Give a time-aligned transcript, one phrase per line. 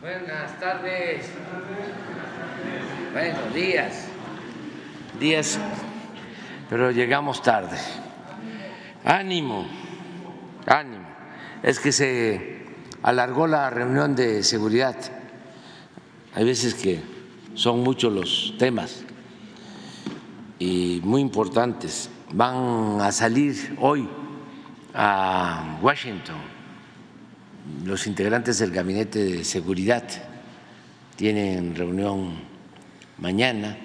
[0.00, 1.30] Buenas tardes.
[3.12, 4.06] Buenos días.
[5.20, 5.58] Días,
[6.70, 7.76] pero llegamos tarde.
[9.04, 9.66] Ánimo,
[10.64, 11.06] ánimo.
[11.62, 12.64] Es que se
[13.02, 14.96] alargó la reunión de seguridad.
[16.34, 17.02] Hay veces que
[17.52, 19.04] son muchos los temas
[20.58, 22.08] y muy importantes.
[22.32, 24.08] Van a salir hoy
[24.94, 26.59] a Washington
[27.84, 30.04] los integrantes del Gabinete de Seguridad
[31.16, 32.34] tienen reunión
[33.18, 33.76] mañana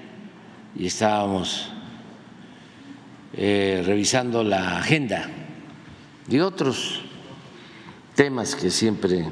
[0.77, 1.71] y estábamos
[3.33, 5.29] eh, revisando la agenda
[6.29, 7.01] y otros
[8.15, 9.25] temas que siempre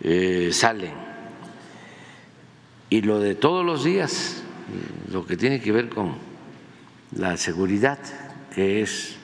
[0.00, 0.92] eh, salen.
[2.90, 4.42] Y lo de todos los días,
[5.10, 6.14] lo que tiene que ver con
[7.16, 7.98] la seguridad,
[8.54, 9.16] que es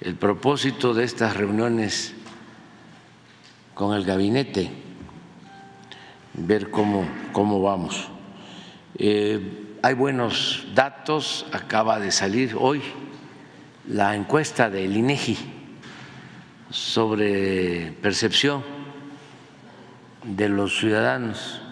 [0.00, 2.14] el propósito de estas reuniones
[3.78, 4.72] con el gabinete,
[6.34, 8.08] ver cómo, cómo vamos.
[8.96, 12.82] Eh, hay buenos datos, acaba de salir hoy
[13.86, 15.38] la encuesta del INEGI
[16.70, 18.64] sobre percepción
[20.24, 21.62] de los ciudadanos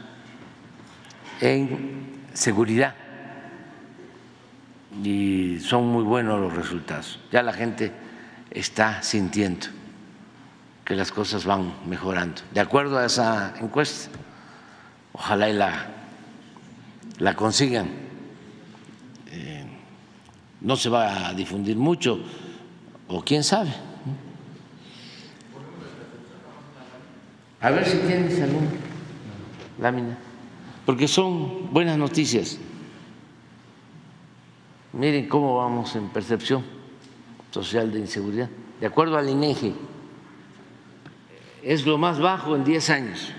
[1.41, 2.95] en seguridad
[5.03, 7.19] y son muy buenos los resultados.
[7.33, 7.91] Ya la gente
[8.53, 9.67] está sintiendo
[10.87, 12.41] que las cosas van mejorando.
[12.55, 14.09] De acuerdo a esa encuesta,
[15.13, 15.89] ojalá y la,
[17.19, 17.89] la consigan.
[19.33, 19.67] Eh,
[20.61, 22.21] no se va a difundir mucho,
[23.09, 23.71] o quién sabe.
[27.61, 28.69] A ver si tienes alguna
[29.81, 30.17] lámina,
[30.85, 32.59] porque son buenas noticias.
[34.93, 36.65] Miren cómo vamos en percepción
[37.51, 38.49] social de inseguridad.
[38.81, 39.75] De acuerdo al INEGI,
[41.67, 43.33] es lo más bajo en 10 años.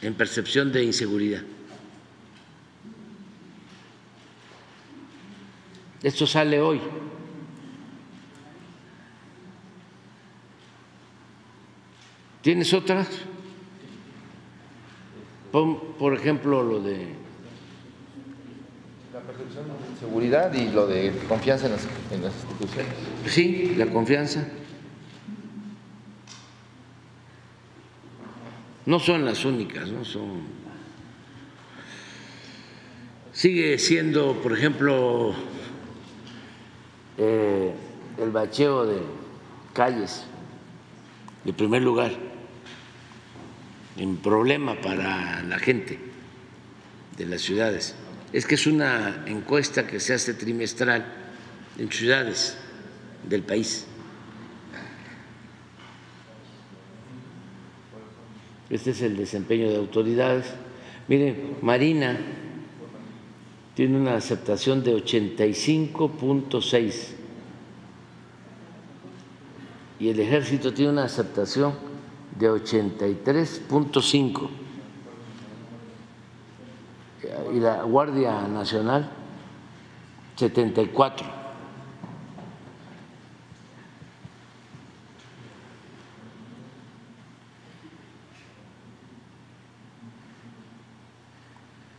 [0.00, 1.42] en percepción de inseguridad.
[6.04, 6.80] Esto sale hoy.
[12.42, 13.08] ¿Tienes otras?
[15.50, 17.27] Por ejemplo, lo de
[19.98, 22.92] seguridad y lo de confianza en las, en las instituciones.
[23.26, 24.46] Sí, la confianza.
[28.86, 30.42] No son las únicas, no son.
[33.32, 35.34] Sigue siendo, por ejemplo,
[37.18, 37.72] eh,
[38.18, 39.00] el bacheo de
[39.74, 40.24] calles,
[41.44, 42.12] de primer lugar,
[43.96, 45.98] en problema para la gente
[47.16, 47.94] de las ciudades
[48.32, 51.06] es que es una encuesta que se hace trimestral
[51.78, 52.56] en ciudades
[53.28, 53.86] del país.
[58.70, 60.46] Este es el desempeño de autoridades.
[61.08, 62.18] Miren, Marina
[63.74, 66.94] tiene una aceptación de 85.6
[70.00, 71.72] y el ejército tiene una aceptación
[72.38, 74.67] de 83.5
[77.52, 79.08] y la Guardia Nacional
[80.36, 81.26] 74.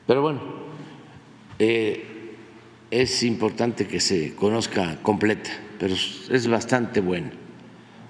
[0.07, 0.39] Pero bueno,
[1.59, 2.35] eh,
[2.89, 7.29] es importante que se conozca completa, pero es bastante bueno,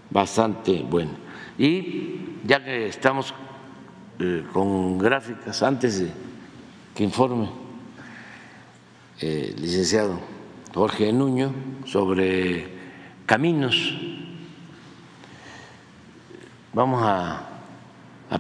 [0.09, 1.11] bastante bueno.
[1.57, 3.33] Y ya que estamos
[4.19, 6.28] eh, con gráficas, antes de
[7.03, 7.49] informe
[9.21, 10.19] eh, licenciado
[10.73, 11.53] Jorge Nuño
[11.85, 12.67] sobre
[13.25, 13.93] caminos.
[16.73, 17.45] Vamos a,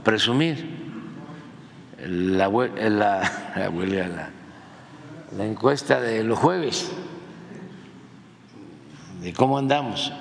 [0.03, 0.65] presumir
[2.05, 2.47] la,
[2.89, 4.29] la,
[5.35, 6.91] la encuesta de los jueves
[9.21, 10.13] de cómo andamos.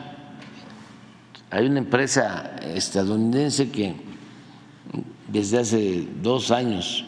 [1.50, 3.94] Hay una empresa estadounidense que
[5.28, 7.04] desde hace dos años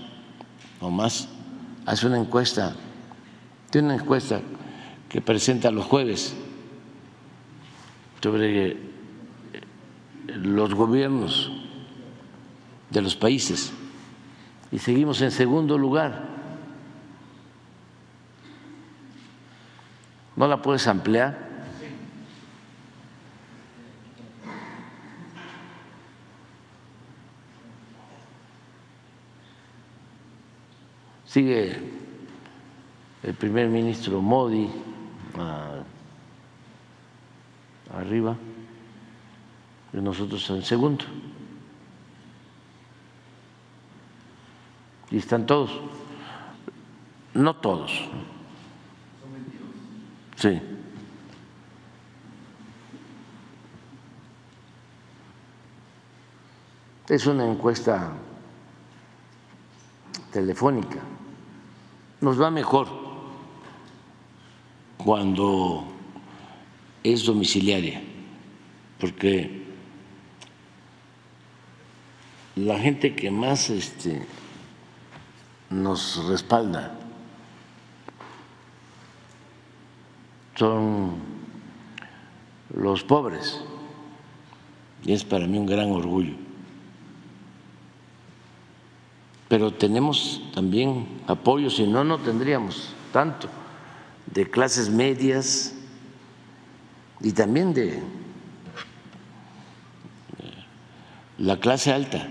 [0.80, 1.28] o más,
[1.86, 2.74] hace una encuesta,
[3.70, 4.40] tiene una encuesta
[5.08, 6.34] que presenta los jueves
[8.22, 8.76] sobre
[10.26, 11.50] los gobiernos
[12.90, 13.72] de los países
[14.72, 16.28] y seguimos en segundo lugar.
[20.36, 21.50] ¿No la puedes ampliar?
[31.30, 31.78] Sigue
[33.22, 34.68] el primer ministro Modi
[37.94, 38.36] arriba.
[39.92, 41.04] y nosotros en segundo.
[45.12, 45.70] Y están todos.
[47.32, 47.92] No todos.
[50.34, 50.60] Sí.
[57.08, 58.14] Es una encuesta
[60.32, 60.98] telefónica.
[62.20, 62.88] Nos va mejor
[64.96, 65.84] cuando
[67.02, 68.02] es domiciliaria,
[68.98, 69.64] porque
[72.56, 74.26] la gente que más este,
[75.70, 76.98] nos respalda
[80.56, 81.12] son
[82.74, 83.62] los pobres
[85.02, 86.49] y es para mí un gran orgullo.
[89.50, 93.48] Pero tenemos también apoyo, si no, no tendríamos tanto,
[94.32, 95.74] de clases medias
[97.20, 98.00] y también de
[101.36, 102.28] la clase alta.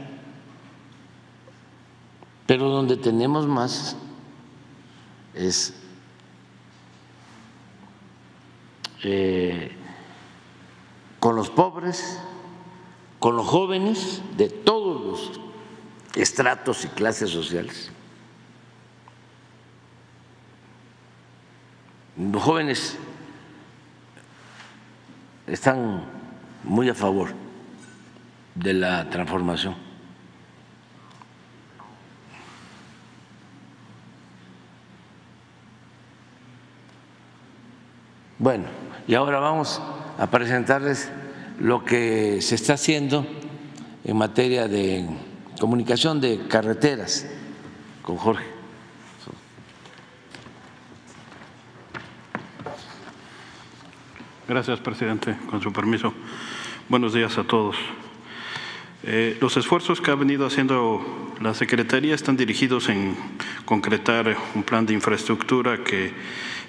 [2.48, 3.98] Pero donde tenemos más
[5.34, 5.74] es
[9.04, 9.76] eh,
[11.20, 12.18] con los pobres,
[13.20, 15.02] con los jóvenes de todos
[15.36, 15.49] los
[16.16, 17.92] estratos y clases sociales.
[22.18, 22.98] Los jóvenes
[25.48, 26.04] están
[26.64, 27.30] muy a favor
[28.56, 29.76] de la transformación.
[38.38, 38.66] Bueno,
[39.08, 39.82] y ahora vamos
[40.18, 41.10] a presentarles
[41.60, 43.26] lo que se está haciendo
[44.04, 45.06] en materia de
[45.60, 47.28] comunicación de carreteras
[48.02, 48.46] con Jorge.
[54.48, 55.38] Gracias, presidente.
[55.48, 56.12] Con su permiso.
[56.88, 57.76] Buenos días a todos.
[59.04, 61.06] Eh, los esfuerzos que ha venido haciendo
[61.40, 63.16] la Secretaría están dirigidos en
[63.66, 66.12] concretar un plan de infraestructura que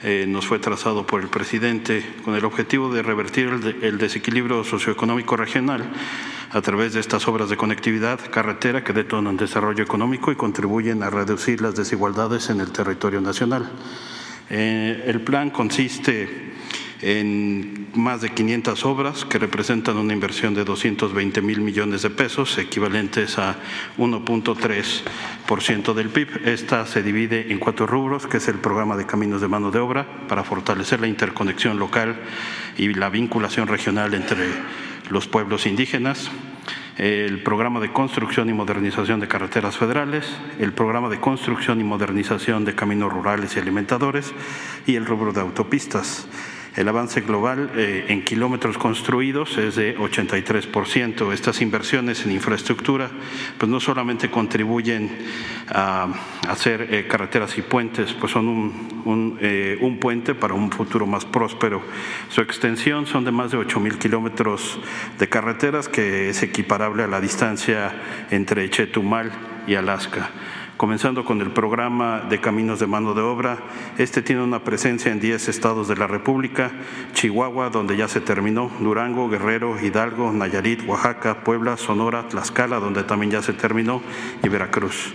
[0.02, 3.48] eh, nos fue trazado por el presidente con el objetivo de revertir
[3.82, 5.84] el, desequilibrio socioeconómico regional
[6.50, 11.10] a través de estas obras de conectividad carretera que detonan desarrollo económico y contribuyen a
[11.10, 13.70] reducir las desigualdades en el territorio nacional.
[14.48, 16.54] Eh, el plan consiste
[17.02, 22.58] en más de 500 obras que representan una inversión de 220 mil millones de pesos,
[22.58, 23.56] equivalentes a
[23.98, 26.46] 1.3% del PIB.
[26.46, 29.78] Esta se divide en cuatro rubros, que es el programa de caminos de mano de
[29.78, 32.20] obra para fortalecer la interconexión local
[32.76, 34.48] y la vinculación regional entre
[35.08, 36.30] los pueblos indígenas,
[36.96, 40.26] el programa de construcción y modernización de carreteras federales,
[40.58, 44.32] el programa de construcción y modernización de caminos rurales y alimentadores
[44.86, 46.28] y el rubro de autopistas.
[46.76, 51.32] El avance global eh, en kilómetros construidos es de 83%.
[51.32, 53.10] Estas inversiones en infraestructura
[53.58, 55.10] pues no solamente contribuyen
[55.68, 56.08] a
[56.48, 61.24] hacer eh, carreteras y puentes, pues son un, eh, un, puente para un futuro más
[61.24, 61.82] próspero.
[62.28, 64.78] Su extensión son de más de 8 mil kilómetros
[65.18, 67.92] de carreteras, que es equiparable a la distancia
[68.30, 69.32] entre Chetumal
[69.66, 70.30] y Alaska
[70.80, 73.58] comenzando con el programa de caminos de mano de obra.
[73.98, 76.70] Este tiene una presencia en 10 estados de la República,
[77.12, 83.30] Chihuahua, donde ya se terminó, Durango, Guerrero, Hidalgo, Nayarit, Oaxaca, Puebla, Sonora, Tlaxcala, donde también
[83.30, 84.00] ya se terminó,
[84.42, 85.12] y Veracruz.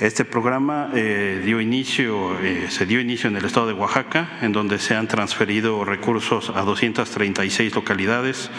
[0.00, 4.50] Este programa eh, dio inicio, eh, se dio inicio en el estado de Oaxaca, en
[4.50, 8.50] donde se han transferido recursos a 236 localidades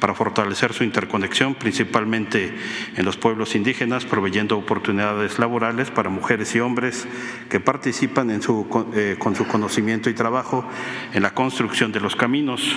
[0.00, 2.52] para fortalecer su interconexión, principalmente
[2.96, 7.06] en los pueblos indígenas, proveyendo oportunidades laborales para mujeres y hombres
[7.48, 10.68] que participan en su, eh, con su conocimiento y trabajo
[11.14, 12.74] en la construcción de los caminos.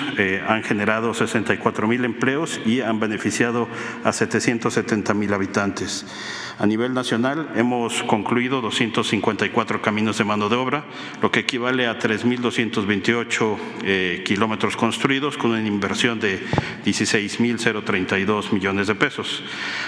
[0.48, 3.68] han generado 64 mil empleos y han beneficiado
[4.04, 6.06] a 770 mil habitantes.
[6.62, 10.86] A nivel nacional hemos concluido 254 caminos de mano de obra,
[11.20, 16.40] lo que equivale a 3.228 eh, kilómetros construidos con una inversión de
[16.86, 19.44] 16.032 millones de pesos.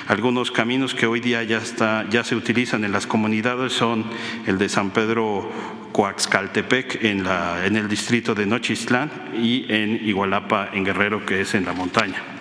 [0.08, 4.06] Algunos caminos que hoy día ya, está, ya se utilizan en las comunidades son
[4.48, 5.52] el de San Pedro
[5.92, 11.54] Coaxcaltepec en, la, en el distrito de Nochistlán y en Igualapa en Guerrero que es
[11.54, 12.34] en la montaña.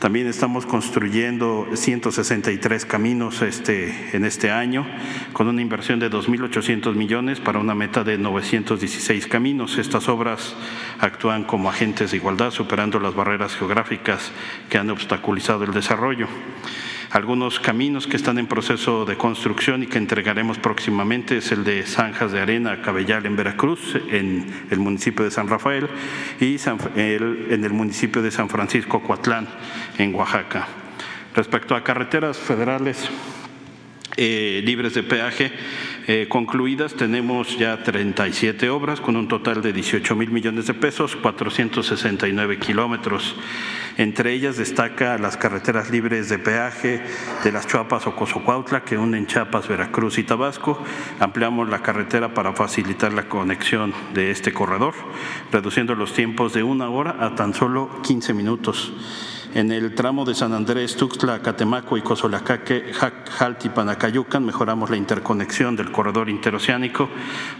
[0.00, 4.86] También estamos construyendo 163 caminos este, en este año,
[5.34, 9.76] con una inversión de 2.800 millones para una meta de 916 caminos.
[9.76, 10.56] Estas obras
[11.00, 14.32] actúan como agentes de igualdad, superando las barreras geográficas
[14.70, 16.28] que han obstaculizado el desarrollo.
[17.10, 21.82] Algunos caminos que están en proceso de construcción y que entregaremos próximamente es el de
[21.82, 25.88] Zanjas de Arena, Cabellal en Veracruz, en el municipio de San Rafael,
[26.38, 26.56] y
[26.94, 29.48] en el municipio de San Francisco Coatlán,
[29.98, 30.68] en Oaxaca.
[31.34, 33.10] Respecto a carreteras federales,
[34.22, 35.50] eh, libres de peaje
[36.06, 36.92] eh, concluidas.
[36.92, 43.34] Tenemos ya 37 obras con un total de 18 mil millones de pesos, 469 kilómetros.
[43.96, 47.00] Entre ellas destaca las carreteras libres de peaje
[47.42, 50.84] de las Chuapas o Cozocuautla que unen Chiapas, Veracruz y Tabasco.
[51.18, 54.92] Ampliamos la carretera para facilitar la conexión de este corredor,
[55.50, 58.92] reduciendo los tiempos de una hora a tan solo 15 minutos.
[59.52, 65.74] En el tramo de San Andrés, Tuxtla, Catemaco y Cozolacaque, Jalti, Panacayucan, mejoramos la interconexión
[65.74, 67.08] del corredor interoceánico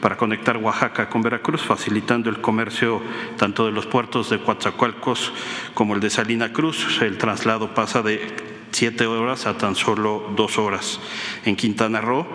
[0.00, 3.02] para conectar Oaxaca con Veracruz, facilitando el comercio
[3.36, 5.32] tanto de los puertos de Coatzacoalcos
[5.74, 7.02] como el de Salina Cruz.
[7.02, 11.00] El traslado pasa de siete horas a tan solo dos horas.
[11.44, 12.26] En Quintana Roo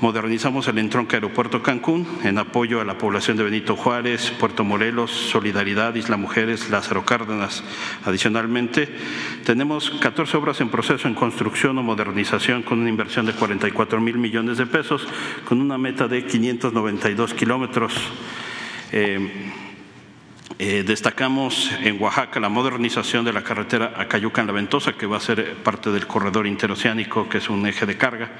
[0.00, 5.10] modernizamos el entronque Aeropuerto Cancún en apoyo a la población de Benito Juárez, Puerto Morelos,
[5.10, 7.62] Solidaridad, Isla Mujeres, Lázaro Cárdenas.
[8.04, 8.88] Adicionalmente,
[9.44, 14.18] tenemos 14 obras en proceso en construcción o modernización con una inversión de 44 mil
[14.18, 15.06] millones de pesos,
[15.44, 17.94] con una meta de 592 kilómetros.
[18.92, 19.52] Eh,
[20.58, 25.54] eh, destacamos en Oaxaca la modernización de la carretera Acayucan-La Ventosa, que va a ser
[25.56, 28.30] parte del corredor interoceánico, que es un eje de carga.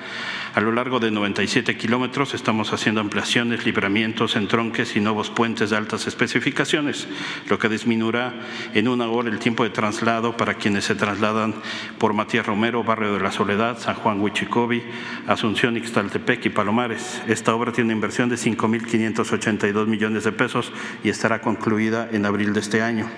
[0.54, 5.76] A lo largo de 97 kilómetros estamos haciendo ampliaciones, libramientos, entronques y nuevos puentes de
[5.76, 7.08] altas especificaciones,
[7.48, 8.34] lo que disminuirá
[8.74, 11.54] en una hora el tiempo de traslado para quienes se trasladan
[11.98, 14.82] por Matías Romero, Barrio de la Soledad, San Juan Huichicobi,
[15.26, 17.22] Asunción, Ixtaltepec y Palomares.
[17.26, 22.60] Esta obra tiene inversión de 5.582 millones de pesos y estará concluida en abril de
[22.60, 23.08] este año.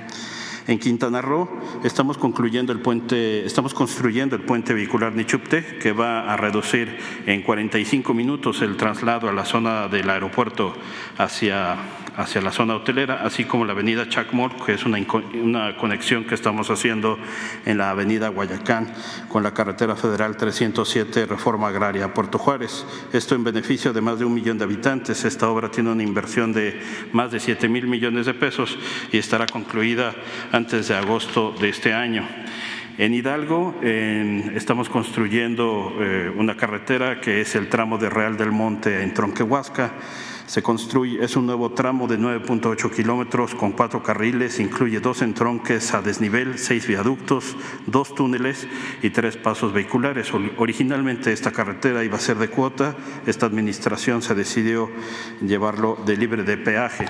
[0.66, 1.48] En Quintana Roo
[1.84, 7.42] estamos concluyendo el puente, estamos construyendo el puente vehicular Nichupte, que va a reducir en
[7.42, 10.74] 45 minutos el traslado a la zona del aeropuerto
[11.18, 11.76] hacia
[12.16, 14.98] hacia la zona hotelera, así como la avenida Chacmol, que es una,
[15.42, 17.18] una conexión que estamos haciendo
[17.64, 18.92] en la avenida Guayacán
[19.28, 22.86] con la carretera federal 307 Reforma Agraria Puerto Juárez.
[23.12, 25.24] Esto en beneficio de más de un millón de habitantes.
[25.24, 26.80] Esta obra tiene una inversión de
[27.12, 28.78] más de 7 mil millones de pesos
[29.10, 30.14] y estará concluida
[30.52, 32.26] antes de agosto de este año.
[32.96, 39.02] En Hidalgo estamos construyendo eh, una carretera que es el tramo de Real del Monte
[39.02, 39.94] en Tronquehuasca
[40.54, 45.92] se construye, es un nuevo tramo de 9.8 kilómetros con cuatro carriles, incluye dos entronques
[45.94, 47.56] a desnivel, seis viaductos,
[47.86, 48.68] dos túneles
[49.02, 50.32] y tres pasos vehiculares.
[50.56, 52.94] Originalmente esta carretera iba a ser de cuota,
[53.26, 54.88] esta administración se decidió
[55.40, 57.06] llevarlo de libre de peaje.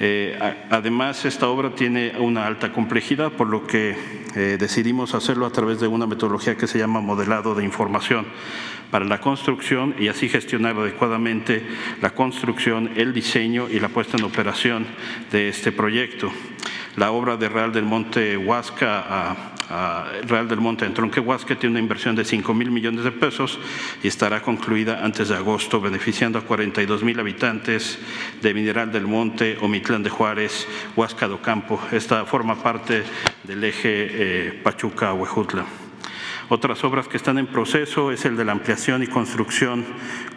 [0.00, 0.36] Eh,
[0.68, 3.96] además, esta obra tiene una alta complejidad, por lo que
[4.34, 8.26] eh, decidimos hacerlo a través de una metodología que se llama modelado de información
[8.90, 11.64] para la construcción y así gestionar adecuadamente
[12.00, 14.86] la construcción, el diseño y la puesta en operación
[15.32, 16.30] de este proyecto.
[16.96, 22.14] La obra de Real del Monte Huasca Real del Monte en Tronquehuasca tiene una inversión
[22.14, 23.58] de 5 mil millones de pesos
[24.02, 27.98] y estará concluida antes de agosto, beneficiando a 42 mil habitantes
[28.40, 31.80] de Mineral del Monte, Omitlán de Juárez, Huasca do Campo.
[31.90, 33.02] Esta forma parte
[33.42, 35.85] del eje eh, Pachuca-Huejutla.
[36.48, 39.84] Otras obras que están en proceso es el de la ampliación y construcción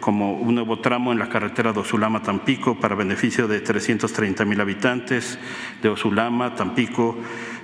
[0.00, 5.38] como un nuevo tramo en la carretera de Osulama-Tampico para beneficio de 330 mil habitantes
[5.80, 7.16] de Osulama, Tampico,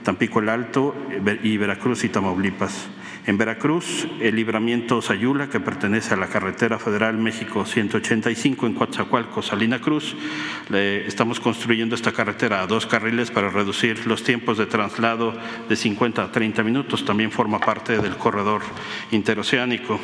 [0.04, 0.94] Tampico el Alto
[1.42, 2.88] y Veracruz y Tamaulipas.
[3.26, 9.46] En Veracruz, el libramiento Sayula, que pertenece a la carretera federal México 185 en Coatzacoalcos,
[9.46, 10.14] Salina Cruz.
[10.70, 15.34] estamos construyendo esta carretera a dos carriles para reducir los tiempos de traslado
[15.68, 17.04] de 50 a 30 minutos.
[17.04, 18.62] También forma parte del corredor
[19.10, 19.98] interoceánico.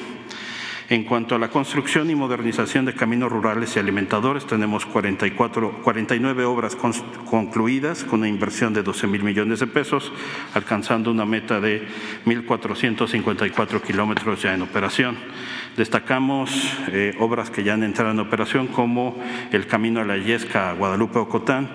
[0.93, 6.45] En cuanto a la construcción y modernización de caminos rurales y alimentadores, tenemos 44, 49
[6.45, 6.77] obras
[7.25, 10.13] concluidas con una inversión de 12 mil millones de pesos,
[10.53, 11.89] alcanzando una meta de
[12.27, 15.17] 1.454 kilómetros ya en operación.
[15.76, 16.50] Destacamos
[16.88, 19.17] eh, obras que ya han entrado en operación como
[19.52, 21.71] el Camino a la Yesca Guadalupe-Ocotán,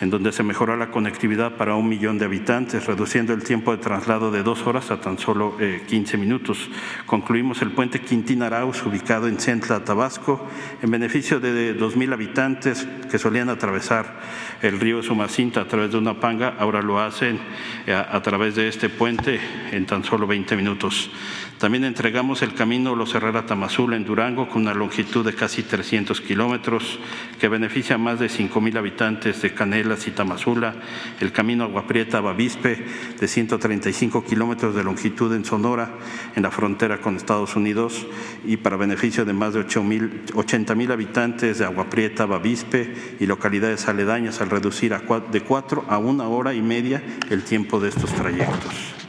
[0.00, 3.78] en donde se mejoró la conectividad para un millón de habitantes, reduciendo el tiempo de
[3.78, 5.56] traslado de dos horas a tan solo
[5.86, 6.70] 15 eh, minutos.
[7.04, 10.48] Concluimos el puente Quintín Arauz, ubicado en Centla, Tabasco,
[10.80, 14.18] en beneficio de dos mil habitantes que solían atravesar
[14.62, 17.38] el río Sumacinta a través de una panga, ahora lo hacen
[17.86, 19.38] eh, a, a través de este puente
[19.72, 21.10] en tan solo 20 minutos.
[21.58, 26.20] También entregamos el camino Los Herreras Tamazula en Durango con una longitud de casi 300
[26.20, 26.98] kilómetros
[27.38, 30.74] que beneficia a más de 5 mil habitantes de Canelas y Tamazula,
[31.20, 32.84] el camino Agua Prieta Bavispe
[33.18, 35.94] de 135 kilómetros de longitud en Sonora
[36.34, 38.06] en la frontera con Estados Unidos
[38.44, 43.88] y para beneficio de más de 80 mil habitantes de Agua Prieta Bavispe y localidades
[43.88, 49.01] aledañas al reducir de cuatro a una hora y media el tiempo de estos trayectos.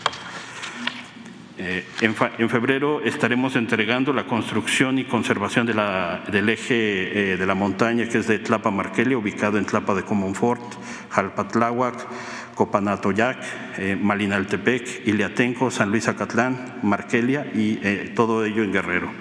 [1.56, 2.16] Eh, en,
[2.50, 8.28] febrero estaremos entregando la construcción y conservación del eje eh, de la montaña que es
[8.28, 10.64] de Tlapa Marquelia, ubicado en Tlapa de Comonfort,
[11.12, 12.08] Jalpatláhuac,
[12.56, 13.38] Copanatoyac,
[13.78, 17.76] eh, Malinaltepec, Iliatenco, San Luis Acatlán, Marquelia y
[18.16, 19.12] todo ello en Guerrero.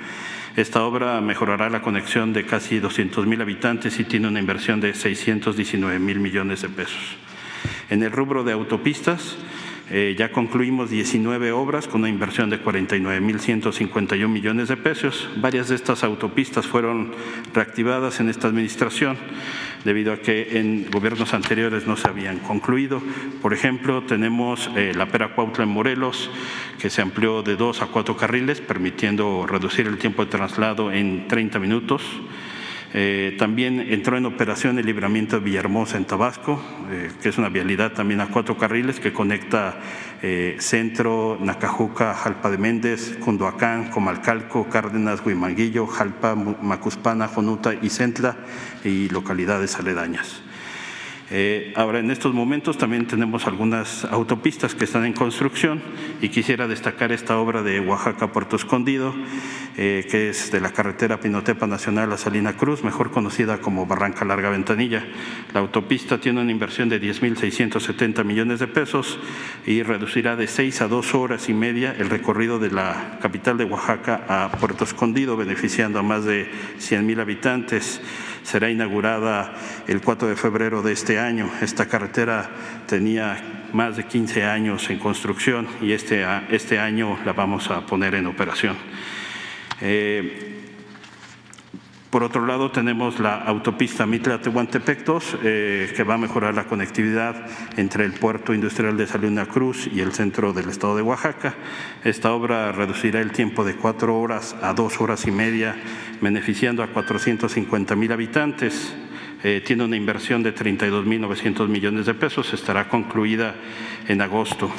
[0.56, 4.94] Esta obra mejorará la conexión de casi 200 mil habitantes y tiene una inversión de
[4.94, 7.16] 619 mil millones de pesos.
[7.90, 9.36] En el rubro de autopistas,
[9.90, 15.28] eh, ya concluimos 19 obras con una inversión de 49.151 millones de pesos.
[15.36, 17.12] Varias de estas autopistas fueron
[17.52, 19.16] reactivadas en esta administración
[19.84, 23.02] debido a que en gobiernos anteriores no se habían concluido.
[23.40, 26.30] Por ejemplo, tenemos eh, la Pera Cuautla en Morelos,
[26.78, 31.26] que se amplió de dos a cuatro carriles, permitiendo reducir el tiempo de traslado en
[31.28, 32.02] 30 minutos.
[32.94, 37.48] Eh, también entró en operación el libramiento de Villahermosa en Tabasco, eh, que es una
[37.48, 39.80] vialidad también a cuatro carriles que conecta
[40.20, 48.36] eh, Centro, Nacajuca, Jalpa de Méndez, Cunduacán, Comalcalco, Cárdenas, Huimanguillo, Jalpa, Macuspana, Jonuta y Centla
[48.84, 50.42] y localidades aledañas.
[51.34, 55.80] Eh, ahora, en estos momentos también tenemos algunas autopistas que están en construcción
[56.20, 59.14] y quisiera destacar esta obra de Oaxaca-Puerto Escondido,
[59.78, 64.26] eh, que es de la carretera Pinotepa Nacional a Salina Cruz, mejor conocida como Barranca
[64.26, 65.06] Larga Ventanilla.
[65.54, 69.18] La autopista tiene una inversión de 10.670 millones de pesos
[69.66, 73.64] y reducirá de seis a dos horas y media el recorrido de la capital de
[73.64, 78.02] Oaxaca a Puerto Escondido, beneficiando a más de 100.000 habitantes
[78.42, 79.54] será inaugurada
[79.86, 81.50] el 4 de febrero de este año.
[81.60, 82.50] Esta carretera
[82.86, 88.14] tenía más de 15 años en construcción y este, este año la vamos a poner
[88.14, 88.76] en operación.
[89.80, 90.51] Eh,
[92.12, 95.02] por otro lado, tenemos la autopista Mitla-Tehuantepec
[95.42, 97.46] eh, que va a mejorar la conectividad
[97.78, 101.54] entre el puerto industrial de Salina Cruz y el centro del estado de Oaxaca.
[102.04, 105.74] Esta obra reducirá el tiempo de cuatro horas a dos horas y media,
[106.20, 108.94] beneficiando a 450 mil habitantes.
[109.42, 113.54] Eh, tiene una inversión de 32.900 millones de pesos, estará concluida
[114.06, 114.70] en agosto.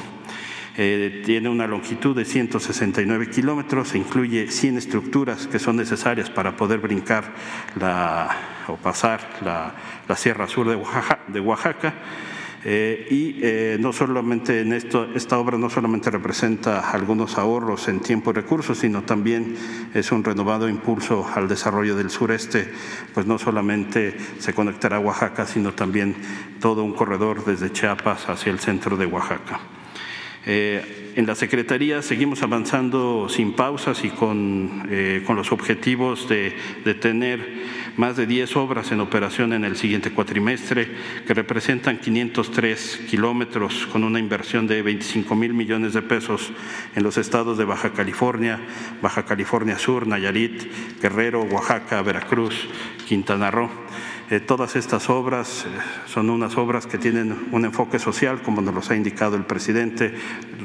[0.76, 6.58] Eh, tiene una longitud de 169 kilómetros, e incluye 100 estructuras que son necesarias para
[6.58, 7.32] poder brincar
[7.80, 8.30] la,
[8.68, 9.76] o pasar la,
[10.16, 10.68] Sierra Sur
[11.28, 11.94] de Oaxaca.
[12.66, 18.00] Eh, y eh, no solamente en esto, esta obra no solamente representa algunos ahorros en
[18.00, 19.56] tiempo y recursos, sino también
[19.94, 22.72] es un renovado impulso al desarrollo del sureste,
[23.14, 26.16] pues no solamente se conectará a Oaxaca, sino también
[26.62, 29.60] todo un corredor desde Chiapas hacia el centro de Oaxaca.
[30.46, 36.56] Eh, en la Secretaría seguimos avanzando sin pausas y con, eh, con los objetivos de,
[36.84, 37.64] de, tener
[37.98, 40.92] más de 10 obras en operación en el siguiente cuatrimestre,
[41.26, 46.52] que representan 503 kilómetros con una inversión de 25 mil millones de pesos
[46.96, 48.60] en los estados de Baja California,
[49.02, 50.64] Baja California Sur, Nayarit,
[51.00, 52.68] Guerrero, Oaxaca, Veracruz,
[53.08, 53.70] Quintana Roo.
[54.30, 55.70] Eh, todas estas obras eh,
[56.08, 60.14] son unas obras que tienen un enfoque social, como nos los ha indicado el presidente,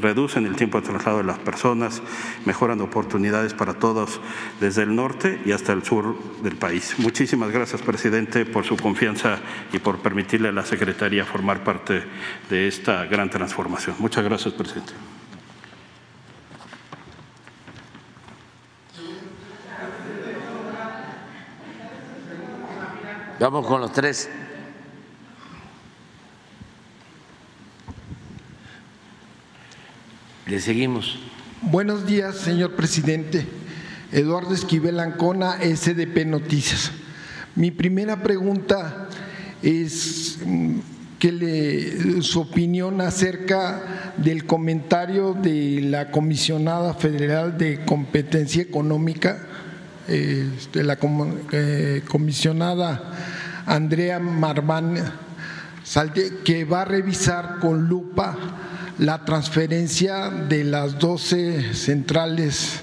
[0.00, 2.02] reducen el tiempo de traslado de las personas,
[2.44, 4.20] mejoran oportunidades para todos
[4.60, 6.94] desde el norte y hasta el sur del país.
[6.98, 9.40] Muchísimas gracias, presidente, por su confianza
[9.72, 12.04] y por permitirle a la Secretaría formar parte
[12.48, 13.96] de esta gran transformación.
[13.98, 14.92] Muchas gracias, presidente.
[23.40, 24.28] Vamos con los tres.
[30.46, 31.20] Le seguimos.
[31.62, 33.46] Buenos días, señor presidente.
[34.10, 36.90] Eduardo Esquivel Ancona, SDP Noticias.
[37.54, 39.08] Mi primera pregunta
[39.62, 40.78] es mm,
[41.20, 49.47] que le, su opinión acerca del comentario de la comisionada federal de competencia económica
[50.08, 53.12] este, la comisionada
[53.66, 54.96] Andrea Marván
[56.44, 58.36] que va a revisar con lupa
[58.98, 62.80] la transferencia de las 12 centrales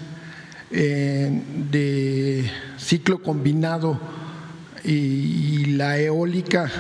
[0.71, 3.99] eh, de ciclo combinado
[4.83, 6.71] y, la eólica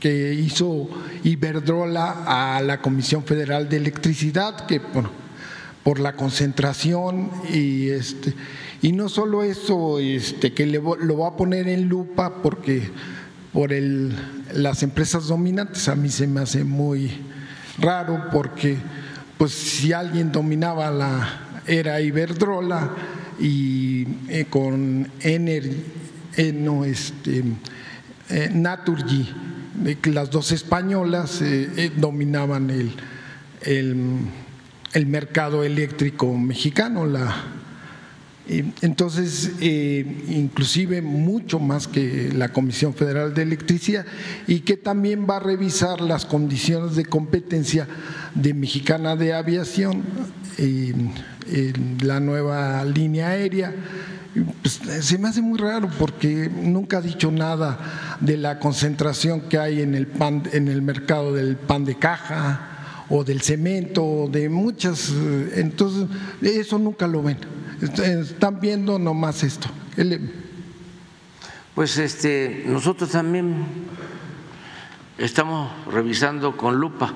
[0.00, 0.88] que hizo
[1.24, 5.10] Iberdrola a la Comisión Federal de Electricidad, que bueno,
[5.88, 8.34] por la concentración y este
[8.82, 12.90] y no solo eso este que le, lo va a poner en lupa porque
[13.54, 14.14] por el,
[14.52, 17.10] las empresas dominantes a mí se me hace muy
[17.78, 18.76] raro porque
[19.38, 22.90] pues si alguien dominaba la era Iberdrola
[23.40, 25.70] y eh, con Ener,
[26.36, 27.44] eh, no, este,
[28.28, 29.26] eh, Naturgy,
[30.04, 31.42] las dos españolas
[31.96, 32.68] dominaban
[33.62, 34.18] el,
[35.06, 37.34] mercado eléctrico mexicano, la,
[38.48, 44.06] entonces, inclusive mucho más que la Comisión Federal de Electricidad
[44.46, 47.86] y que también va a revisar las condiciones de competencia
[48.34, 50.02] de Mexicana de Aviación
[52.02, 53.74] la nueva línea aérea.
[54.62, 59.58] Pues, se me hace muy raro porque nunca ha dicho nada de la concentración que
[59.58, 62.77] hay en el, pan, en el mercado del pan de caja
[63.10, 65.12] o del cemento, de muchas.
[65.54, 66.06] Entonces,
[66.42, 67.38] eso nunca lo ven.
[67.80, 69.68] Están viendo nomás esto.
[71.74, 73.64] Pues este, nosotros también
[75.16, 77.12] estamos revisando con lupa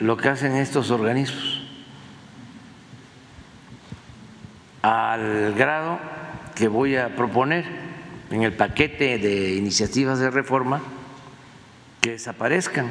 [0.00, 1.62] lo que hacen estos organismos
[4.84, 5.98] al grado
[6.54, 7.64] que voy a proponer
[8.30, 10.82] en el paquete de iniciativas de reforma
[12.02, 12.90] que desaparezcan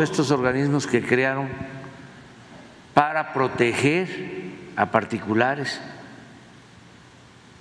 [0.00, 1.48] estos organismos que crearon
[2.92, 5.80] para proteger a particulares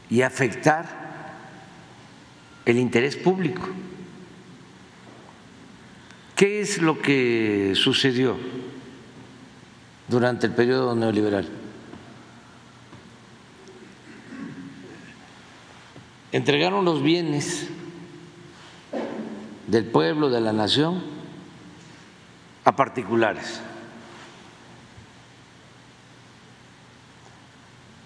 [0.10, 0.86] y afectar
[2.66, 3.68] el interés público.
[6.36, 8.38] ¿Qué es lo que sucedió?
[10.08, 11.48] durante el periodo neoliberal.
[16.32, 17.68] Entregaron los bienes
[19.68, 21.04] del pueblo, de la nación,
[22.66, 23.62] a particulares.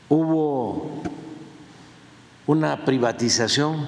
[0.09, 1.03] Hubo
[2.47, 3.85] una privatización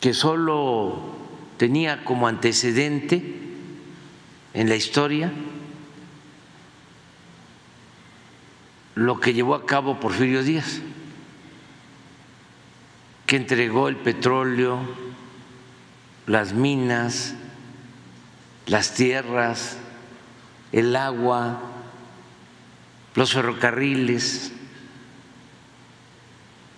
[0.00, 1.16] que solo
[1.58, 3.42] tenía como antecedente
[4.54, 5.32] en la historia
[8.94, 10.80] lo que llevó a cabo Porfirio Díaz,
[13.26, 14.80] que entregó el petróleo,
[16.26, 17.34] las minas,
[18.66, 19.76] las tierras,
[20.72, 21.60] el agua,
[23.14, 24.52] los ferrocarriles,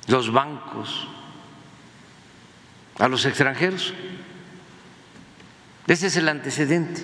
[0.06, 1.08] los bancos
[2.98, 3.94] a los extranjeros.
[5.86, 7.02] Ese es el antecedente.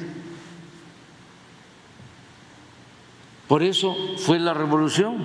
[3.49, 5.25] Por eso fue la revolución,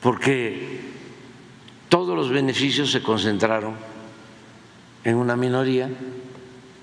[0.00, 0.80] porque
[1.88, 3.74] todos los beneficios se concentraron
[5.04, 5.88] en una minoría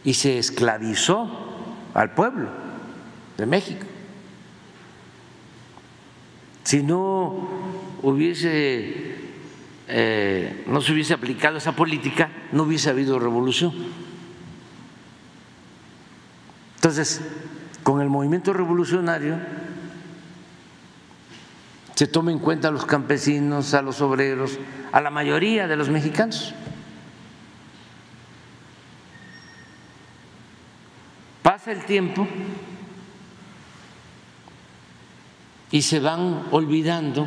[0.03, 1.29] y se esclavizó
[1.93, 2.49] al pueblo
[3.37, 3.85] de México.
[6.63, 7.47] Si no
[8.01, 9.17] hubiese
[9.89, 13.73] eh, no se hubiese aplicado esa política, no hubiese habido revolución.
[16.75, 17.21] Entonces,
[17.83, 19.37] con el movimiento revolucionario
[21.95, 24.59] se toma en cuenta a los campesinos, a los obreros,
[24.91, 26.53] a la mayoría de los mexicanos.
[31.47, 32.27] Pasa el tiempo
[35.71, 37.25] y se van olvidando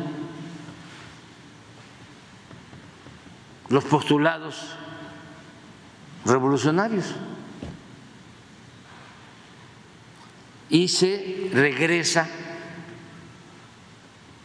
[3.69, 4.75] los postulados
[6.23, 7.15] revolucionarios.
[10.69, 12.29] y se regresa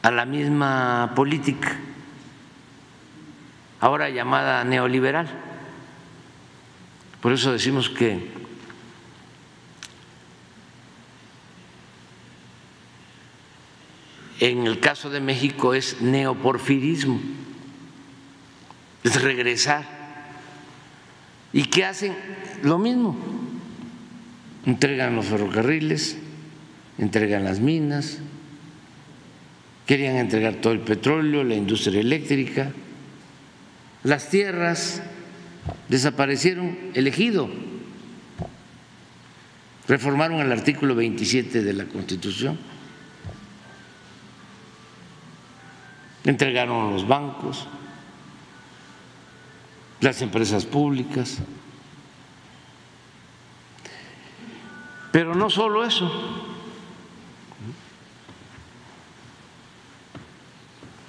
[0.02, 1.76] a la misma política,
[3.80, 5.28] ahora llamada neoliberal.
[7.20, 8.45] Por eso decimos que
[14.40, 17.20] en el caso de México es neoporfirismo,
[19.02, 19.84] es regresar.
[21.52, 22.14] ¿Y qué hacen?
[22.62, 23.16] Lo mismo.
[24.66, 26.18] Entregan los ferrocarriles,
[26.98, 28.18] entregan las minas,
[29.86, 32.72] querían entregar todo el petróleo, la industria eléctrica,
[34.02, 35.02] las tierras,
[35.88, 37.48] desaparecieron elegido,
[39.88, 42.58] reformaron el artículo 27 de la Constitución,
[46.26, 47.66] entregaron los bancos,
[50.00, 51.38] las empresas públicas.
[55.12, 56.10] Pero no solo eso.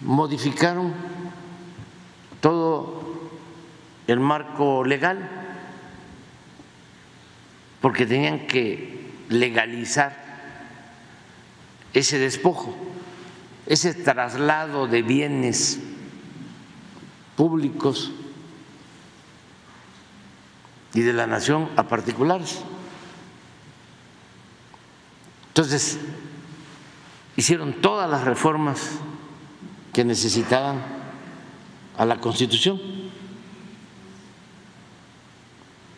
[0.01, 0.93] Modificaron
[2.39, 3.03] todo
[4.07, 5.29] el marco legal
[7.81, 10.15] porque tenían que legalizar
[11.93, 12.75] ese despojo,
[13.67, 15.79] ese traslado de bienes
[17.35, 18.11] públicos
[20.93, 22.61] y de la nación a particulares.
[25.49, 25.99] Entonces,
[27.35, 28.99] hicieron todas las reformas
[29.93, 30.81] que necesitaban
[31.97, 32.79] a la Constitución.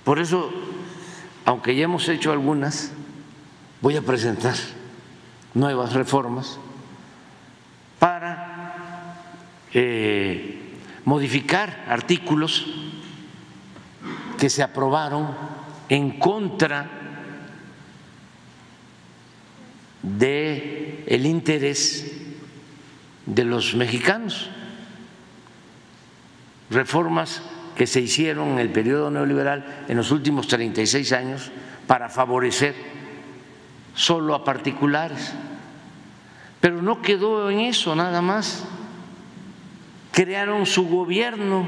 [0.03, 0.51] Por eso,
[1.45, 2.91] aunque ya hemos hecho algunas,
[3.82, 4.55] voy a presentar
[5.53, 6.58] nuevas reformas
[7.99, 9.15] para
[9.73, 10.60] eh,
[11.05, 12.65] modificar artículos
[14.38, 15.36] que se aprobaron
[15.89, 16.89] en contra
[20.01, 22.12] de el interés
[23.25, 24.49] de los mexicanos.
[26.69, 27.41] Reformas
[27.75, 31.51] que se hicieron en el periodo neoliberal en los últimos 36 años
[31.88, 32.75] para favorecer
[33.95, 35.34] solo a particulares.
[36.60, 38.65] Pero no quedó en eso nada más.
[40.12, 41.65] Crearon su gobierno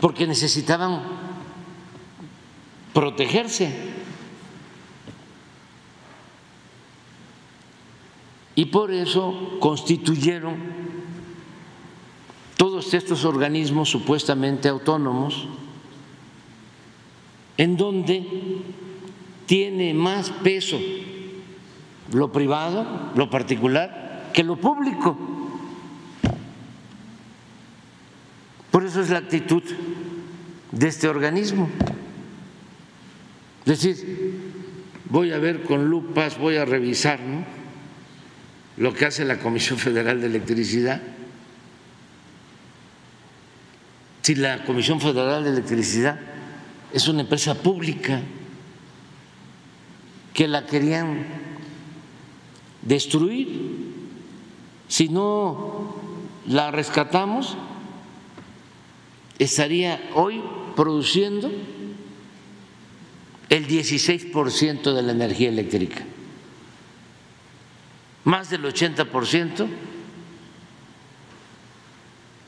[0.00, 1.02] porque necesitaban
[2.94, 3.72] protegerse.
[8.54, 10.56] Y por eso constituyeron
[12.56, 15.46] todos estos organismos supuestamente autónomos,
[17.56, 18.26] en donde
[19.46, 20.78] tiene más peso
[22.12, 25.16] lo privado, lo particular, que lo público.
[28.70, 29.62] Por eso es la actitud
[30.72, 31.68] de este organismo.
[33.66, 34.52] Es decir,
[35.08, 37.20] voy a ver con lupas, voy a revisar
[38.76, 41.02] lo que hace la Comisión Federal de Electricidad.
[44.22, 46.18] Si la Comisión Federal de Electricidad
[46.92, 48.20] es una empresa pública
[50.32, 51.49] que la querían
[52.82, 53.48] destruir,
[54.88, 55.94] si no
[56.46, 57.56] la rescatamos,
[59.38, 60.42] estaría hoy
[60.76, 61.50] produciendo
[63.48, 66.04] el 16% de la energía eléctrica,
[68.24, 69.66] más del 80%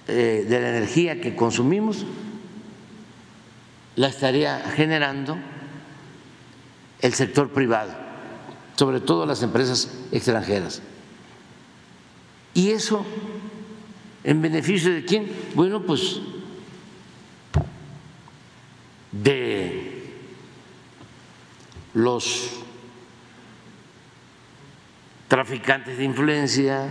[0.08, 2.04] eh, de la energía que consumimos
[3.96, 5.38] la estaría generando
[7.00, 7.94] el sector privado,
[8.76, 10.82] sobre todo las empresas extranjeras.
[12.54, 13.04] ¿Y eso
[14.24, 15.32] en beneficio de quién?
[15.54, 16.20] Bueno, pues
[19.10, 20.14] de
[21.94, 22.50] los
[25.28, 26.88] traficantes de influencia,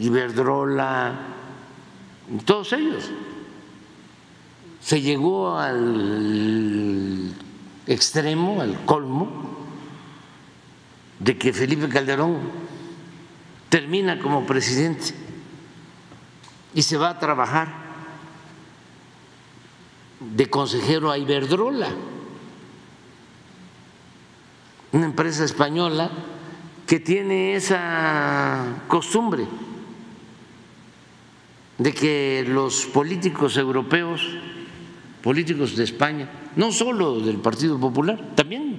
[0.00, 1.18] Iberdrola,
[2.44, 3.10] todos ellos.
[4.80, 7.34] Se llegó al
[7.86, 9.47] extremo, al colmo,
[11.18, 12.38] de que Felipe Calderón
[13.68, 15.14] termina como presidente
[16.74, 17.68] y se va a trabajar
[20.20, 21.88] de consejero a Iberdrola,
[24.92, 26.10] una empresa española
[26.86, 29.46] que tiene esa costumbre
[31.76, 34.22] de que los políticos europeos,
[35.22, 38.77] políticos de España, no solo del Partido Popular, también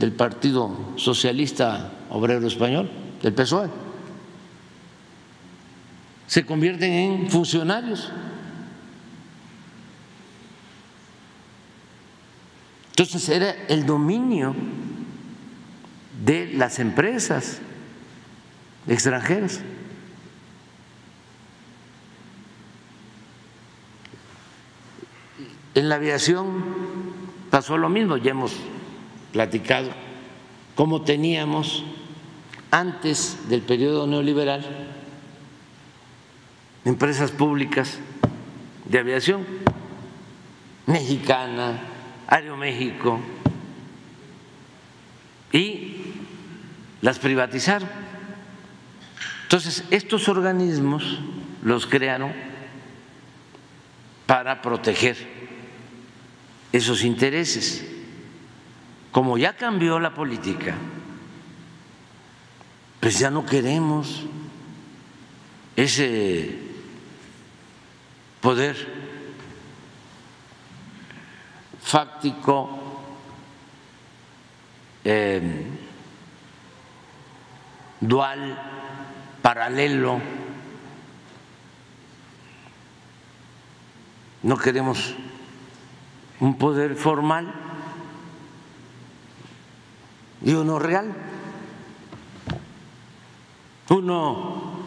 [0.00, 2.90] del Partido Socialista Obrero Español,
[3.22, 3.68] del PSOE,
[6.26, 8.10] se convierten en funcionarios
[13.00, 14.54] Entonces era el dominio
[16.22, 17.58] de las empresas
[18.86, 19.62] extranjeras.
[25.74, 26.62] En la aviación
[27.48, 28.52] pasó lo mismo, ya hemos
[29.32, 29.90] platicado
[30.74, 31.84] cómo teníamos
[32.70, 34.64] antes del periodo neoliberal
[36.84, 37.98] empresas públicas
[38.86, 39.44] de aviación
[40.86, 41.80] mexicana,
[42.26, 43.20] Aeroméxico
[45.52, 45.96] y
[47.02, 47.88] las privatizaron.
[49.42, 51.20] Entonces, estos organismos
[51.62, 52.32] los crearon
[54.26, 55.16] para proteger
[56.72, 57.84] esos intereses.
[59.12, 60.76] Como ya cambió la política,
[63.00, 64.24] pues ya no queremos
[65.74, 66.58] ese
[68.40, 68.76] poder
[71.82, 73.02] fáctico,
[75.04, 75.66] eh,
[78.00, 78.58] dual,
[79.42, 80.20] paralelo.
[84.42, 85.14] no queremos
[86.40, 87.52] un poder formal
[90.42, 91.12] y uno real.
[93.88, 94.80] Uno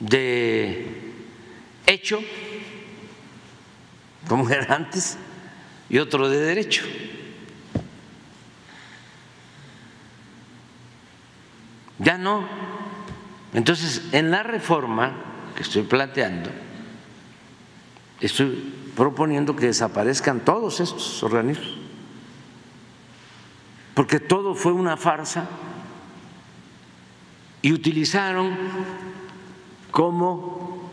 [0.00, 1.14] de
[1.86, 2.20] hecho,
[4.28, 5.18] como era antes,
[5.88, 6.84] y otro de derecho.
[11.98, 12.46] Ya no.
[13.54, 15.14] Entonces, en la reforma
[15.54, 16.50] que estoy planteando,
[18.20, 21.85] estoy proponiendo que desaparezcan todos estos organismos,
[23.96, 25.48] porque todo fue una farsa
[27.62, 28.54] y utilizaron
[29.90, 30.90] como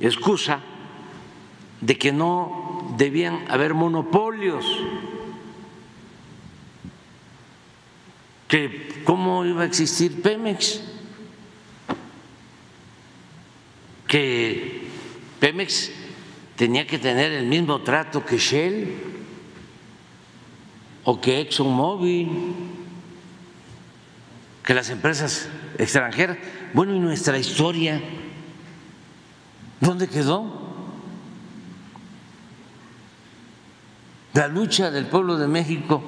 [0.00, 0.58] excusa
[1.80, 4.66] de que no debían haber monopolios,
[8.48, 10.80] que cómo iba a existir Pemex,
[14.08, 14.88] que
[15.38, 15.92] Pemex
[16.56, 19.11] tenía que tener el mismo trato que Shell
[21.04, 22.28] o que ExxonMobil,
[24.64, 26.38] que las empresas extranjeras.
[26.74, 28.00] Bueno, ¿y nuestra historia?
[29.80, 30.60] ¿Dónde quedó?
[34.34, 36.02] La lucha del pueblo de México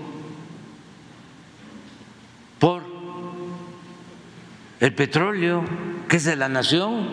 [2.58, 2.82] por
[4.80, 5.64] el petróleo,
[6.08, 7.08] que es de la nación.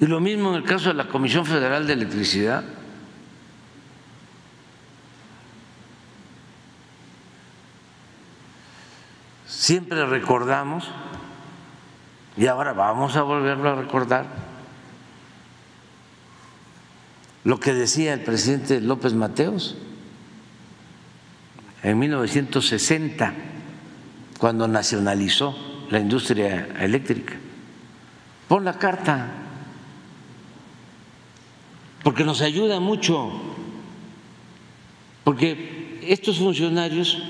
[0.00, 2.77] Y lo mismo en el caso de la Comisión Federal de Electricidad.
[9.68, 10.88] Siempre recordamos,
[12.38, 14.24] y ahora vamos a volverlo a recordar,
[17.44, 19.76] lo que decía el presidente López Mateos
[21.82, 23.34] en 1960,
[24.38, 25.54] cuando nacionalizó
[25.90, 27.34] la industria eléctrica.
[28.48, 29.26] Pon la carta,
[32.02, 33.30] porque nos ayuda mucho,
[35.24, 37.22] porque estos funcionarios,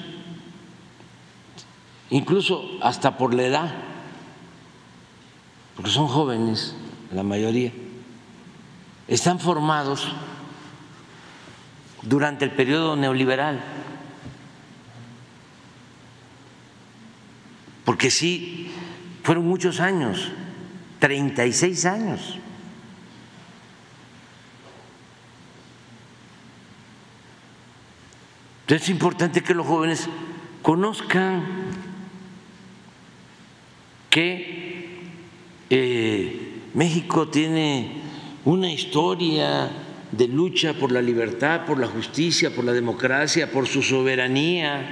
[2.10, 3.74] incluso hasta por la edad,
[5.76, 6.74] porque son jóvenes
[7.12, 7.72] la mayoría,
[9.06, 10.12] están formados
[12.02, 13.60] durante el periodo neoliberal.
[17.84, 18.70] Porque sí,
[19.22, 20.30] fueron muchos años,
[20.98, 22.38] 36 años.
[28.62, 30.08] Entonces es importante que los jóvenes
[30.60, 31.67] conozcan
[34.18, 34.88] que
[35.70, 37.92] eh, México tiene
[38.44, 39.70] una historia
[40.10, 44.82] de lucha por la libertad, por la justicia, por la democracia, por su soberanía,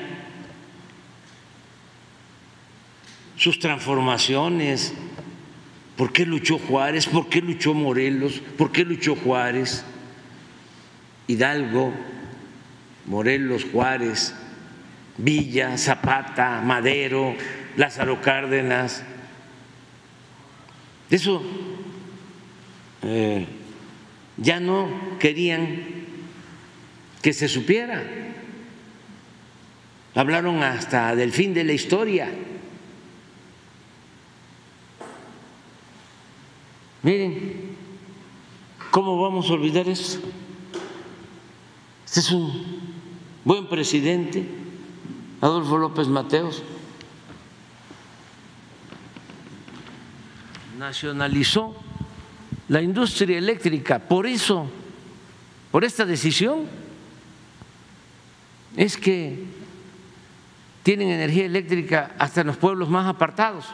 [3.37, 4.95] sus transformaciones.
[5.97, 7.09] ¿Por qué luchó Juárez?
[7.09, 8.41] ¿Por qué luchó Morelos?
[8.57, 9.85] ¿Por qué luchó Juárez?
[11.27, 11.93] Hidalgo,
[13.07, 14.37] Morelos, Juárez,
[15.19, 17.35] Villa, Zapata, Madero,
[17.77, 19.03] Lázaro Cárdenas.
[21.11, 21.42] Eso
[23.03, 23.47] eh,
[24.37, 24.88] ya no
[25.19, 25.83] querían
[27.23, 28.03] que se supiera.
[30.14, 32.29] Hablaron hasta del fin de la historia.
[37.03, 37.77] Miren,
[38.90, 40.21] ¿cómo vamos a olvidar eso?
[42.05, 42.51] Este es un
[43.45, 44.45] buen presidente,
[45.40, 46.64] Adolfo López Mateos.
[50.79, 51.75] Nacionalizó
[52.69, 53.99] la industria eléctrica.
[53.99, 54.69] Por eso,
[55.71, 56.67] por esta decisión,
[58.77, 59.45] es que
[60.83, 63.67] tienen energía eléctrica hasta en los pueblos más apartados.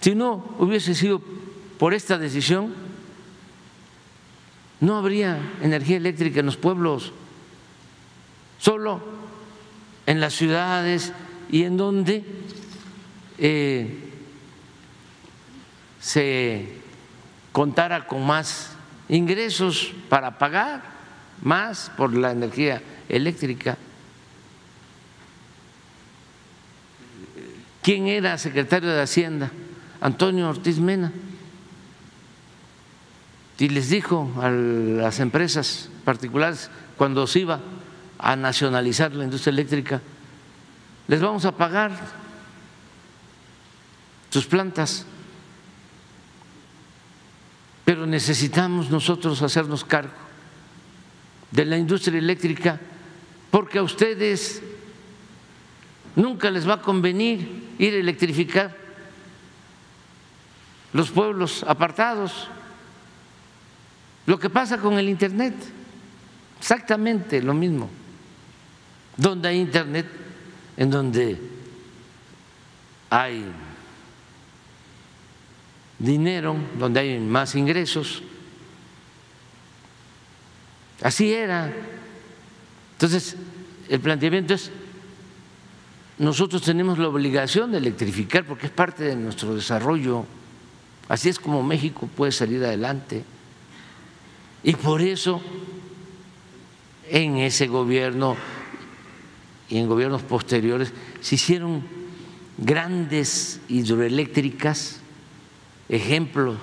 [0.00, 1.22] Si no hubiese sido
[1.78, 2.74] por esta decisión,
[4.80, 7.12] no habría energía eléctrica en los pueblos,
[8.58, 9.00] solo
[10.06, 11.12] en las ciudades
[11.50, 12.24] y en donde
[13.38, 14.03] eh,
[16.04, 16.68] se
[17.50, 18.72] contara con más
[19.08, 20.82] ingresos para pagar
[21.40, 23.78] más por la energía eléctrica.
[27.80, 29.50] ¿Quién era secretario de Hacienda?
[30.02, 31.10] Antonio Ortiz Mena.
[33.58, 37.60] Y les dijo a las empresas particulares cuando se iba
[38.18, 40.02] a nacionalizar la industria eléctrica,
[41.08, 41.92] les vamos a pagar
[44.28, 45.06] sus plantas
[47.84, 50.12] pero necesitamos nosotros hacernos cargo
[51.50, 52.80] de la industria eléctrica
[53.50, 54.62] porque a ustedes
[56.16, 58.76] nunca les va a convenir ir a electrificar
[60.92, 62.48] los pueblos apartados.
[64.26, 65.54] Lo que pasa con el Internet,
[66.58, 67.90] exactamente lo mismo.
[69.16, 70.06] Donde hay Internet,
[70.76, 71.38] en donde
[73.10, 73.44] hay
[75.98, 78.22] dinero, donde hay más ingresos.
[81.02, 81.72] Así era.
[82.92, 83.36] Entonces,
[83.88, 84.70] el planteamiento es,
[86.18, 90.24] nosotros tenemos la obligación de electrificar porque es parte de nuestro desarrollo.
[91.08, 93.24] Así es como México puede salir adelante.
[94.62, 95.42] Y por eso
[97.10, 98.36] en ese gobierno
[99.68, 101.82] y en gobiernos posteriores se hicieron
[102.58, 105.00] grandes hidroeléctricas,
[105.88, 106.56] ejemplo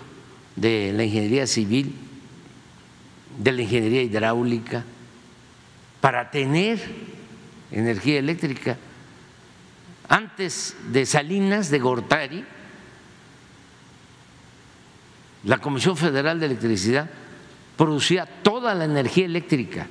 [0.55, 1.95] de la ingeniería civil,
[3.37, 4.83] de la ingeniería hidráulica,
[5.99, 6.79] para tener
[7.71, 8.77] energía eléctrica.
[10.09, 12.45] Antes de Salinas de Gortari,
[15.43, 17.09] la Comisión Federal de Electricidad
[17.77, 19.87] producía toda la energía eléctrica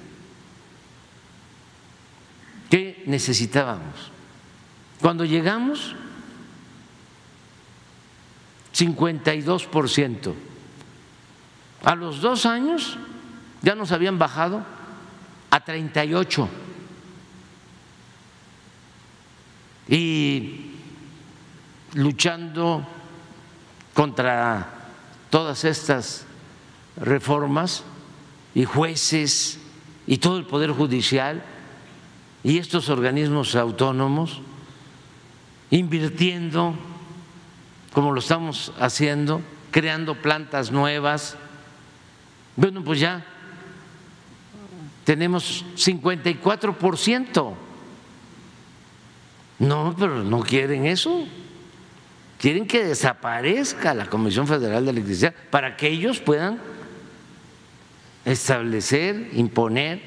[2.69, 4.11] que necesitábamos.
[5.01, 5.97] Cuando llegamos,
[8.81, 10.35] 52%.
[11.85, 12.97] A los dos años
[13.63, 14.65] ya nos habían bajado
[15.51, 16.49] a 38.
[19.89, 20.71] Y
[21.95, 22.87] luchando
[23.93, 24.69] contra
[25.29, 26.25] todas estas
[26.97, 27.83] reformas
[28.55, 29.59] y jueces
[30.07, 31.43] y todo el Poder Judicial
[32.43, 34.41] y estos organismos autónomos,
[35.71, 36.75] invirtiendo,
[37.93, 41.37] como lo estamos haciendo, creando plantas nuevas.
[42.57, 43.25] Bueno, pues ya
[45.05, 47.55] tenemos 54%.
[49.59, 51.27] No, pero no quieren eso.
[52.39, 56.59] Quieren que desaparezca la Comisión Federal de Electricidad para que ellos puedan
[58.25, 60.01] establecer, imponer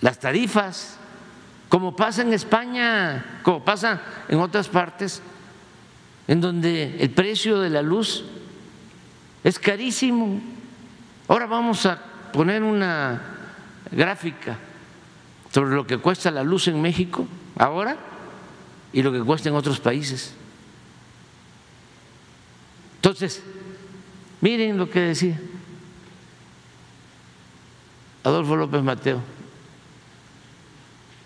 [0.00, 0.96] las tarifas,
[1.68, 5.22] como pasa en España, como pasa en otras partes,
[6.26, 8.24] en donde el precio de la luz
[9.42, 10.40] es carísimo.
[11.28, 12.00] Ahora vamos a
[12.32, 13.22] poner una
[13.90, 14.58] gráfica
[15.52, 17.96] sobre lo que cuesta la luz en México ahora
[18.92, 20.34] y lo que cuesta en otros países.
[22.96, 23.42] Entonces,
[24.40, 25.38] miren lo que decía
[28.24, 29.20] Adolfo López Mateo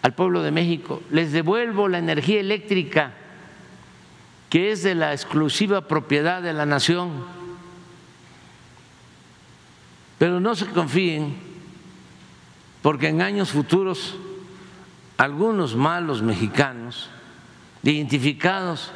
[0.03, 3.13] al pueblo de México, les devuelvo la energía eléctrica
[4.51, 7.11] que es de la exclusiva propiedad de la nación.
[10.19, 11.37] Pero no se confíen,
[12.83, 14.17] porque en años futuros
[15.17, 17.11] algunos malos mexicanos,
[17.83, 18.91] identificados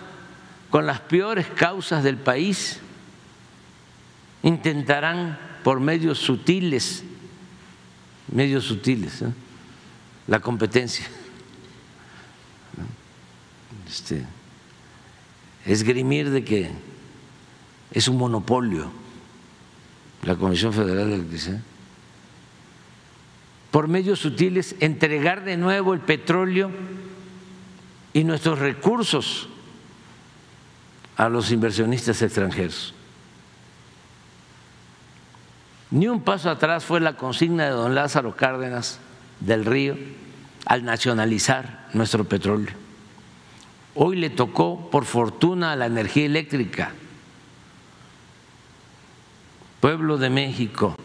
[0.70, 2.80] con las peores causas del país,
[4.42, 7.04] intentarán por medios sutiles,
[8.32, 9.32] medios sutiles, ¿eh?
[10.26, 11.06] la competencia.
[13.86, 14.24] Este,
[15.66, 16.70] esgrimir de que
[17.92, 18.90] es un monopolio
[20.22, 21.60] la Comisión Federal de Electricidad.
[23.70, 26.70] Por medios sutiles, entregar de nuevo el petróleo
[28.12, 29.48] y nuestros recursos
[31.16, 32.94] a los inversionistas extranjeros.
[35.90, 38.98] Ni un paso atrás fue la consigna de don Lázaro Cárdenas
[39.40, 39.96] del Río
[40.64, 42.81] al nacionalizar nuestro petróleo.
[43.94, 46.92] Hoy le tocó, por fortuna, a la energía eléctrica.
[49.80, 50.96] Pueblo de México,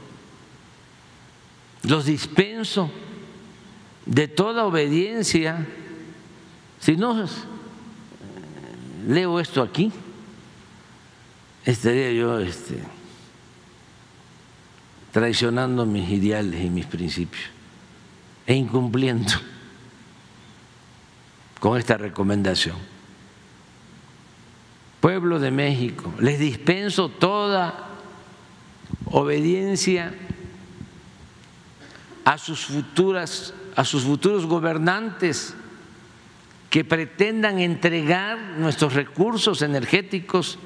[1.84, 2.92] los dispenso
[4.06, 5.68] de toda obediencia.
[6.80, 7.26] Si no
[9.08, 9.92] leo esto aquí,
[11.66, 12.84] estaría yo este,
[15.12, 17.46] traicionando mis ideales y mis principios
[18.46, 19.34] e incumpliendo
[21.60, 22.76] con esta recomendación.
[24.99, 27.88] Pueblo de México, les dispenso toda
[29.05, 30.14] obediencia
[32.26, 35.53] a sus futuras a sus futuros gobernantes
[36.72, 40.58] que pretendan entregar nuestros recursos energéticos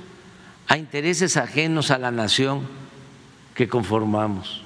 [0.68, 2.66] a intereses ajenos a la nación
[3.54, 4.64] que conformamos.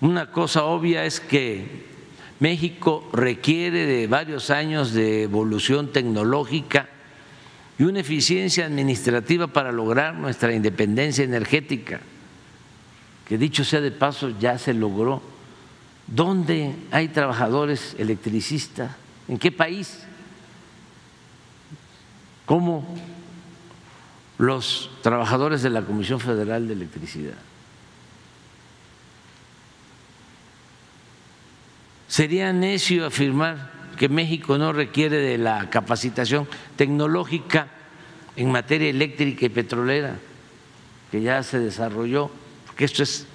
[0.00, 1.95] Una cosa obvia es que
[2.40, 6.88] México requiere de varios años de evolución tecnológica
[7.78, 12.00] y una eficiencia administrativa para lograr nuestra independencia energética,
[13.26, 15.22] que dicho sea de paso ya se logró.
[16.06, 18.92] ¿Dónde hay trabajadores electricistas?
[19.28, 20.04] ¿En qué país?
[22.44, 22.86] ¿Cómo
[24.38, 27.34] los trabajadores de la Comisión Federal de Electricidad.
[32.08, 36.46] Sería necio afirmar que México no requiere de la capacitación
[36.76, 37.68] tecnológica
[38.36, 40.16] en materia eléctrica y petrolera
[41.10, 42.30] que ya se desarrolló,
[42.66, 43.26] porque esto es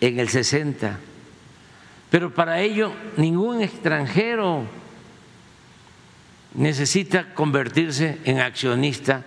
[0.00, 0.98] en el 60.
[2.10, 4.64] Pero para ello ningún extranjero
[6.54, 9.24] necesita convertirse en accionista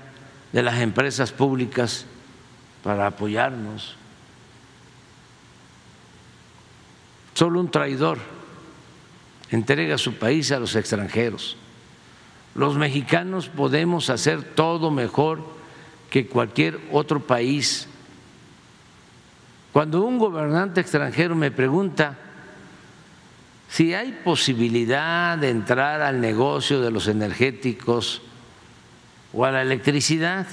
[0.51, 2.05] de las empresas públicas
[2.83, 3.95] para apoyarnos.
[7.37, 8.17] Solo un traidor
[9.51, 11.55] entrega su país a los extranjeros.
[12.55, 15.41] Los mexicanos podemos hacer todo mejor
[16.09, 17.87] que cualquier otro país.
[19.71, 22.17] Cuando un gobernante extranjero me pregunta
[23.69, 28.23] si hay posibilidad de entrar al negocio de los energéticos
[29.31, 30.47] o a la electricidad,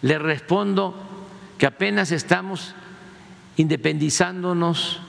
[0.00, 0.94] le respondo
[1.58, 2.74] que apenas estamos
[3.58, 5.02] independizándonos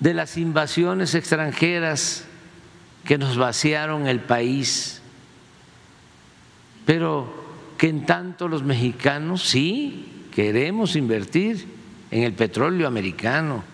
[0.00, 2.24] de las invasiones extranjeras
[3.04, 5.00] que nos vaciaron el país,
[6.86, 7.44] pero
[7.78, 11.66] que en tanto los mexicanos sí queremos invertir
[12.10, 13.64] en el petróleo americano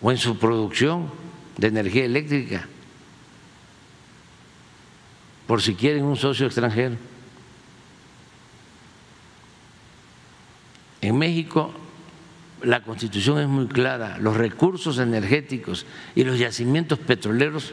[0.00, 1.10] o en su producción
[1.56, 2.66] de energía eléctrica,
[5.46, 6.96] por si quieren un socio extranjero.
[11.00, 11.72] En México
[12.62, 17.72] la constitución es muy clara, los recursos energéticos y los yacimientos petroleros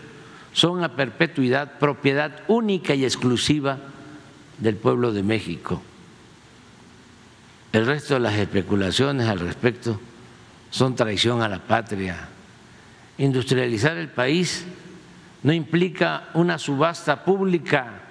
[0.53, 3.77] son a perpetuidad propiedad única y exclusiva
[4.57, 5.81] del pueblo de México.
[7.73, 9.99] El resto de las especulaciones al respecto
[10.69, 12.29] son traición a la patria.
[13.17, 14.65] Industrializar el país
[15.43, 18.01] no implica una subasta pública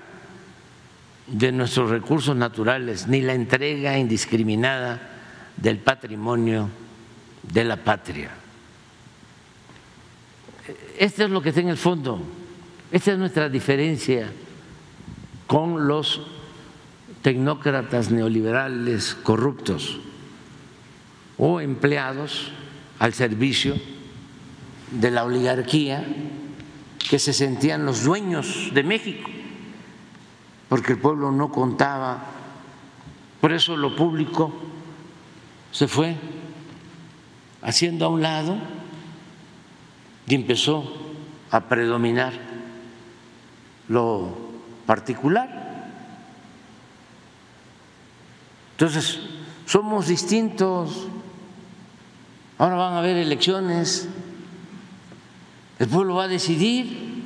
[1.26, 5.15] de nuestros recursos naturales, ni la entrega indiscriminada
[5.56, 6.68] del patrimonio
[7.42, 8.30] de la patria.
[10.98, 12.20] Esto es lo que está en el fondo,
[12.90, 14.30] esta es nuestra diferencia
[15.46, 16.22] con los
[17.22, 20.00] tecnócratas neoliberales corruptos
[21.38, 22.50] o empleados
[22.98, 23.74] al servicio
[24.90, 26.04] de la oligarquía
[27.10, 29.30] que se sentían los dueños de México,
[30.68, 32.24] porque el pueblo no contaba,
[33.40, 34.52] por eso lo público
[35.76, 36.16] se fue
[37.60, 38.56] haciendo a un lado
[40.26, 40.90] y empezó
[41.50, 42.32] a predominar
[43.86, 44.38] lo
[44.86, 45.92] particular.
[48.72, 49.20] Entonces,
[49.66, 51.08] somos distintos.
[52.56, 54.08] Ahora van a haber elecciones.
[55.78, 57.22] El pueblo va a decidir.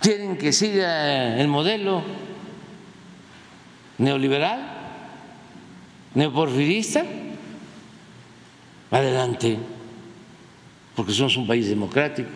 [0.00, 2.02] ¿Quieren que siga el modelo
[3.98, 4.75] neoliberal?
[6.16, 7.04] Neoporfirista,
[8.90, 9.58] adelante,
[10.96, 12.30] porque somos un país democrático.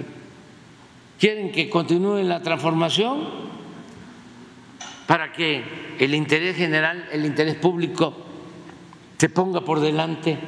[1.18, 3.24] ¿Quieren que continúe la transformación
[5.06, 5.64] para que
[5.98, 8.14] el interés general, el interés público
[9.16, 10.38] se ponga por delante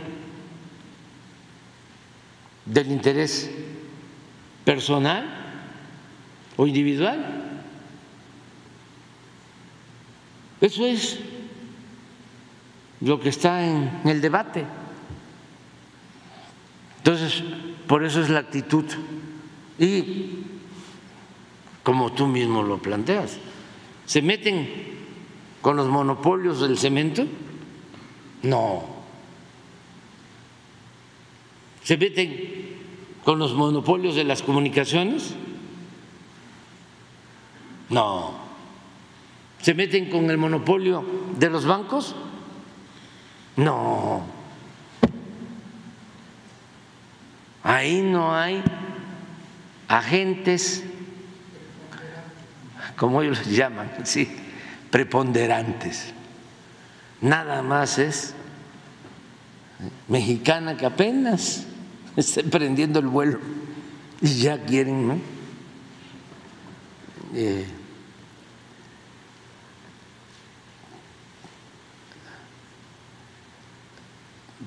[2.67, 3.51] del interés
[4.65, 5.25] personal
[6.57, 7.63] o individual?
[10.61, 11.19] Eso es
[13.03, 14.65] lo que está en el debate.
[16.99, 17.43] Entonces,
[17.89, 18.85] por eso es la actitud.
[19.79, 20.45] Y
[21.83, 23.39] como tú mismo lo planteas,
[24.07, 24.69] ¿se meten
[25.61, 27.27] con los monopolios del cemento?
[28.43, 28.85] No.
[31.83, 32.77] ¿Se meten
[33.25, 35.35] con los monopolios de las comunicaciones?
[37.91, 38.35] No.
[39.61, 41.05] ¿Se meten con el monopolio
[41.37, 42.15] de los bancos?
[43.57, 44.23] No,
[47.63, 48.63] ahí no hay
[49.89, 50.83] agentes,
[52.97, 54.29] como ellos llaman, sí,
[54.91, 56.13] preponderantes.
[57.21, 58.35] Nada más es
[60.09, 61.67] mexicana que apenas
[62.17, 63.39] está emprendiendo el vuelo
[64.21, 65.19] y ya quieren, ¿no?
[67.35, 67.67] Eh,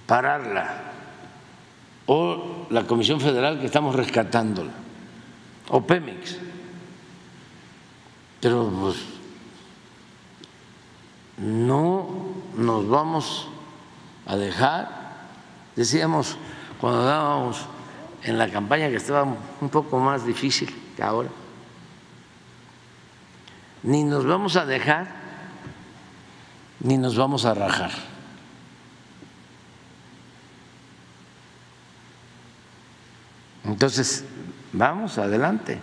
[0.05, 0.91] pararla,
[2.05, 4.71] o la Comisión Federal que estamos rescatándola,
[5.69, 6.37] o Pemex.
[8.41, 8.97] Pero pues
[11.37, 12.07] no
[12.55, 13.47] nos vamos
[14.25, 14.89] a dejar,
[15.75, 16.37] decíamos
[16.79, 17.65] cuando dábamos
[18.23, 21.29] en la campaña que estaba un poco más difícil que ahora,
[23.83, 25.07] ni nos vamos a dejar,
[26.79, 28.14] ni nos vamos a rajar.
[33.65, 34.23] Entonces,
[34.73, 35.79] vamos adelante.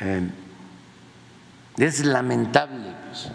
[0.00, 0.28] Eh,
[1.78, 2.94] es lamentable.
[3.08, 3.30] Pues.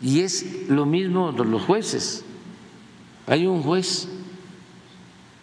[0.00, 2.24] Y es lo mismo de los jueces.
[3.26, 4.08] Hay un juez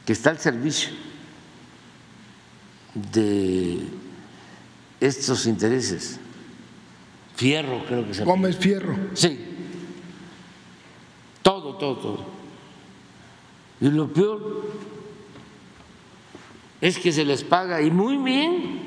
[0.06, 0.92] que está al servicio
[2.94, 3.88] de
[5.00, 6.20] estos intereses.
[7.36, 8.32] Fierro, creo que se llama.
[8.32, 8.98] Gómez Fierro.
[9.14, 9.40] Sí.
[11.42, 12.26] Todo, todo, todo.
[13.80, 14.74] Y lo peor
[16.82, 18.80] es que se les paga y muy bien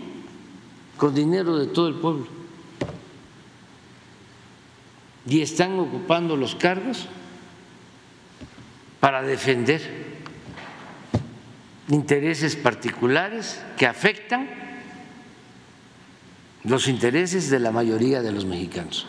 [0.97, 2.26] con dinero de todo el pueblo.
[5.26, 7.09] Y están ocupando los cargos
[8.99, 9.80] para defender
[11.88, 14.49] intereses particulares que afectan
[16.64, 19.07] los intereses de la mayoría de los mexicanos.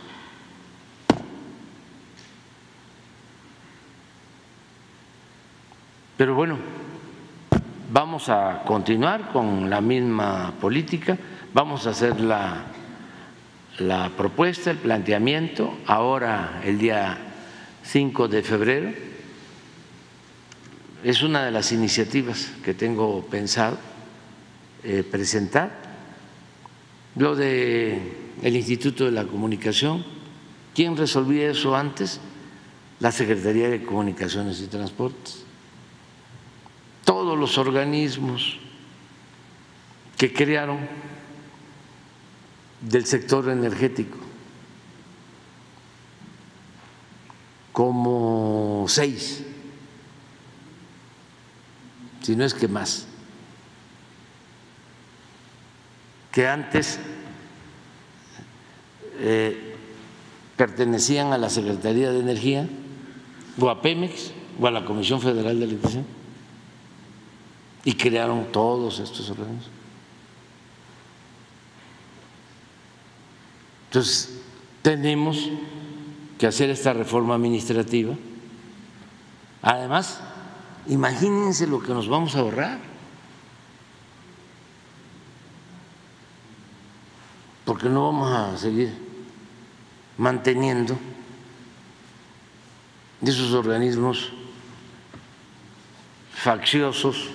[6.17, 6.57] Pero bueno,
[7.93, 11.15] vamos a continuar con la misma política,
[11.53, 12.63] vamos a hacer la,
[13.77, 17.15] la propuesta, el planteamiento, ahora el día
[17.83, 18.91] 5 de febrero.
[21.03, 23.77] Es una de las iniciativas que tengo pensado
[24.83, 25.71] eh, presentar.
[27.15, 30.03] Lo de el Instituto de la Comunicación,
[30.73, 32.19] ¿quién resolvía eso antes?
[32.99, 35.42] La Secretaría de Comunicaciones y Transportes
[37.03, 38.57] todos los organismos
[40.17, 40.79] que crearon
[42.81, 44.17] del sector energético,
[47.71, 49.43] como seis,
[52.21, 53.07] si no es que más,
[56.31, 56.99] que antes
[59.19, 59.75] eh,
[60.57, 62.67] pertenecían a la Secretaría de Energía
[63.59, 66.03] o a Pemex o a la Comisión Federal de Electricidad
[67.83, 69.69] y crearon todos estos organismos.
[73.85, 74.39] Entonces,
[74.81, 75.49] tenemos
[76.37, 78.15] que hacer esta reforma administrativa.
[79.61, 80.19] Además,
[80.87, 82.79] imagínense lo que nos vamos a ahorrar.
[87.65, 88.91] Porque no vamos a seguir
[90.17, 90.97] manteniendo
[93.21, 94.33] esos organismos
[96.33, 97.29] facciosos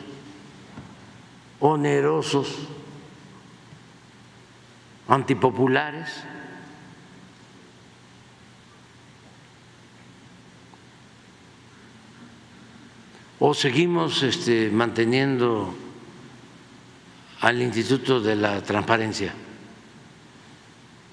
[1.60, 2.68] onerosos,
[5.08, 6.24] antipopulares.
[13.40, 15.74] O seguimos este, manteniendo
[17.40, 19.32] al Instituto de la Transparencia.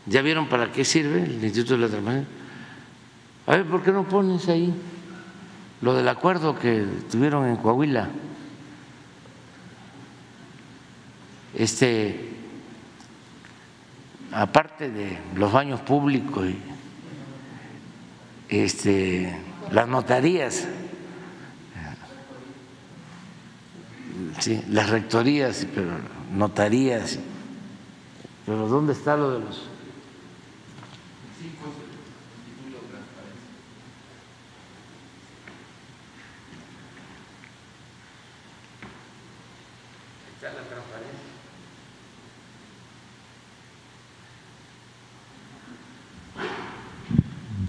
[0.07, 2.33] ¿Ya vieron para qué sirve el Instituto de la Transparencia?
[3.47, 4.73] A ver, ¿por qué no pones ahí
[5.81, 8.09] lo del acuerdo que tuvieron en Coahuila?
[11.57, 12.29] Este,
[14.31, 16.57] aparte de los baños públicos y
[18.49, 19.35] este,
[19.71, 20.67] las notarías,
[24.39, 25.91] sí, las rectorías, pero
[26.33, 27.19] notarías,
[28.45, 29.74] pero ¿dónde está lo de los?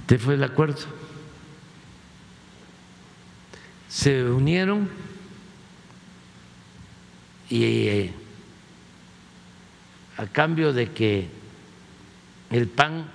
[0.07, 0.87] Este fue el acuerdo.
[3.89, 4.89] Se unieron
[7.51, 8.15] y eh,
[10.17, 11.27] a cambio de que
[12.51, 13.11] el PAN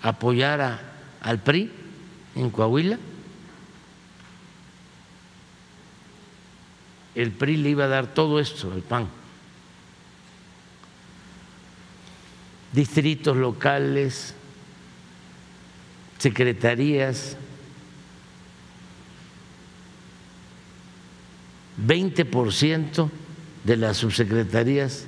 [0.00, 0.80] apoyara
[1.22, 1.72] al PRI
[2.36, 3.00] en Coahuila,
[7.16, 9.08] el PRI le iba a dar todo esto al PAN.
[12.72, 14.35] Distritos locales,
[16.18, 17.36] secretarías,
[21.86, 23.10] 20%
[23.64, 25.04] de las subsecretarías,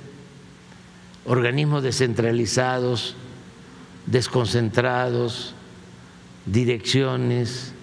[1.25, 3.15] organismos descentralizados,
[4.05, 5.53] desconcentrados,
[6.45, 7.73] direcciones,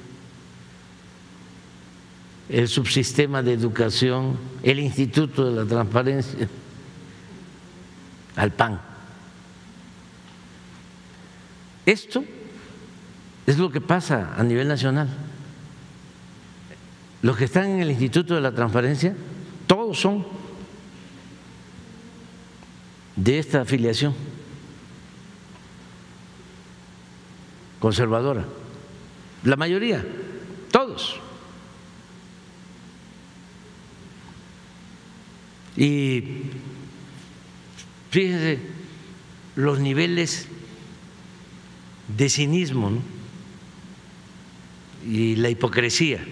[2.49, 6.49] el subsistema de educación, el Instituto de la Transparencia,
[8.37, 8.81] al PAN.
[11.85, 12.25] Esto
[13.47, 15.09] es lo que pasa a nivel nacional.
[17.23, 19.17] Los que están en el Instituto de la Transparencia,
[19.67, 20.27] todos son
[23.17, 24.15] de esta afiliación.
[27.87, 28.45] conservadora.
[29.45, 30.05] La mayoría,
[30.73, 31.21] todos.
[35.77, 36.51] Y
[38.11, 38.59] fíjense
[39.55, 40.49] los niveles
[42.17, 42.91] de cinismo
[45.07, 46.25] y la hipocresía.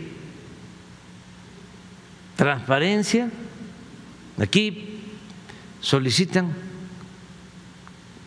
[2.37, 3.31] Transparencia,
[4.39, 5.01] aquí
[5.81, 6.47] solicitan,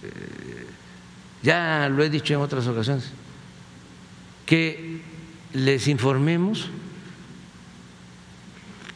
[0.04, 0.68] eh,
[1.44, 3.12] ya lo he dicho en otras ocasiones,
[4.46, 5.02] que
[5.54, 6.70] les informemos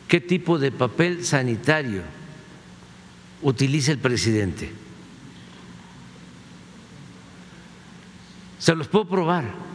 [0.07, 2.03] qué tipo de papel sanitario
[3.41, 4.71] utiliza el presidente.
[8.59, 9.70] Se los puedo probar.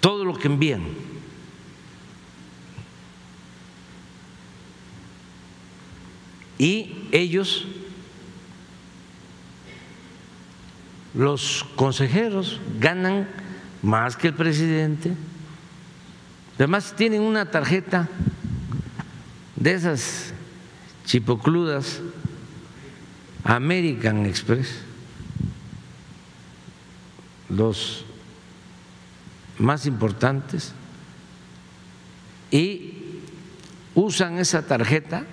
[0.00, 0.82] Todo lo que envían.
[6.58, 7.66] Y ellos
[11.14, 13.28] los consejeros ganan
[13.82, 15.14] más que el presidente.
[16.56, 18.08] Además tienen una tarjeta
[19.56, 20.34] de esas
[21.06, 22.00] chipocludas
[23.44, 24.82] American Express,
[27.48, 28.04] los
[29.60, 30.72] más importantes,
[32.50, 33.20] y
[33.94, 35.24] usan esa tarjeta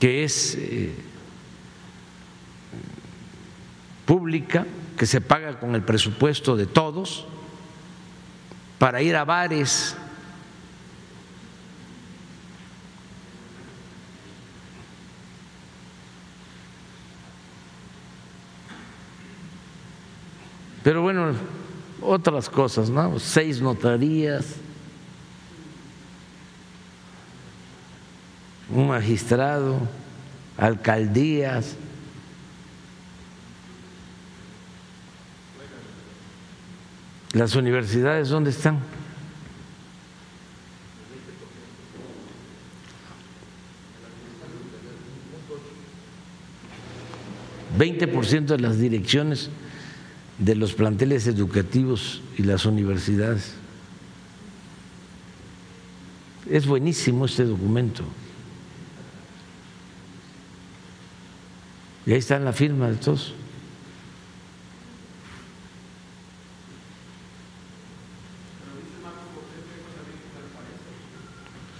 [0.00, 0.54] que es...
[0.58, 0.94] Eh,
[4.12, 4.66] pública
[4.98, 7.26] que se paga con el presupuesto de todos
[8.78, 9.96] para ir a bares.
[20.82, 21.32] Pero bueno,
[22.02, 23.18] otras cosas, ¿no?
[23.18, 24.56] Seis notarías,
[28.68, 29.78] un magistrado,
[30.56, 31.76] alcaldías.
[37.32, 38.78] ¿Las universidades dónde están?
[47.78, 49.48] Veinte por ciento de las direcciones
[50.38, 53.54] de los planteles educativos y las universidades.
[56.50, 58.04] Es buenísimo este documento.
[62.04, 63.34] Y ahí está la firma de todos.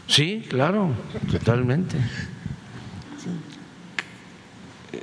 [0.07, 0.91] Sí, claro,
[1.31, 1.97] totalmente.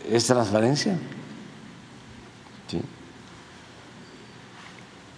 [0.07, 0.99] ¿Es transparencia?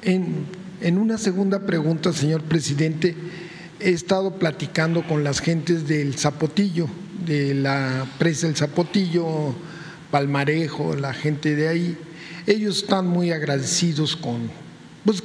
[0.04, 3.16] En, una segunda pregunta, señor presidente,
[3.80, 6.88] he estado platicando con las gentes del Zapotillo,
[7.26, 9.54] de la presa del Zapotillo,
[10.10, 11.98] Palmarejo, la gente de ahí.
[12.48, 14.50] Ellos están muy agradecidos con
[15.06, 15.24] pues.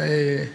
[0.00, 0.48] Eh,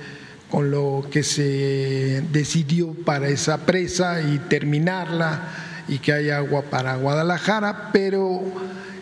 [0.49, 5.49] con lo que se decidió para esa presa y terminarla
[5.87, 8.43] y que haya agua para Guadalajara, pero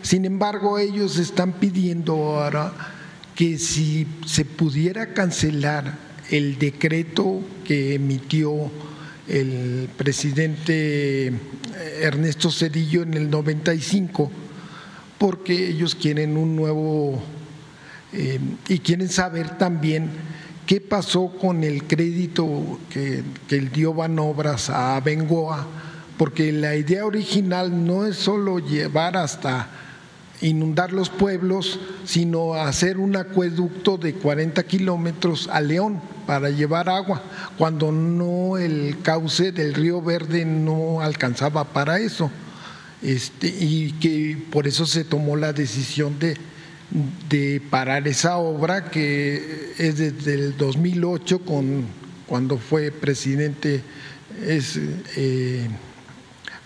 [0.00, 2.72] sin embargo ellos están pidiendo ahora
[3.34, 5.98] que si se pudiera cancelar
[6.30, 8.70] el decreto que emitió
[9.28, 11.32] el presidente
[12.00, 14.30] Ernesto Cedillo en el 95,
[15.18, 17.22] porque ellos quieren un nuevo
[18.12, 20.10] eh, y quieren saber también
[20.66, 25.66] ¿Qué pasó con el crédito que, que dio Banobras a Bengoa?
[26.16, 29.68] Porque la idea original no es solo llevar hasta
[30.42, 37.22] inundar los pueblos, sino hacer un acueducto de 40 kilómetros a León para llevar agua,
[37.56, 42.30] cuando no el cauce del río Verde no alcanzaba para eso.
[43.02, 46.36] Este, y que por eso se tomó la decisión de,
[47.28, 51.86] de parar esa obra que es desde el 2008 con,
[52.26, 53.82] cuando fue presidente
[54.46, 54.78] es,
[55.16, 55.68] eh,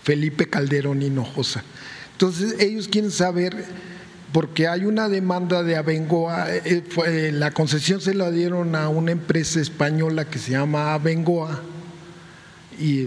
[0.03, 1.63] Felipe Calderón Hinojosa.
[2.17, 3.63] Entonces ellos quieren saber,
[4.33, 9.11] porque hay una demanda de Abengoa, eh, fue, la concesión se la dieron a una
[9.11, 11.61] empresa española que se llama Abengoa
[12.79, 13.05] y,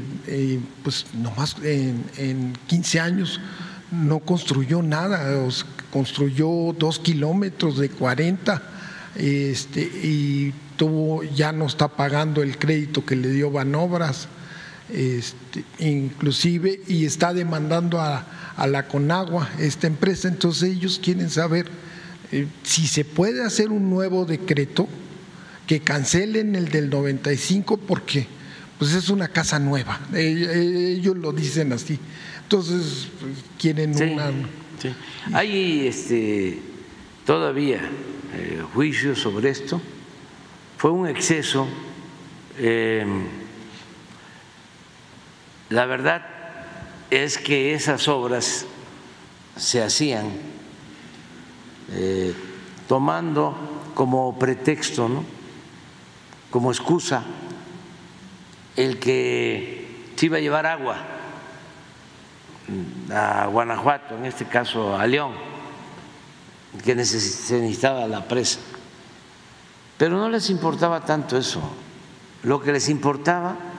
[0.85, 3.41] pues nomás en, en 15 años
[3.91, 5.29] no construyó nada,
[5.93, 8.63] construyó dos kilómetros de 40
[9.17, 14.29] este, y tuvo, ya no está pagando el crédito que le dio Banobras,
[14.93, 18.27] este, inclusive, y está demandando a,
[18.67, 20.29] la Conagua, esta empresa.
[20.29, 21.67] Entonces ellos quieren saber
[22.31, 24.87] eh, si se puede hacer un nuevo decreto
[25.67, 28.27] que cancelen el del 95 porque
[28.79, 30.01] pues es una casa nueva.
[30.13, 31.99] Eh, eh, ellos lo dicen así.
[32.43, 34.31] Entonces, pues, quieren Sí, una...
[34.81, 34.91] sí.
[35.33, 36.59] Hay este,
[37.25, 37.81] todavía
[38.35, 39.81] eh, juicios sobre esto.
[40.77, 41.67] Fue un exceso.
[42.59, 43.07] eh,
[45.71, 46.23] la verdad
[47.11, 48.67] es que esas obras
[49.57, 50.31] se hacían
[51.93, 52.35] eh,
[52.89, 53.57] tomando
[53.95, 55.25] como pretexto, ¿no?
[56.51, 57.23] como excusa,
[58.77, 60.97] el que se iba a llevar agua
[63.13, 65.33] a Guanajuato, en este caso a León,
[66.85, 68.59] que necesitaba la presa.
[69.97, 71.61] Pero no les importaba tanto eso.
[72.43, 73.70] Lo que les importaba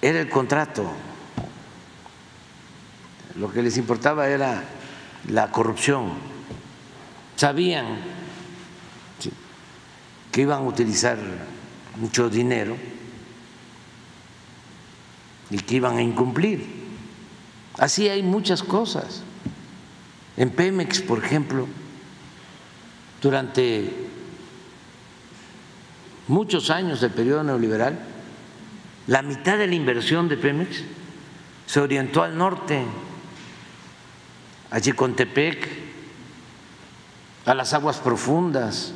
[0.00, 0.90] era el contrato.
[3.36, 4.62] Lo que les importaba era
[5.28, 6.12] la corrupción.
[7.36, 7.98] Sabían
[10.32, 11.18] que iban a utilizar
[11.96, 12.76] mucho dinero
[15.50, 16.66] y que iban a incumplir.
[17.78, 19.22] Así hay muchas cosas.
[20.36, 21.66] En Pemex, por ejemplo,
[23.20, 24.08] durante
[26.28, 27.98] muchos años del periodo neoliberal,
[29.08, 30.84] la mitad de la inversión de Pemex
[31.66, 32.84] se orientó al norte,
[34.70, 35.66] a Chicontepec,
[37.46, 38.92] a las aguas profundas,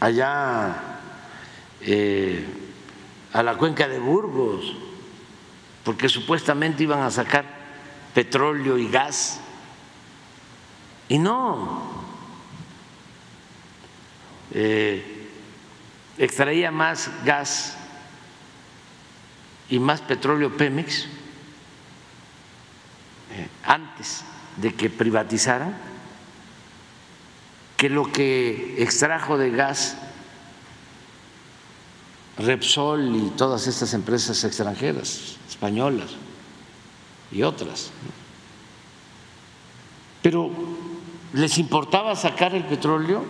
[0.00, 0.76] allá
[1.82, 2.44] eh,
[3.32, 4.74] a la cuenca de Burgos,
[5.84, 7.44] porque supuestamente iban a sacar
[8.12, 9.40] petróleo y gas.
[11.08, 11.95] Y no,
[14.52, 15.28] eh,
[16.18, 17.76] extraía más gas
[19.68, 21.06] y más petróleo Pemex
[23.32, 24.24] eh, antes
[24.56, 25.76] de que privatizaran
[27.76, 29.96] que lo que extrajo de gas
[32.38, 36.10] Repsol y todas estas empresas extranjeras, españolas
[37.32, 37.90] y otras.
[40.20, 40.50] Pero
[41.32, 43.24] ¿les importaba sacar el petróleo?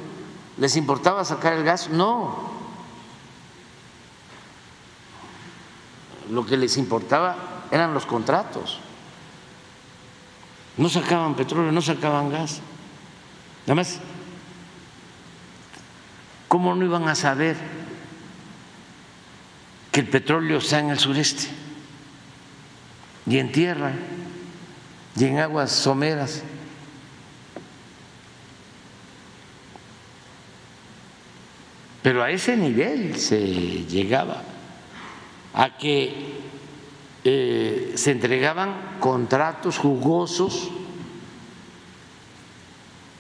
[0.59, 1.91] ¿Les importaba sacar el gas?
[1.91, 2.51] No.
[6.31, 7.37] Lo que les importaba
[7.71, 8.81] eran los contratos.
[10.77, 12.61] No sacaban petróleo, no sacaban gas.
[13.65, 13.99] Además,
[16.49, 17.57] ¿cómo no iban a saber
[19.93, 21.49] que el petróleo está en el sureste
[23.27, 23.93] y en tierra
[25.17, 26.43] y en aguas someras?
[32.07, 34.41] Pero a ese nivel se llegaba,
[35.53, 36.39] a que
[37.25, 40.71] eh, se entregaban contratos jugosos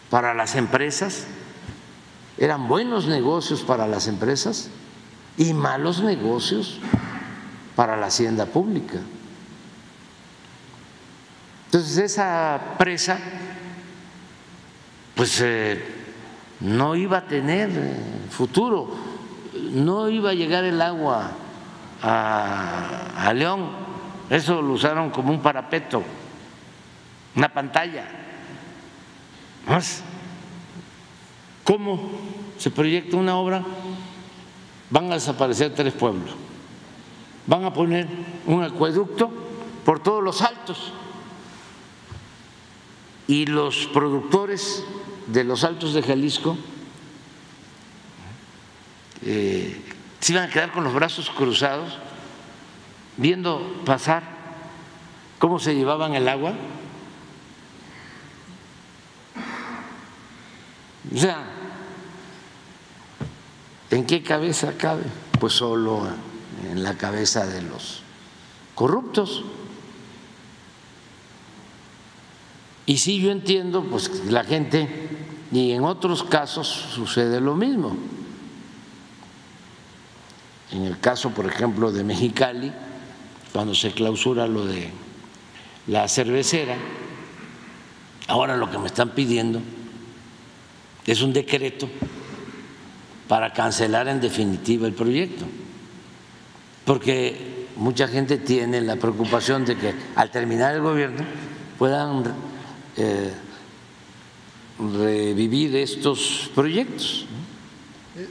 [0.08, 1.26] para las empresas,
[2.38, 4.70] eran buenos negocios para las empresas
[5.36, 6.78] y malos negocios
[7.74, 9.00] para la hacienda pública.
[11.64, 13.18] Entonces esa presa
[15.16, 15.95] pues eh,
[16.60, 17.70] no iba a tener
[18.30, 18.90] futuro,
[19.72, 21.30] no iba a llegar el agua
[22.02, 23.70] a, a León,
[24.30, 26.02] eso lo usaron como un parapeto,
[27.34, 28.06] una pantalla.
[29.66, 30.02] Más,
[31.64, 32.10] ¿cómo
[32.58, 33.62] se proyecta una obra?
[34.90, 36.30] Van a desaparecer tres pueblos,
[37.46, 38.06] van a poner
[38.46, 39.30] un acueducto
[39.84, 40.92] por todos los altos
[43.28, 44.84] y los productores
[45.26, 46.56] de los altos de Jalisco
[49.22, 49.80] eh,
[50.20, 51.98] se iban a quedar con los brazos cruzados
[53.16, 54.22] viendo pasar
[55.38, 56.54] cómo se llevaban el agua.
[61.14, 61.44] O sea,
[63.90, 65.04] ¿en qué cabeza cabe?
[65.38, 66.06] Pues solo
[66.70, 68.02] en la cabeza de los
[68.74, 69.44] corruptos.
[72.86, 74.88] Y sí, yo entiendo, pues la gente,
[75.50, 77.96] y en otros casos sucede lo mismo.
[80.70, 82.72] En el caso, por ejemplo, de Mexicali,
[83.52, 84.90] cuando se clausura lo de
[85.88, 86.76] la cervecera,
[88.28, 89.60] ahora lo que me están pidiendo
[91.06, 91.88] es un decreto
[93.28, 95.44] para cancelar en definitiva el proyecto,
[96.84, 101.24] porque mucha gente tiene la preocupación de que al terminar el gobierno
[101.78, 102.24] puedan
[102.96, 103.32] eh,
[104.78, 107.26] revivir estos proyectos.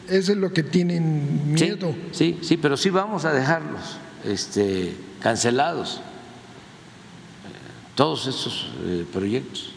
[0.07, 1.93] Eso es lo que tienen miedo.
[2.11, 5.99] Sí, sí, sí, pero sí vamos a dejarlos este, cancelados, eh,
[7.95, 9.71] todos estos eh, proyectos.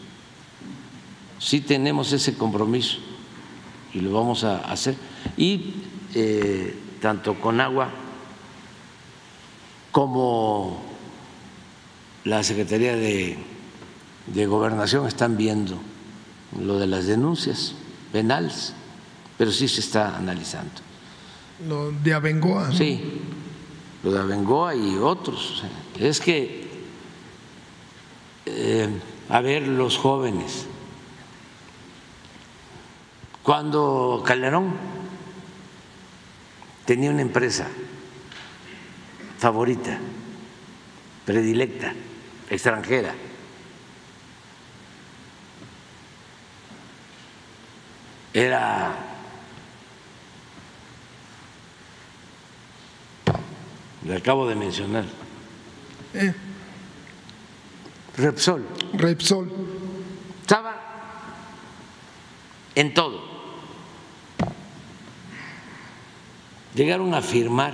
[1.37, 2.97] Sí tenemos ese compromiso
[3.93, 4.95] y lo vamos a hacer.
[5.37, 5.73] Y
[6.15, 7.89] eh, tanto con agua
[9.91, 10.83] como
[12.25, 13.37] la Secretaría de,
[14.33, 15.79] de Gobernación están viendo
[16.59, 17.73] lo de las denuncias
[18.11, 18.73] penales,
[19.37, 20.81] pero sí se está analizando.
[21.67, 22.71] Lo de Abengoa.
[22.71, 23.21] Sí,
[24.03, 25.63] lo de Abengoa y otros.
[25.99, 26.67] Es que,
[28.45, 28.89] eh,
[29.29, 30.65] a ver, los jóvenes,
[33.43, 34.73] cuando Calderón
[36.85, 37.67] tenía una empresa
[39.37, 39.99] favorita,
[41.25, 41.93] predilecta,
[42.49, 43.13] extranjera,
[48.33, 48.95] era
[54.05, 55.05] le acabo de mencionar,
[56.13, 56.33] Eh,
[58.17, 59.51] Repsol, Repsol.
[60.41, 60.75] estaba
[62.75, 63.21] en todo.
[66.73, 67.73] Llegaron a firmar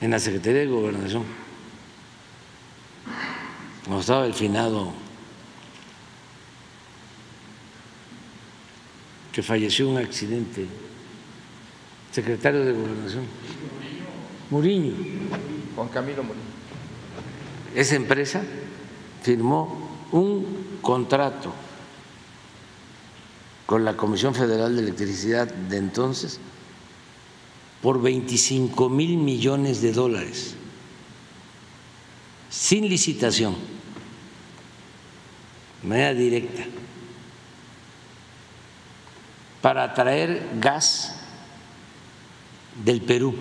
[0.00, 1.24] en la Secretaría de Gobernación,
[3.84, 4.92] cuando estaba el finado
[9.32, 10.66] que falleció en un accidente,
[12.12, 13.24] secretario de Gobernación,
[14.50, 14.92] Muriño.
[15.74, 16.44] Juan Camilo Molina.
[17.74, 18.42] esa empresa
[19.22, 21.54] firmó un contrato
[23.64, 26.38] con la Comisión Federal de Electricidad de entonces
[27.80, 30.54] por 25 mil millones de dólares,
[32.50, 33.56] sin licitación,
[35.82, 36.64] de manera directa,
[39.62, 41.14] para traer gas
[42.84, 43.34] del Perú.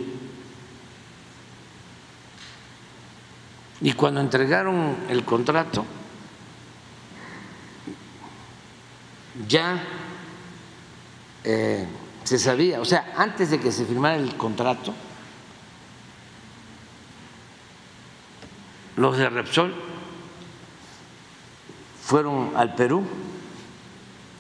[3.82, 5.84] Y cuando entregaron el contrato,
[9.48, 9.84] ya
[11.44, 11.88] eh,
[12.24, 14.94] se sabía, o sea, antes de que se firmara el contrato,
[18.96, 19.74] los de Repsol
[22.04, 23.04] fueron al Perú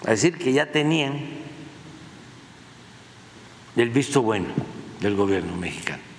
[0.05, 1.41] a decir que ya tenían
[3.75, 4.49] el visto bueno
[4.99, 6.11] del gobierno mexicano.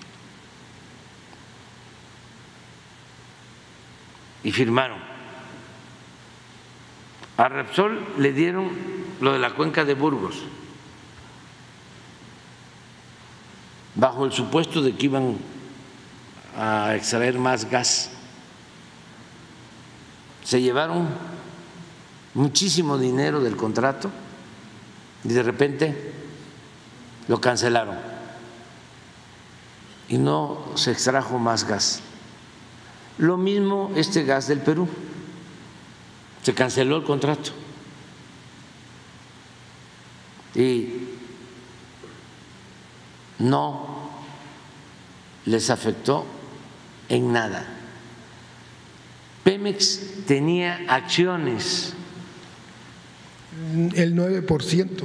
[4.44, 4.98] y firmaron.
[7.36, 8.70] A Repsol le dieron
[9.20, 10.36] lo de la cuenca de Burgos,
[13.94, 15.38] bajo el supuesto de que iban
[16.56, 18.10] a extraer más gas.
[20.44, 21.08] Se llevaron
[22.34, 24.10] muchísimo dinero del contrato
[25.24, 26.12] y de repente
[27.28, 27.96] lo cancelaron
[30.08, 32.00] y no se extrajo más gas.
[33.18, 34.88] Lo mismo este gas del Perú.
[36.42, 37.52] Se canceló el contrato.
[40.54, 41.08] Y
[43.38, 44.10] no
[45.46, 46.26] les afectó
[47.08, 47.66] en nada.
[49.44, 51.94] Pemex tenía acciones
[53.94, 55.04] El 9%.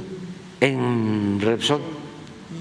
[0.60, 1.80] en Repsol,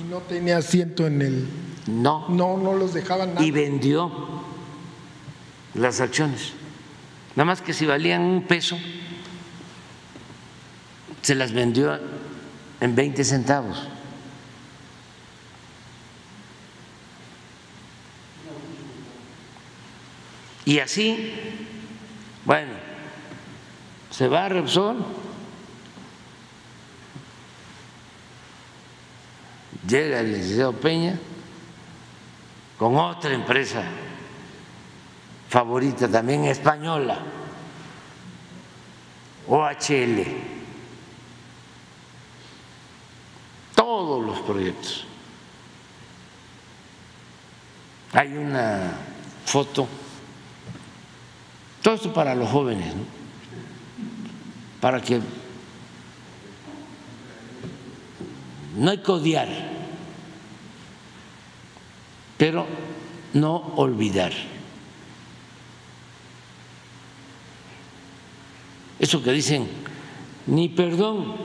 [0.10, 1.48] no tenía asiento en el.
[1.88, 3.46] no, No, no los dejaban nada.
[3.46, 4.12] y vendió
[5.74, 6.54] las acciones.
[7.36, 8.78] Nada más que si valían un peso,
[11.22, 12.00] se las vendió
[12.80, 13.88] en 20 centavos.
[20.66, 21.34] Y así,
[22.44, 22.74] bueno,
[24.12, 24.98] se va a Repsol,
[29.88, 31.18] llega el licenciado Peña
[32.78, 33.84] con otra empresa
[35.50, 37.20] favorita también española,
[39.48, 40.24] OHL,
[43.76, 45.06] todos los proyectos.
[48.14, 48.92] Hay una
[49.46, 49.88] foto,
[51.82, 53.04] todo esto para los jóvenes, ¿no?
[54.80, 55.22] para que
[58.78, 59.48] no hay que odiar,
[62.38, 62.68] pero
[63.34, 64.32] no olvidar.
[69.00, 69.68] Eso que dicen,
[70.46, 71.36] ni perdón,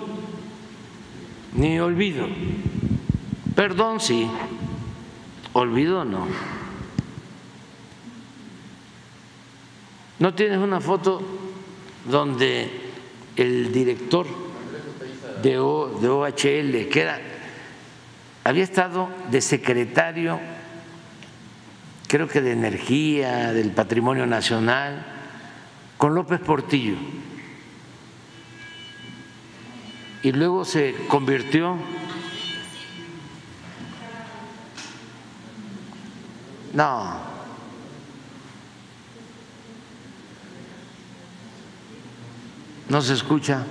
[1.54, 2.26] ni olvido.
[3.54, 4.26] Perdón sí,
[5.54, 6.26] olvido no.
[10.18, 11.20] ¿No tienes una foto
[12.08, 12.70] donde
[13.36, 14.41] el director
[15.42, 17.20] de, OHL, que era,
[18.44, 20.40] había estado de secretario,
[22.06, 25.06] creo que de Energía, del Patrimonio Nacional,
[25.98, 26.96] con López Portillo?
[30.22, 31.76] y luego se convirtió
[36.72, 37.20] no
[42.88, 43.66] no se escucha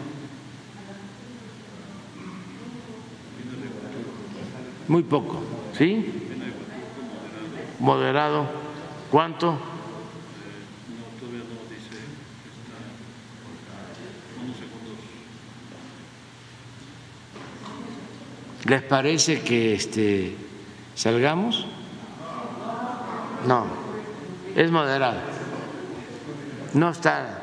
[4.88, 5.42] muy poco
[5.78, 6.06] sí
[7.80, 8.46] moderado
[9.10, 9.58] cuánto
[18.66, 20.36] ¿Les parece que este,
[20.96, 21.66] salgamos?
[23.48, 23.66] No,
[24.56, 25.18] es moderado.
[26.74, 27.40] No está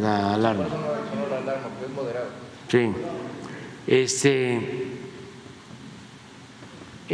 [0.00, 0.66] la alarma.
[2.70, 2.92] Sí.
[3.86, 4.91] Este,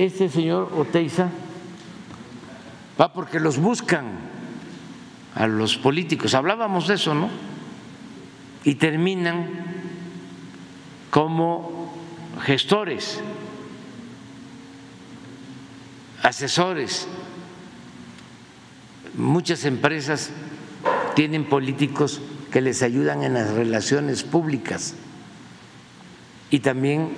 [0.05, 1.29] este señor Oteiza
[3.01, 4.07] va porque los buscan
[5.35, 6.35] a los políticos.
[6.35, 7.29] Hablábamos de eso, ¿no?
[8.65, 9.49] Y terminan
[11.11, 11.95] como
[12.43, 13.21] gestores
[16.23, 17.09] asesores.
[19.15, 20.31] Muchas empresas
[21.15, 22.21] tienen políticos
[22.53, 24.95] que les ayudan en las relaciones públicas
[26.51, 27.11] y también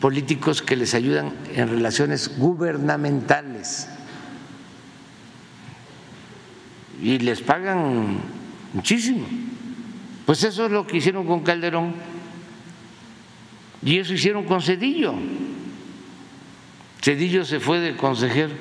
[0.00, 3.88] políticos que les ayudan en relaciones gubernamentales
[7.02, 8.18] y les pagan
[8.72, 9.26] muchísimo.
[10.26, 11.94] Pues eso es lo que hicieron con Calderón
[13.82, 15.14] y eso hicieron con Cedillo.
[17.02, 18.54] Cedillo se fue de consejero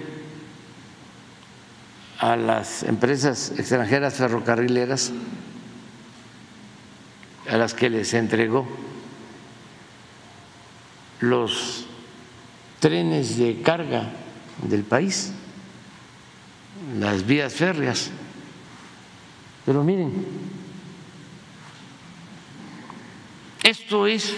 [2.19, 5.13] a las empresas extranjeras ferrocarrileras
[7.49, 8.67] a las que les entregó
[11.23, 11.85] los
[12.81, 14.11] trenes de carga
[14.67, 15.31] del país,
[16.99, 18.11] las vías férreas.
[19.65, 20.11] Pero miren,
[23.63, 24.35] esto es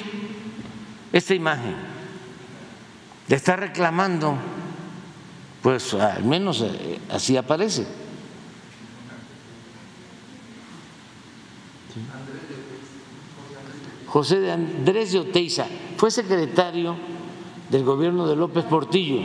[1.12, 1.96] esta imagen
[3.28, 4.38] le está reclamando,
[5.64, 7.88] pues al menos eh, así aparece.
[14.06, 15.66] José de Andrés de Oteiza
[15.98, 16.96] fue secretario
[17.70, 19.22] del gobierno de López Portillo.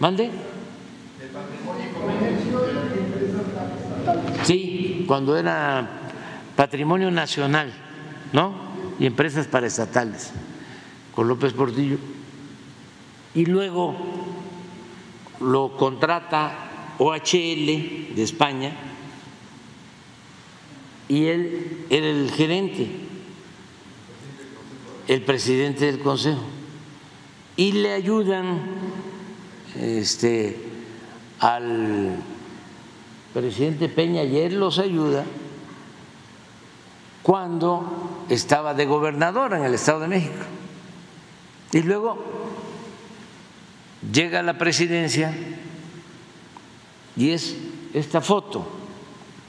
[0.00, 0.30] ¿Mande?
[4.44, 5.88] Sí, cuando era
[6.56, 7.72] patrimonio nacional,
[8.32, 8.54] ¿no?
[8.98, 10.32] Y empresas paraestatales,
[11.14, 11.98] con López Portillo
[13.34, 13.94] y luego
[15.40, 18.72] lo contrata OHL de España
[21.08, 22.90] y él era el gerente,
[25.08, 26.42] el presidente del consejo,
[27.56, 28.60] y le ayudan
[29.76, 30.56] este,
[31.40, 32.16] al
[33.34, 35.24] presidente Peña él los ayuda
[37.22, 40.44] cuando estaba de gobernador en el Estado de México.
[41.72, 42.18] Y luego
[44.12, 45.34] llega a la presidencia
[47.16, 47.56] y es
[47.92, 48.66] esta foto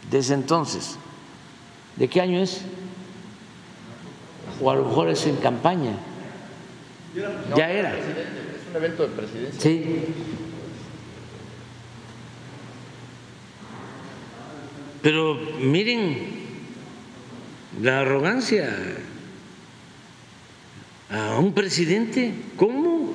[0.10, 0.97] de ese entonces.
[1.95, 2.62] ¿De qué año es?
[4.62, 5.93] O a lo mejor es en campaña.
[7.55, 7.97] ya era.
[7.97, 8.05] Es
[8.70, 9.62] un evento de presidencia.
[9.62, 10.05] Sí.
[15.01, 16.39] Pero miren
[17.82, 18.70] la arrogancia
[21.10, 23.14] a un presidente, ¿cómo?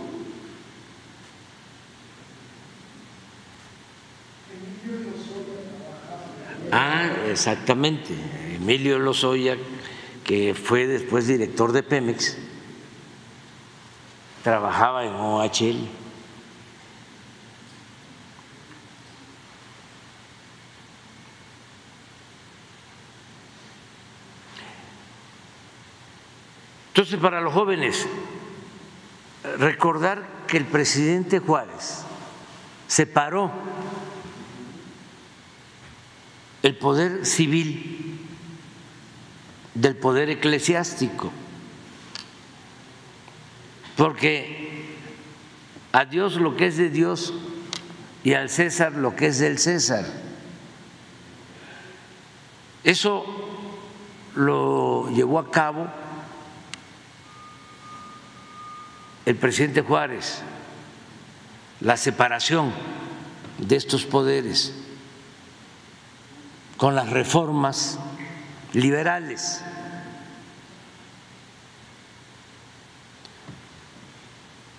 [6.73, 8.15] Ah, exactamente.
[8.57, 9.57] Emilio Lozoya,
[10.25, 12.37] que fue después director de Pemex,
[14.43, 15.89] trabajaba en OHL.
[26.89, 28.07] Entonces, para los jóvenes,
[29.59, 32.05] recordar que el presidente Juárez
[32.87, 33.51] separó
[36.63, 38.04] el poder civil
[39.75, 41.33] del poder eclesiástico,
[43.97, 44.97] porque
[45.93, 47.33] a Dios lo que es de Dios
[48.23, 50.05] y al César lo que es del César.
[52.83, 53.25] Eso
[54.35, 55.89] lo llevó a cabo
[59.27, 60.43] el presidente Juárez,
[61.81, 62.73] la separación
[63.59, 64.75] de estos poderes
[66.77, 67.99] con las reformas
[68.75, 69.63] liberales.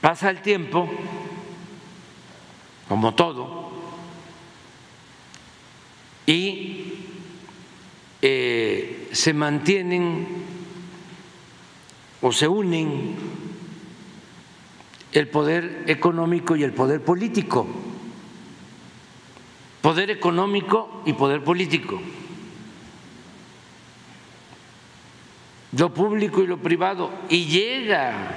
[0.02, 0.88] Pasa el tiempo,
[2.88, 3.72] como todo,
[6.28, 6.94] y
[8.22, 10.28] eh, se mantienen
[12.22, 13.16] o se unen
[15.12, 17.66] el poder económico y el poder político.
[19.82, 22.02] Poder económico y poder político.
[25.78, 27.12] Lo público y lo privado.
[27.30, 28.36] Y llega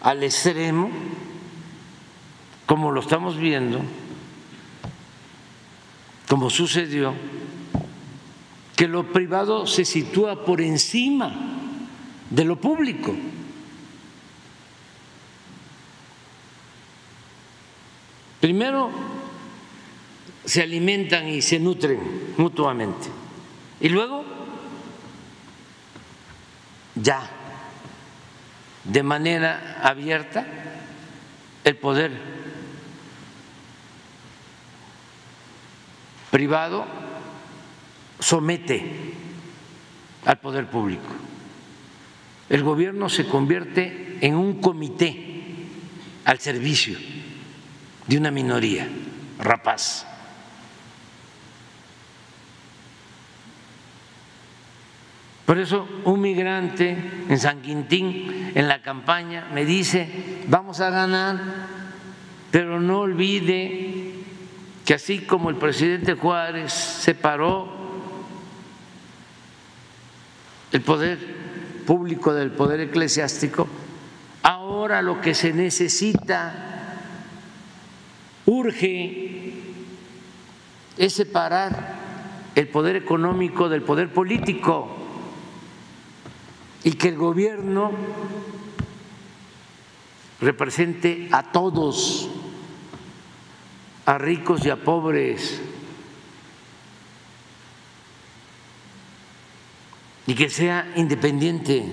[0.00, 0.90] al extremo,
[2.66, 3.80] como lo estamos viendo,
[6.28, 7.14] como sucedió,
[8.74, 11.32] que lo privado se sitúa por encima
[12.30, 13.14] de lo público.
[18.40, 18.90] Primero
[20.44, 21.98] se alimentan y se nutren
[22.36, 23.08] mutuamente.
[23.80, 24.33] Y luego
[26.94, 27.28] ya
[28.84, 30.46] de manera abierta
[31.64, 32.12] el poder
[36.30, 36.84] privado
[38.18, 39.14] somete
[40.24, 41.08] al poder público.
[42.48, 45.44] El gobierno se convierte en un comité
[46.24, 46.98] al servicio
[48.06, 48.88] de una minoría
[49.38, 50.06] rapaz.
[55.46, 56.96] Por eso un migrante
[57.28, 61.38] en San Quintín, en la campaña, me dice, vamos a ganar,
[62.50, 64.14] pero no olvide
[64.86, 67.68] que así como el presidente Juárez separó
[70.72, 71.18] el poder
[71.86, 73.68] público del poder eclesiástico,
[74.42, 76.96] ahora lo que se necesita,
[78.46, 79.52] urge,
[80.96, 81.96] es separar
[82.54, 85.03] el poder económico del poder político
[86.84, 87.90] y que el gobierno
[90.40, 92.28] represente a todos,
[94.04, 95.62] a ricos y a pobres,
[100.26, 101.90] y que sea independiente,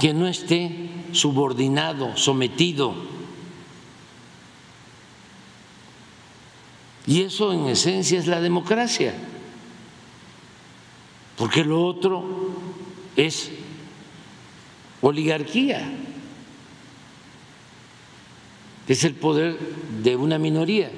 [0.00, 2.94] que no esté subordinado, sometido.
[7.06, 9.14] Y eso en esencia es la democracia
[11.38, 12.24] porque lo otro
[13.16, 13.50] es
[15.00, 15.88] oligarquía,
[18.88, 19.56] es el poder
[20.02, 20.90] de una minoría.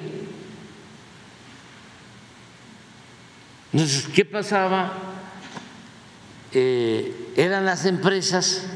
[3.71, 4.93] Entonces, ¿qué pasaba?
[6.53, 8.67] Eh, eran las empresas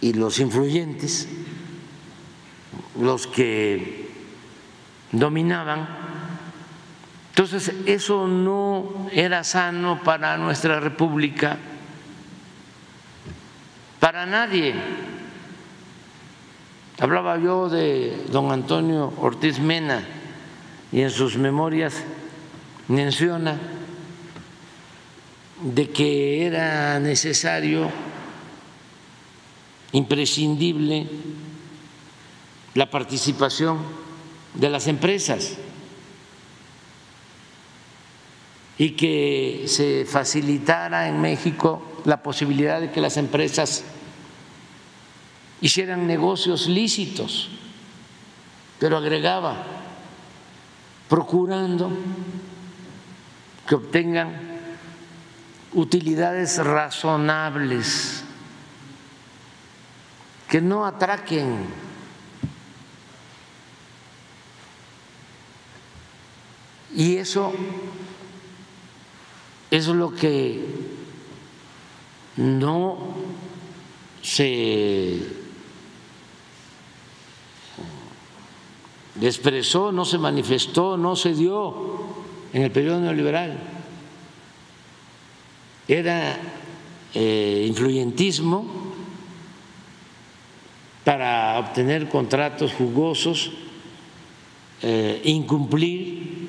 [0.00, 1.28] y los influyentes
[2.98, 4.08] los que
[5.12, 6.03] dominaban
[7.36, 11.58] entonces, eso no era sano para nuestra república,
[13.98, 14.72] para nadie.
[17.00, 20.06] Hablaba yo de don Antonio Ortiz Mena
[20.92, 22.04] y en sus memorias
[22.86, 23.58] menciona
[25.60, 27.90] de que era necesario,
[29.90, 31.08] imprescindible,
[32.74, 33.78] la participación
[34.54, 35.58] de las empresas
[38.76, 43.84] y que se facilitara en México la posibilidad de que las empresas
[45.60, 47.50] hicieran negocios lícitos,
[48.78, 49.64] pero agregaba,
[51.08, 51.90] procurando
[53.66, 54.54] que obtengan
[55.72, 58.24] utilidades razonables,
[60.48, 61.84] que no atraquen.
[66.94, 67.52] Y eso
[69.76, 70.60] es lo que
[72.36, 72.96] no
[74.22, 75.18] se
[79.20, 81.74] expresó, no se manifestó, no se dio
[82.52, 83.58] en el periodo neoliberal.
[85.88, 86.38] Era
[87.12, 88.64] eh, influyentismo
[91.02, 93.50] para obtener contratos jugosos,
[94.82, 96.48] eh, incumplir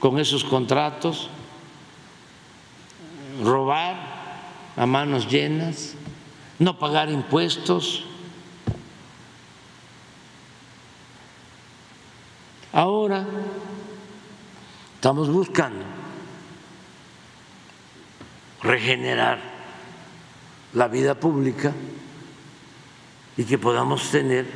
[0.00, 1.30] con esos contratos
[3.42, 3.96] robar
[4.76, 5.94] a manos llenas,
[6.58, 8.04] no pagar impuestos.
[12.72, 13.26] Ahora
[14.94, 15.84] estamos buscando
[18.62, 19.40] regenerar
[20.74, 21.72] la vida pública
[23.36, 24.46] y que podamos tener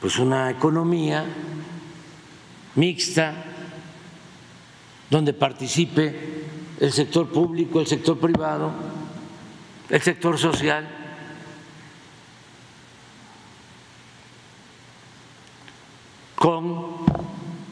[0.00, 1.24] pues una economía
[2.74, 3.34] mixta
[5.10, 6.43] donde participe
[6.80, 8.72] el sector público, el sector privado,
[9.90, 11.00] el sector social.
[16.44, 16.98] con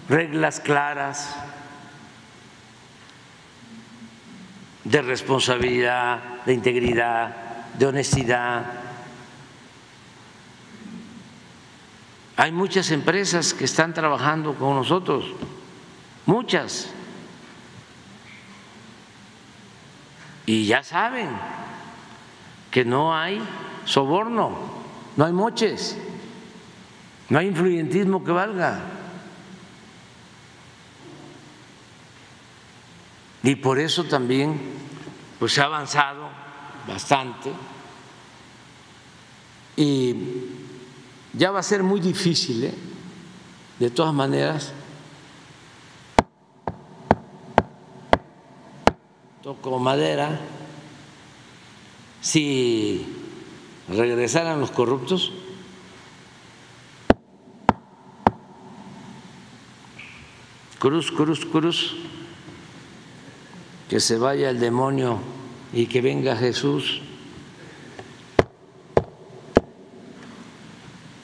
[0.08, 1.36] reglas claras
[4.84, 7.36] de responsabilidad, de integridad,
[7.78, 8.64] de honestidad.
[12.36, 15.26] Hay muchas empresas que están trabajando con nosotros,
[16.24, 16.88] muchas.
[20.52, 21.30] Y ya saben
[22.70, 23.42] que no hay
[23.86, 24.52] soborno,
[25.16, 25.96] no hay moches,
[27.30, 28.78] no hay influyentismo que valga.
[33.42, 34.60] Y por eso también
[35.38, 36.28] pues, se ha avanzado
[36.86, 37.50] bastante
[39.74, 40.14] y
[41.32, 42.74] ya va a ser muy difícil, ¿eh?
[43.78, 44.74] de todas maneras,
[49.42, 50.38] toco madera,
[52.20, 53.04] si
[53.88, 55.32] regresaran los corruptos,
[60.78, 61.96] cruz, cruz, cruz,
[63.88, 65.18] que se vaya el demonio
[65.72, 67.02] y que venga Jesús.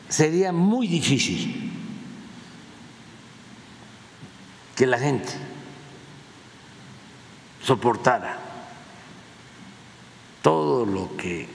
[0.09, 1.71] Sería muy difícil
[4.75, 5.48] que la gente
[7.69, 8.39] soportara
[10.43, 11.47] todo lo que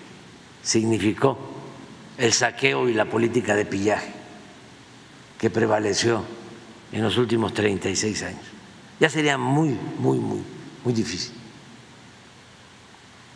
[0.62, 1.38] significó
[2.18, 4.14] el saqueo y la política de pillaje
[5.38, 6.24] que prevaleció
[6.92, 8.46] en los últimos 36 años.
[9.00, 10.44] Ya sería muy, muy, muy
[10.84, 11.34] muy difícil.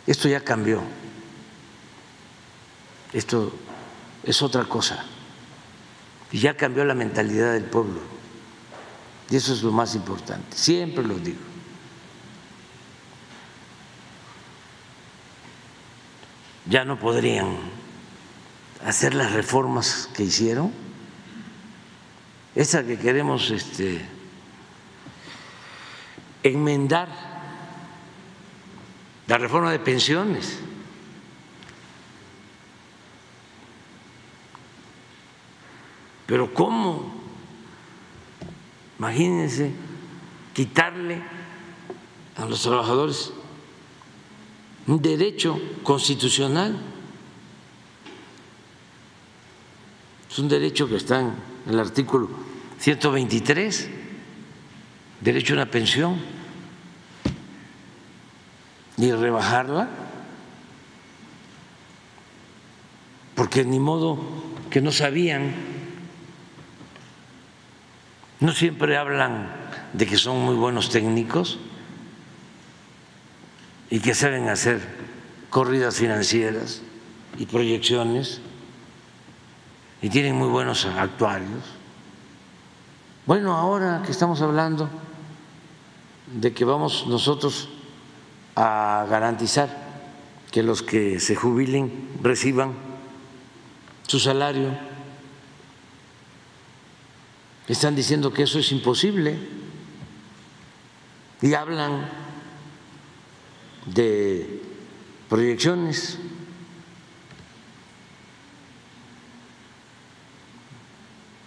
[0.06, 0.82] Esto ya cambió.
[3.12, 3.52] Esto
[4.22, 5.04] es otra cosa.
[6.30, 8.00] Y ya cambió la mentalidad del pueblo.
[9.30, 10.56] Y eso es lo más importante.
[10.56, 11.38] Siempre lo digo.
[16.68, 17.56] Ya no podrían
[18.84, 20.72] hacer las reformas que hicieron.
[22.54, 24.04] Esa que queremos este,
[26.42, 27.08] enmendar
[29.26, 30.58] la reforma de pensiones.
[36.26, 37.14] Pero ¿cómo?
[38.98, 39.72] Imagínense
[40.52, 41.22] quitarle
[42.36, 43.32] a los trabajadores
[44.88, 46.76] un derecho constitucional.
[50.30, 51.32] Es un derecho que está en
[51.68, 52.28] el artículo
[52.78, 53.90] 123,
[55.20, 56.16] derecho a una pensión
[58.96, 59.88] ni rebajarla,
[63.34, 64.18] porque ni modo
[64.70, 65.54] que no sabían,
[68.40, 69.52] no siempre hablan
[69.92, 71.58] de que son muy buenos técnicos
[73.90, 74.80] y que saben hacer
[75.50, 76.82] corridas financieras
[77.38, 78.40] y proyecciones
[80.02, 81.64] y tienen muy buenos actuarios.
[83.26, 84.88] Bueno, ahora que estamos hablando
[86.32, 87.68] de que vamos nosotros
[88.54, 89.68] a garantizar
[90.50, 92.74] que los que se jubilen reciban
[94.06, 94.70] su salario.
[97.66, 99.38] Están diciendo que eso es imposible
[101.42, 102.08] y hablan
[103.94, 104.62] de
[105.28, 106.18] proyecciones.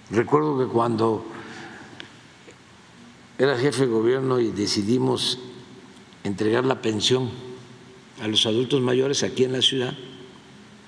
[0.10, 1.26] Recuerdo que cuando
[3.38, 5.40] era jefe de gobierno y decidimos
[6.24, 7.30] entregar la pensión
[8.22, 9.94] a los adultos mayores aquí en la ciudad,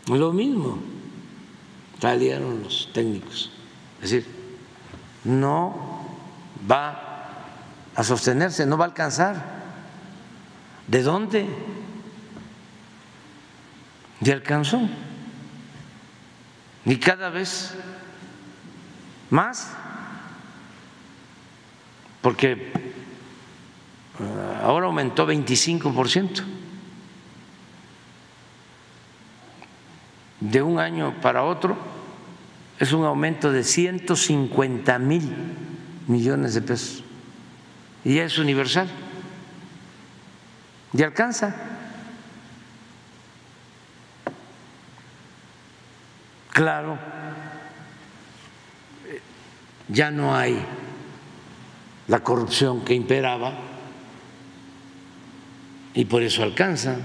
[0.07, 0.77] lo mismo,
[1.99, 3.49] salieron los técnicos.
[4.01, 4.25] Es decir,
[5.23, 6.05] no
[6.69, 7.13] va
[7.95, 9.62] a sostenerse, no va a alcanzar.
[10.87, 11.47] ¿De dónde?
[14.19, 14.81] De alcanzó.
[16.85, 17.75] Y cada vez
[19.29, 19.71] más,
[22.21, 22.71] porque
[24.61, 26.43] ahora aumentó 25%.
[30.39, 31.77] De un año para otro
[32.79, 35.33] es un aumento de 150 mil
[36.07, 37.03] millones de pesos.
[38.03, 38.89] Y ya es universal.
[40.93, 41.53] Y alcanza.
[46.51, 46.99] Claro,
[49.87, 50.55] ya no hay
[52.07, 53.53] la corrupción que imperaba
[55.95, 56.97] y por eso alcanza.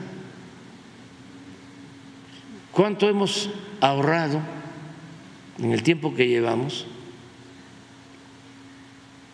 [2.73, 3.51] ¿Cuánto hemos
[3.81, 4.40] ahorrado
[5.59, 6.86] en el tiempo que llevamos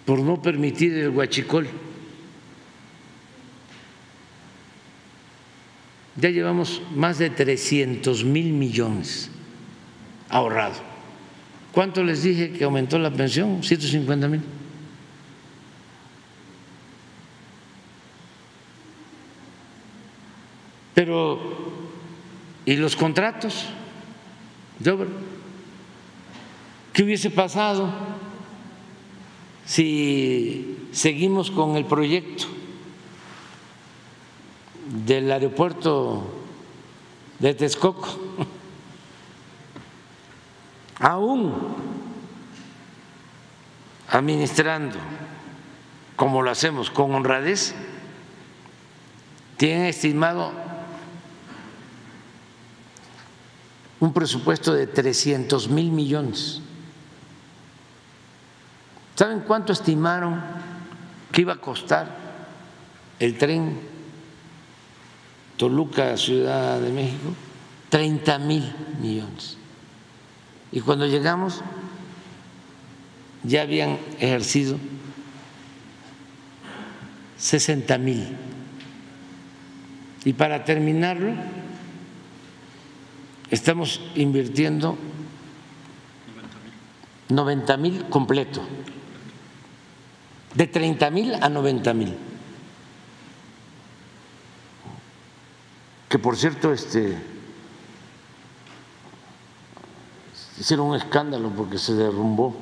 [0.06, 1.68] por no permitir el huachicol?
[6.16, 9.30] Ya llevamos más de 300 mil millones
[10.28, 10.76] ahorrado.
[11.72, 13.62] ¿Cuánto les dije que aumentó la pensión?
[13.62, 14.40] 150 mil.
[20.94, 21.40] Pero,
[22.64, 23.66] ¿y los contratos
[24.78, 25.08] de obra?
[26.92, 27.92] ¿Qué hubiese pasado
[29.66, 32.53] si seguimos con el proyecto
[34.86, 36.24] del aeropuerto
[37.38, 38.08] de Texcoco?
[41.00, 41.52] Aún
[44.08, 44.98] administrando
[46.16, 47.74] como lo hacemos con honradez,
[49.56, 50.52] tienen estimado
[54.00, 56.60] un presupuesto de 300 mil millones.
[59.16, 60.42] ¿Saben cuánto estimaron
[61.32, 62.08] que iba a costar
[63.18, 63.93] el tren
[65.56, 67.34] Toluca, Ciudad de México?
[67.90, 69.56] 30 mil millones.
[70.72, 71.62] Y cuando llegamos
[73.44, 74.78] ya habían ejercido
[77.36, 78.26] 60 mil.
[80.24, 81.34] Y para terminarlo,
[83.50, 84.96] estamos invirtiendo
[87.28, 88.62] 90 mil completo,
[90.54, 92.14] de 30 mil a 90 mil.
[96.14, 97.18] Que por cierto, este,
[100.60, 102.54] hicieron un escándalo porque se derrumbó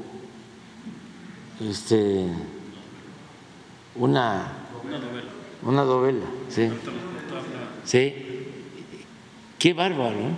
[1.61, 2.29] este,
[3.95, 4.53] una
[5.61, 6.71] una novela, sí.
[7.85, 8.15] Sí.
[9.59, 10.19] Qué bárbaro.
[10.19, 10.35] ¿eh?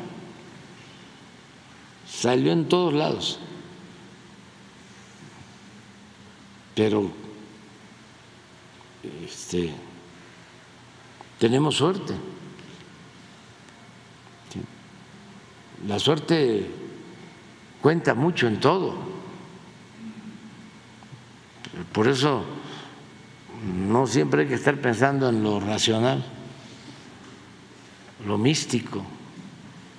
[2.09, 3.39] Salió en todos lados.
[6.75, 7.13] Pero
[9.25, 9.73] este,
[11.39, 12.34] tenemos suerte.
[15.87, 16.71] La suerte
[17.81, 18.97] cuenta mucho en todo.
[21.93, 22.45] Por eso
[23.89, 26.25] no siempre hay que estar pensando en lo racional,
[28.27, 29.05] lo místico,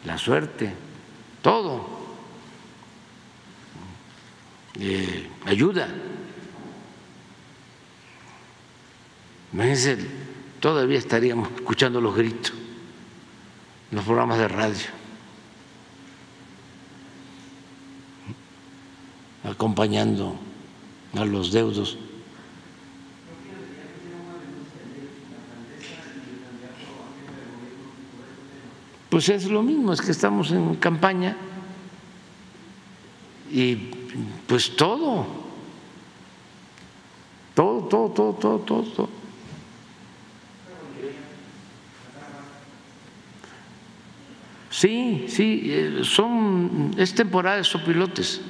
[0.05, 0.73] la suerte,
[1.41, 1.95] todo.
[4.79, 5.87] Eh, ayuda.
[9.53, 9.97] Imagínense,
[10.59, 12.53] todavía estaríamos escuchando los gritos
[13.91, 14.87] en los programas de radio,
[19.45, 20.35] acompañando
[21.15, 21.97] a los deudos
[29.15, 31.37] Pues es lo mismo, es que estamos en campaña
[33.49, 33.75] y
[34.45, 35.25] pues todo,
[37.53, 39.09] todo, todo, todo, todo, todo.
[44.69, 48.41] Sí, sí, eh, son, es temporada de sopilotes.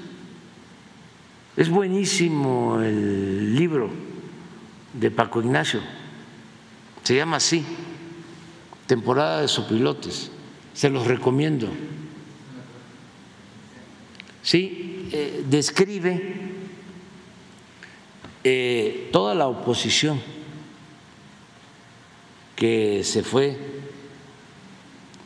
[1.58, 3.90] Es buenísimo el libro
[4.94, 5.82] de Paco Ignacio,
[7.04, 7.66] se llama así,
[8.88, 10.32] temporada de sopilotes
[10.76, 11.70] se los recomiendo.
[14.44, 16.42] Sí, eh, describe
[18.44, 20.22] eh, toda la oposición
[22.56, 23.58] que se fue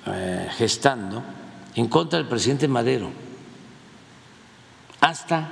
[0.06, 1.24] eh, gestando
[1.76, 3.10] en contra del presidente Madero
[5.02, 5.52] hasta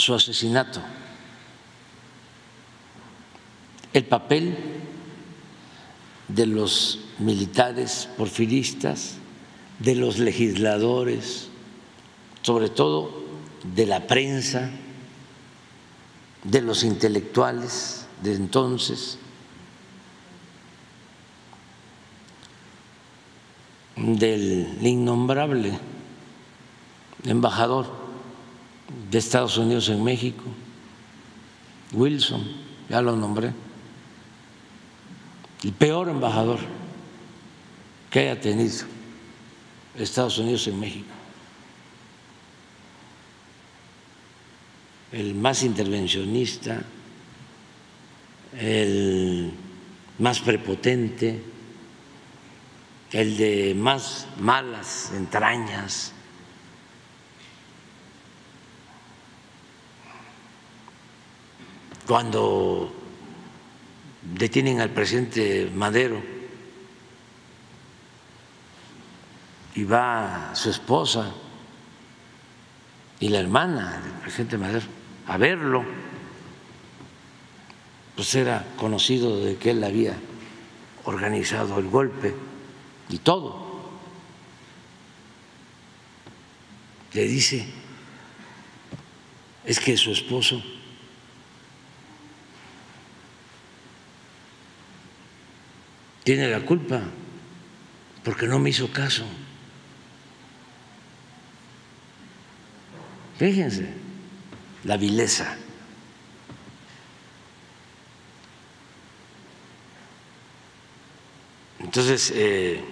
[0.00, 0.80] su asesinato.
[3.92, 4.56] El papel
[6.28, 9.16] de los militares porfiristas,
[9.78, 11.48] de los legisladores,
[12.42, 13.24] sobre todo
[13.74, 14.70] de la prensa,
[16.44, 19.18] de los intelectuales de entonces,
[23.96, 25.78] del innombrable
[27.24, 27.99] embajador
[29.10, 30.44] de Estados Unidos en México,
[31.92, 32.46] Wilson,
[32.88, 33.52] ya lo nombré.
[35.62, 36.58] El peor embajador
[38.10, 38.86] que haya tenido
[39.96, 41.08] Estados Unidos en México,
[45.12, 46.82] el más intervencionista,
[48.58, 49.52] el
[50.18, 51.42] más prepotente,
[53.12, 56.12] el de más malas entrañas.
[62.10, 62.92] Cuando
[64.20, 66.20] detienen al presidente Madero
[69.76, 71.32] y va su esposa
[73.20, 74.86] y la hermana del presidente Madero
[75.28, 75.84] a verlo,
[78.16, 80.16] pues era conocido de que él había
[81.04, 82.34] organizado el golpe
[83.08, 83.84] y todo.
[87.12, 87.68] Le dice,
[89.64, 90.60] es que su esposo
[96.24, 97.02] tiene la culpa
[98.24, 99.24] porque no me hizo caso.
[103.38, 103.88] Fíjense
[104.84, 105.56] la vileza.
[111.78, 112.84] Entonces, eh,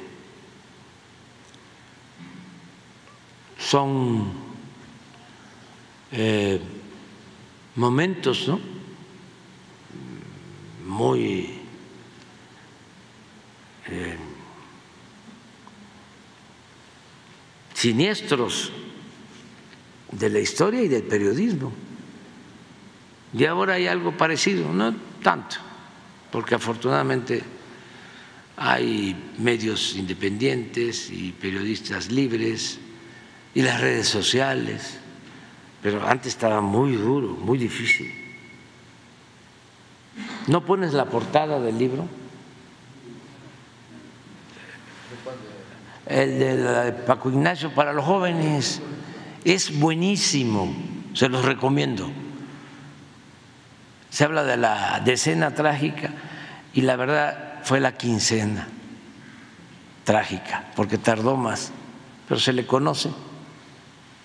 [3.58, 4.32] son
[6.10, 6.60] eh,
[7.76, 8.58] momentos ¿no?
[10.86, 11.57] muy
[17.78, 18.72] siniestros
[20.10, 21.72] de la historia y del periodismo.
[23.32, 24.92] Y ahora hay algo parecido, no
[25.22, 25.58] tanto,
[26.32, 27.40] porque afortunadamente
[28.56, 32.80] hay medios independientes y periodistas libres
[33.54, 34.98] y las redes sociales,
[35.80, 38.12] pero antes estaba muy duro, muy difícil.
[40.48, 42.08] ¿No pones la portada del libro?
[46.08, 48.80] El de Paco Ignacio para los jóvenes
[49.44, 50.74] es buenísimo,
[51.12, 52.10] se los recomiendo.
[54.08, 56.10] Se habla de la decena trágica
[56.72, 58.66] y la verdad fue la quincena
[60.04, 61.72] trágica, porque tardó más,
[62.26, 63.10] pero se le conoce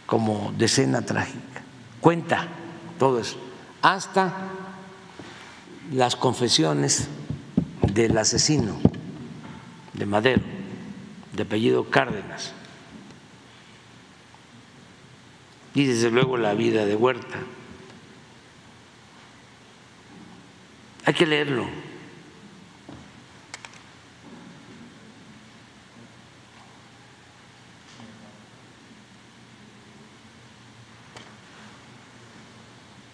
[0.06, 1.62] como decena trágica.
[2.00, 2.48] Cuenta
[2.98, 3.38] todo eso,
[3.82, 4.32] hasta
[5.92, 7.10] las confesiones
[7.92, 8.78] del asesino
[9.92, 10.53] de Madero,
[11.34, 12.54] de apellido Cárdenas,
[15.76, 17.40] y desde luego la vida de Huerta.
[21.06, 21.68] Hay que leerlo.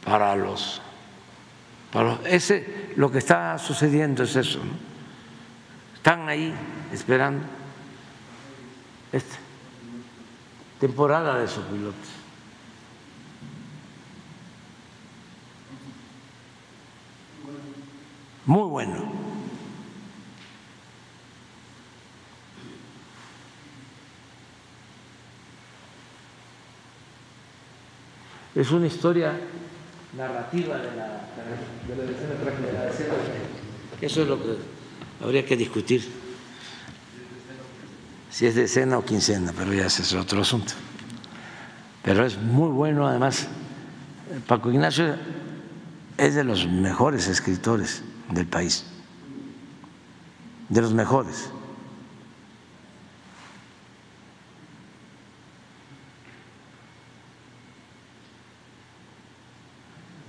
[0.10, 0.82] para los,
[1.94, 4.60] para ese lo que está sucediendo es eso,
[5.94, 6.52] están ahí
[6.92, 7.59] esperando
[9.12, 9.38] esta
[10.80, 12.20] temporada de pilotos
[18.50, 19.12] Muy bueno.
[28.56, 29.40] Es una historia
[30.18, 31.30] narrativa de la,
[31.88, 32.34] de la decena
[34.02, 34.56] Eso es lo que
[35.24, 36.29] habría que discutir.
[38.30, 40.74] Si es decena o quincena, pero ya ese es otro asunto.
[42.04, 43.48] Pero es muy bueno, además.
[44.48, 45.16] Paco Ignacio
[46.18, 48.86] es de los mejores escritores del país,
[50.70, 51.50] de los mejores.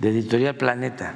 [0.01, 1.13] de Editorial Planeta.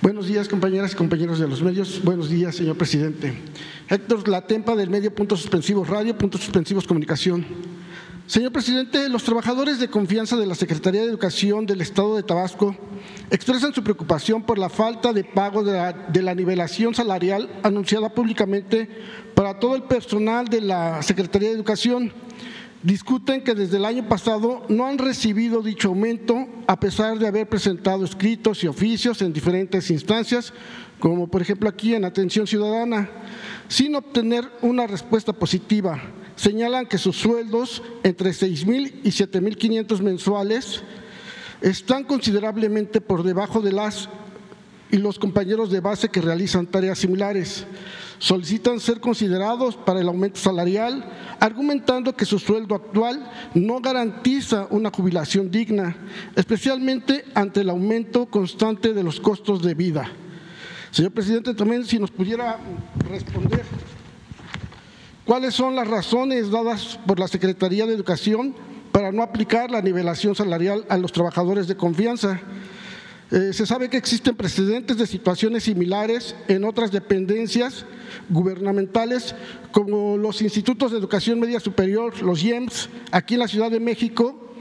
[0.00, 2.02] Buenos días, compañeras y compañeros de los medios.
[2.02, 3.34] Buenos días, señor presidente.
[3.88, 7.44] Héctor Latempa, del medio Puntos Suspensivos Radio, Puntos Suspensivos Comunicación.
[8.28, 12.76] Señor presidente, los trabajadores de confianza de la Secretaría de Educación del Estado de Tabasco
[13.30, 18.86] expresan su preocupación por la falta de pago de la, nivelación salarial anunciada públicamente
[19.34, 22.12] para todo el personal de la Secretaría de Educación.
[22.82, 27.48] Discuten que desde el año pasado no han recibido dicho aumento a pesar de haber
[27.48, 30.52] presentado escritos y oficios en diferentes instancias,
[31.00, 33.10] como por ejemplo aquí en Atención Ciudadana,
[33.66, 36.00] sin obtener una respuesta positiva.
[36.36, 40.82] Señalan que sus sueldos entre 6 mil y 7 mil 500 mensuales
[41.60, 44.08] están considerablemente por debajo de las
[44.90, 47.66] y los compañeros de base que realizan tareas similares.
[48.18, 51.04] Solicitan ser considerados para el aumento salarial,
[51.38, 55.96] argumentando que su sueldo actual no garantiza una jubilación digna,
[56.34, 60.10] especialmente ante el aumento constante de los costos de vida.
[60.90, 62.58] Señor presidente, también si nos pudiera
[63.08, 63.62] responder
[65.28, 68.54] ¿Cuáles son las razones dadas por la Secretaría de Educación
[68.90, 72.40] para no aplicar la nivelación salarial a los trabajadores de confianza?
[73.30, 77.84] Eh, se sabe que existen precedentes de situaciones similares en otras dependencias
[78.30, 79.34] gubernamentales,
[79.70, 84.54] como los institutos de educación media superior, los IEMS, aquí en la Ciudad de México,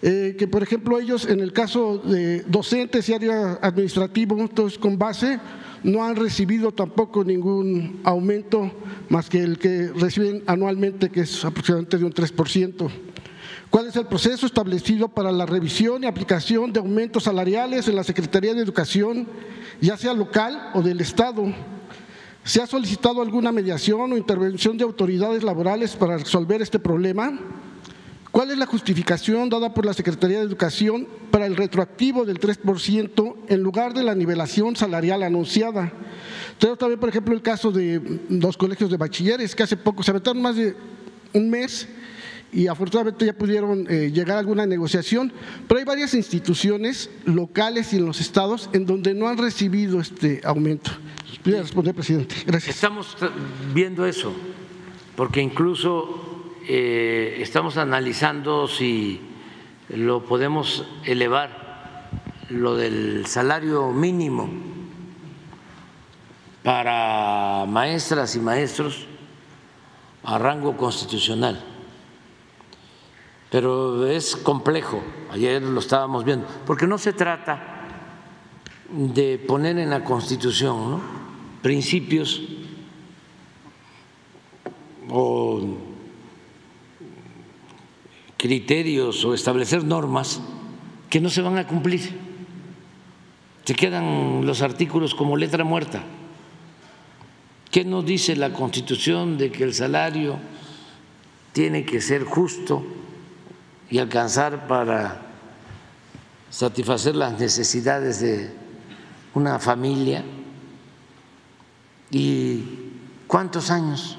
[0.00, 4.96] eh, que por ejemplo ellos en el caso de docentes y área administrativo, entonces con
[4.96, 5.38] base,
[5.82, 8.72] no han recibido tampoco ningún aumento
[9.10, 12.90] más que el que reciben anualmente, que es aproximadamente de un 3%.
[13.70, 18.04] ¿Cuál es el proceso establecido para la revisión y aplicación de aumentos salariales en la
[18.04, 19.28] Secretaría de Educación,
[19.80, 21.52] ya sea local o del Estado?
[22.44, 27.38] ¿Se ha solicitado alguna mediación o intervención de autoridades laborales para resolver este problema?
[28.32, 33.34] ¿Cuál es la justificación dada por la Secretaría de Educación para el retroactivo del 3%
[33.48, 35.92] en lugar de la nivelación salarial anunciada?
[36.58, 40.10] Tenemos también, por ejemplo, el caso de los colegios de bachilleres, que hace poco se
[40.10, 40.74] aventaron más de
[41.34, 41.86] un mes
[42.52, 45.32] y afortunadamente ya pudieron eh, llegar a alguna negociación,
[45.66, 50.40] pero hay varias instituciones locales y en los estados en donde no han recibido este
[50.44, 50.90] aumento.
[51.44, 52.34] Responder, presidente.
[52.46, 52.74] Gracias.
[52.74, 53.16] Estamos
[53.72, 54.32] viendo eso,
[55.16, 59.20] porque incluso eh, estamos analizando si
[59.88, 62.10] lo podemos elevar,
[62.50, 64.48] lo del salario mínimo
[66.62, 69.06] para maestras y maestros
[70.24, 71.77] a rango constitucional.
[73.50, 77.78] Pero es complejo, ayer lo estábamos viendo, porque no se trata
[78.90, 81.00] de poner en la Constitución
[81.62, 82.42] principios
[85.10, 85.60] o
[88.36, 90.40] criterios o establecer normas
[91.08, 92.18] que no se van a cumplir.
[93.64, 96.02] Se quedan los artículos como letra muerta.
[97.70, 100.38] ¿Qué nos dice la Constitución de que el salario
[101.52, 102.82] tiene que ser justo
[103.90, 105.20] y alcanzar para
[106.50, 108.54] satisfacer las necesidades de
[109.34, 110.24] una familia?
[112.10, 112.64] ¿Y
[113.26, 114.16] cuántos años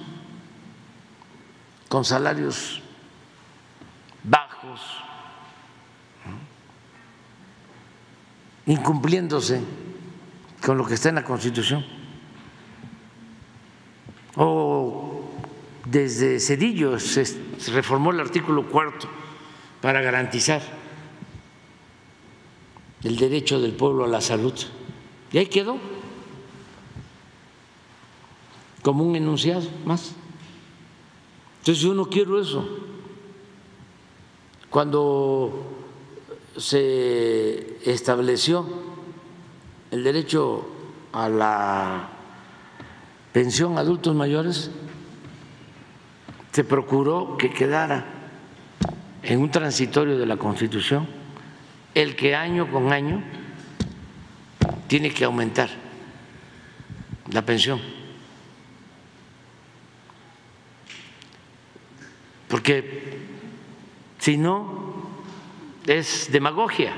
[1.87, 2.81] con salarios
[4.23, 4.81] bajos,
[8.67, 9.61] incumpliéndose
[10.63, 11.99] con lo que está en la Constitución?
[14.41, 15.29] o
[15.85, 17.25] desde Cedillo se
[17.73, 19.09] reformó el artículo cuarto
[19.81, 20.61] para garantizar
[23.03, 24.53] el derecho del pueblo a la salud.
[25.31, 25.77] Y ahí quedó
[28.81, 30.15] como un enunciado más.
[31.59, 32.67] Entonces yo no quiero eso.
[34.69, 35.63] Cuando
[36.57, 38.65] se estableció
[39.91, 40.67] el derecho
[41.11, 42.09] a la
[43.31, 44.71] pensión a adultos mayores,
[46.51, 48.18] se procuró que quedara
[49.23, 51.07] en un transitorio de la Constitución
[51.93, 53.23] el que año con año
[54.87, 55.69] tiene que aumentar
[57.31, 57.79] la pensión.
[62.47, 63.19] Porque
[64.17, 65.07] si no,
[65.85, 66.93] es demagogia.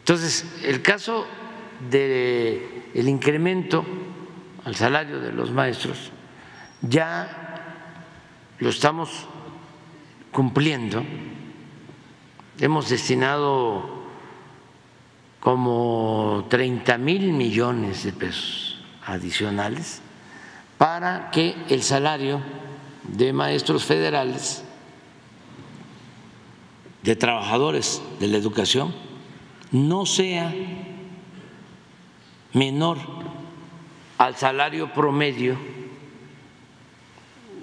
[0.00, 1.26] Entonces, el caso
[1.90, 2.62] del
[2.94, 3.84] el incremento
[4.64, 6.10] al salario de los maestros,
[6.80, 7.64] ya
[8.58, 9.28] lo estamos
[10.32, 11.04] cumpliendo.
[12.60, 13.98] Hemos destinado
[15.40, 20.02] como 30 mil millones de pesos adicionales
[20.76, 22.40] para que el salario
[23.04, 24.64] de maestros federales,
[27.02, 28.94] de trabajadores de la educación,
[29.70, 30.54] no sea
[32.52, 32.98] menor
[34.18, 35.56] al salario promedio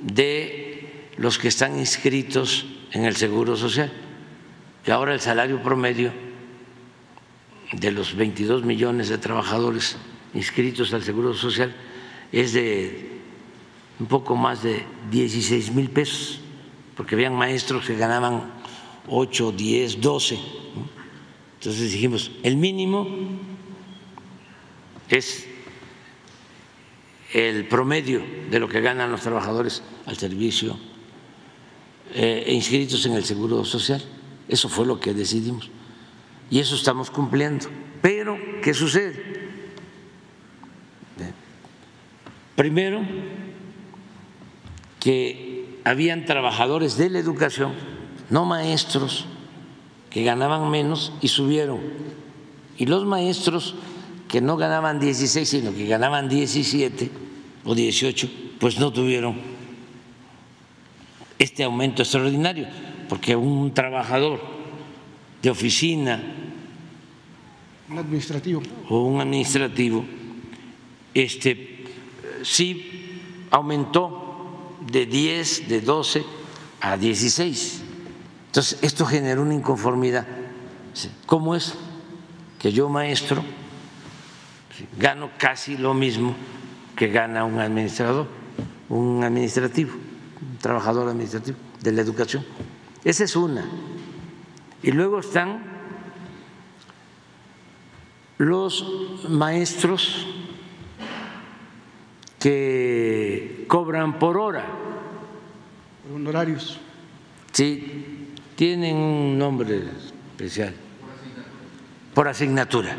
[0.02, 0.65] de
[1.18, 3.92] los que están inscritos en el Seguro Social.
[4.86, 6.12] Y ahora el salario promedio
[7.72, 9.98] de los 22 millones de trabajadores
[10.34, 11.74] inscritos al Seguro Social
[12.32, 13.20] es de
[14.00, 16.42] un poco más de 16 mil pesos,
[16.96, 18.52] porque habían maestros que ganaban
[19.08, 20.40] 8, 10, 12.
[21.60, 23.08] Entonces dijimos, el mínimo
[25.10, 25.48] es
[27.34, 28.22] el promedio
[28.52, 30.78] de lo que ganan los trabajadores al servicio
[32.16, 34.02] eh, inscritos en el Seguro Social.
[34.48, 35.70] Eso fue lo que decidimos.
[36.50, 37.68] Y eso estamos cumpliendo.
[38.02, 39.22] Pero, ¿qué sucede?
[42.56, 43.02] Primero,
[45.00, 47.74] que habían trabajadores de la educación,
[48.30, 49.26] no maestros,
[50.10, 51.80] que ganaban menos y subieron.
[52.78, 53.76] Y los maestros
[54.30, 57.12] que no ganaban 16, sino que ganaban 17,
[57.66, 58.30] o 18,
[58.60, 59.55] pues no tuvieron
[61.40, 62.68] este aumento extraordinario,
[63.10, 64.42] porque un trabajador
[65.42, 66.22] de oficina
[67.88, 70.04] un administrativo o un administrativo
[71.14, 71.86] este
[72.44, 73.20] sí
[73.52, 76.24] aumentó de 10, de 12
[76.82, 77.82] a 16.
[78.48, 80.28] Entonces, esto generó una inconformidad.
[81.26, 81.74] ¿Cómo es
[82.60, 83.44] que yo, maestro,
[85.00, 86.36] gano casi lo mismo
[86.96, 88.28] que gana un administrador,
[88.90, 89.94] un administrativo,
[90.66, 92.44] trabajador administrativo de la educación.
[93.04, 93.64] Esa es una.
[94.82, 95.62] Y luego están
[98.40, 100.26] los maestros
[102.40, 104.66] que cobran por hora.
[106.12, 106.80] Honorarios.
[107.52, 109.84] Sí, tienen un nombre
[110.32, 110.74] especial.
[112.16, 112.98] Por asignatura.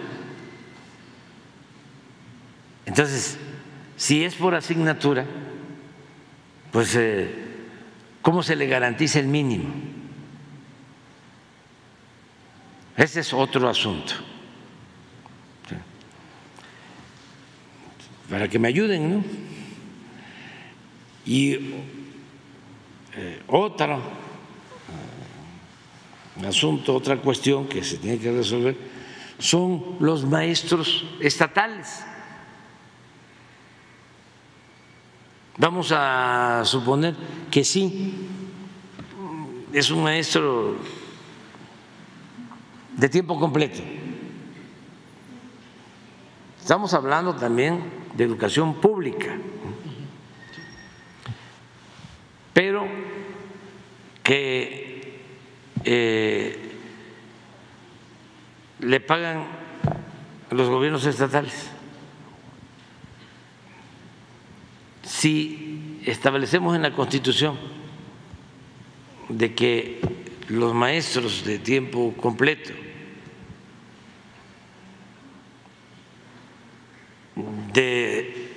[2.84, 3.38] Entonces,
[3.96, 5.26] si es por asignatura,
[6.70, 7.45] pues eh,
[8.26, 9.72] ¿cómo se le garantiza el mínimo?
[12.96, 14.14] Ese es otro asunto.
[18.28, 19.24] Para que me ayuden, ¿no?
[21.24, 21.52] Y
[23.14, 24.02] eh, otro
[26.42, 28.76] eh, asunto, otra cuestión que se tiene que resolver
[29.38, 32.04] son los maestros estatales.
[35.58, 37.14] Vamos a suponer
[37.50, 38.28] que sí,
[39.72, 40.76] es un maestro
[42.94, 43.80] de tiempo completo.
[46.60, 47.82] Estamos hablando también
[48.14, 49.38] de educación pública,
[52.52, 52.86] pero
[54.22, 55.22] que
[55.84, 56.70] eh,
[58.80, 59.46] le pagan
[60.50, 61.75] los gobiernos estatales.
[65.06, 67.56] Si establecemos en la Constitución
[69.28, 70.00] de que
[70.48, 72.72] los maestros de tiempo completo
[77.72, 78.50] de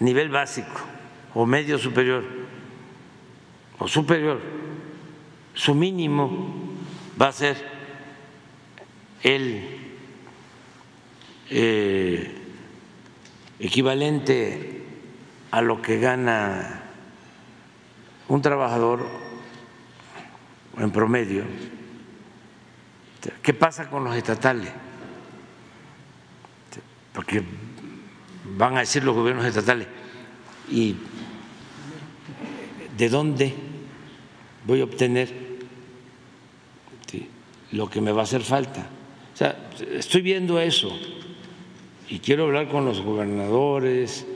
[0.00, 0.80] nivel básico
[1.34, 2.24] o medio superior
[3.78, 4.40] o superior,
[5.52, 6.72] su mínimo
[7.20, 7.56] va a ser
[9.22, 9.78] el
[11.50, 12.34] eh,
[13.58, 14.83] equivalente
[15.54, 16.82] a lo que gana
[18.26, 19.06] un trabajador
[20.76, 21.44] en promedio.
[23.40, 24.72] ¿Qué pasa con los estatales?
[27.12, 27.44] Porque
[28.56, 29.86] van a decir los gobiernos estatales,
[30.72, 30.96] ¿y
[32.98, 33.54] de dónde
[34.66, 35.32] voy a obtener
[37.70, 38.88] lo que me va a hacer falta?
[39.32, 40.90] O sea, estoy viendo eso
[42.08, 44.26] y quiero hablar con los gobernadores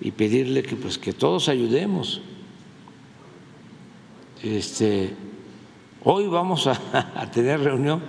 [0.00, 2.22] y pedirle que pues que todos ayudemos.
[4.42, 5.14] Este,
[6.04, 8.02] hoy vamos a, tener reunión,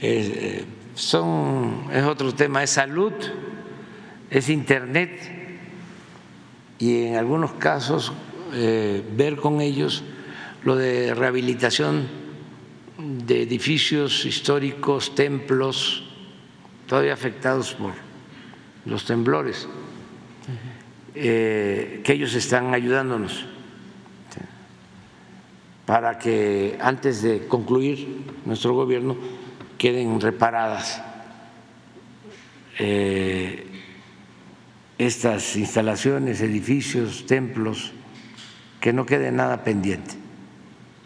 [0.00, 0.64] eh,
[0.94, 3.12] son, es otro tema, es salud,
[4.30, 5.10] es internet
[6.78, 8.12] y en algunos casos
[8.52, 10.02] eh, ver con ellos
[10.64, 12.08] lo de rehabilitación
[12.98, 16.04] de edificios históricos, templos,
[16.86, 17.92] todavía afectados por
[18.86, 19.68] los temblores,
[21.14, 23.46] eh, que ellos están ayudándonos
[25.86, 29.16] para que antes de concluir nuestro gobierno
[29.76, 31.02] queden reparadas
[32.78, 33.66] eh,
[34.98, 37.92] estas instalaciones, edificios, templos,
[38.80, 40.14] que no quede nada pendiente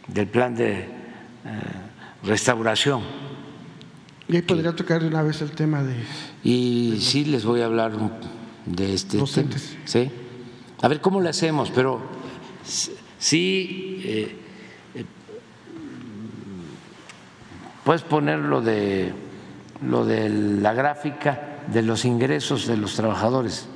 [0.07, 0.87] del plan de eh,
[2.23, 3.03] restauración.
[4.29, 5.95] Y ahí podría tocar de una vez el tema de...
[6.45, 7.93] Y sí les voy a hablar
[8.69, 9.51] de este tema.
[9.85, 10.11] ¿sí?
[10.81, 12.01] A ver cómo lo hacemos, pero
[13.19, 14.37] sí eh,
[14.95, 15.05] eh,
[17.85, 19.13] puedes poner lo de,
[19.83, 23.69] lo de la gráfica de los ingresos de los trabajadores.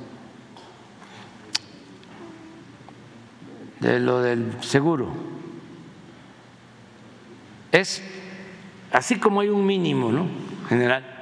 [3.83, 5.09] de lo del seguro.
[7.71, 8.01] Es
[8.91, 10.27] así como hay un mínimo, ¿no?
[10.69, 11.12] General,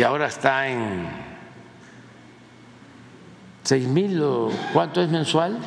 [0.00, 1.06] que ahora está en
[3.62, 5.58] seis mil o cuánto es mensual,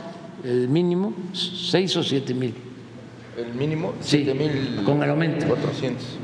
[0.43, 2.55] el mínimo, seis o siete mil.
[3.37, 4.81] El mínimo, sí, mil.
[4.83, 5.45] Con el aumento.
[5.45, 6.17] 400,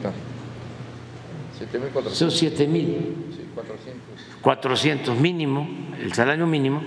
[2.12, 3.16] Son siete mil.
[3.30, 4.02] Sí, 400.
[4.42, 5.70] 400 mínimo,
[6.02, 6.82] el salario mínimo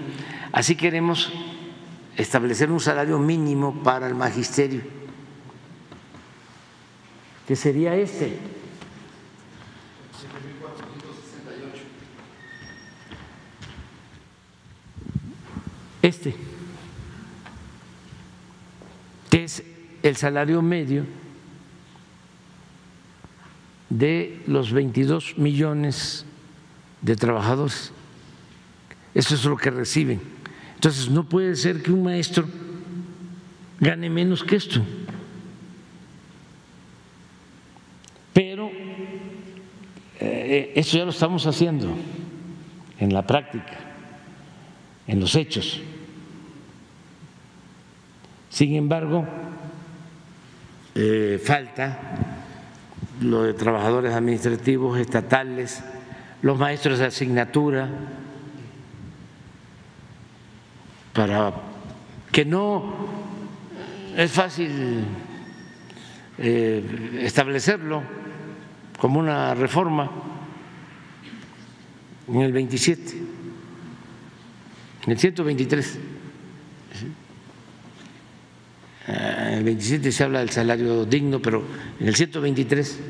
[0.50, 1.32] Así queremos
[2.16, 4.80] establecer un salario mínimo para el magisterio,
[7.46, 8.61] que sería este.
[16.02, 16.34] Este,
[19.30, 19.62] que es
[20.02, 21.06] el salario medio
[23.88, 26.26] de los 22 millones
[27.02, 27.92] de trabajadores.
[29.14, 30.20] Eso es lo que reciben.
[30.74, 32.46] Entonces, no puede ser que un maestro
[33.78, 34.80] gane menos que esto.
[38.32, 38.70] Pero
[40.18, 41.94] eh, eso ya lo estamos haciendo
[42.98, 43.91] en la práctica,
[45.06, 45.80] en los hechos.
[48.48, 49.26] Sin embargo,
[50.94, 51.98] eh, falta
[53.20, 55.82] lo de trabajadores administrativos estatales,
[56.42, 57.88] los maestros de asignatura,
[61.12, 61.52] para
[62.30, 62.94] que no
[64.16, 65.04] es fácil
[66.38, 68.02] eh, establecerlo
[68.98, 70.10] como una reforma
[72.28, 73.02] en el 27,
[75.06, 75.98] en el 123.
[79.08, 81.64] Ah, En el 27 se habla del salario digno, pero
[81.98, 83.00] en el 123.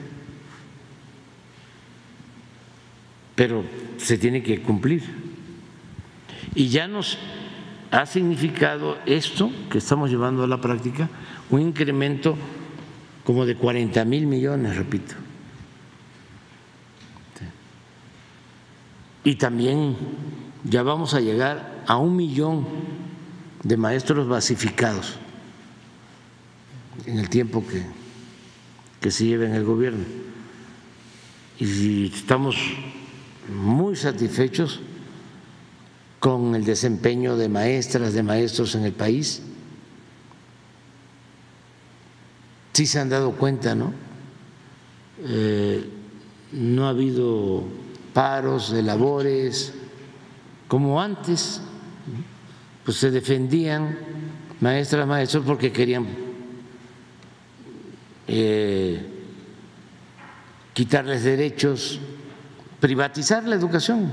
[3.35, 3.64] Pero
[3.98, 5.02] se tiene que cumplir.
[6.55, 7.19] Y ya nos
[7.90, 11.09] ha significado esto que estamos llevando a la práctica
[11.51, 12.36] un incremento
[13.24, 15.14] como de 40 mil millones, repito.
[19.24, 19.97] Y también
[20.64, 22.66] ya vamos a llegar a un millón
[23.62, 25.14] de maestros basificados
[27.06, 27.84] en el tiempo que,
[29.00, 30.04] que se lleva en el gobierno.
[31.59, 32.56] Y estamos
[33.48, 34.80] muy satisfechos
[36.18, 39.42] con el desempeño de maestras, de maestros en el país.
[42.72, 43.92] Sí se han dado cuenta, ¿no?
[45.24, 45.88] Eh,
[46.52, 47.64] no ha habido
[48.12, 49.74] paros de labores
[50.68, 51.60] como antes,
[52.84, 53.98] pues se defendían
[54.60, 56.06] maestras, maestros porque querían
[58.26, 59.06] eh,
[60.72, 62.00] quitarles derechos,
[62.80, 64.12] privatizar la educación.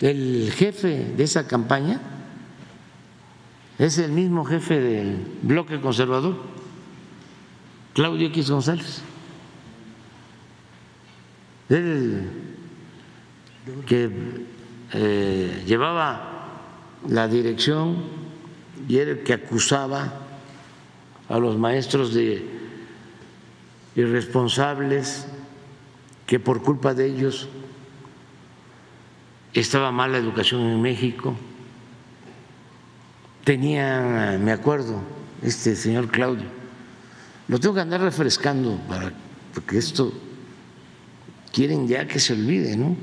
[0.00, 2.00] El jefe de esa campaña
[3.78, 6.36] es el mismo jefe del bloque conservador,
[7.94, 9.02] Claudio X González.
[11.68, 12.28] Él
[13.86, 14.10] que
[14.92, 16.33] eh, llevaba
[17.08, 17.96] la dirección
[18.88, 20.12] y era el que acusaba
[21.28, 22.46] a los maestros de
[23.96, 25.26] irresponsables
[26.26, 27.48] que por culpa de ellos
[29.52, 31.34] estaba mal la educación en México.
[33.44, 35.00] Tenía, me acuerdo,
[35.42, 36.46] este señor Claudio,
[37.48, 39.12] lo tengo que andar refrescando para
[39.54, 40.12] porque esto
[41.52, 42.96] quieren ya que se olvide, ¿no?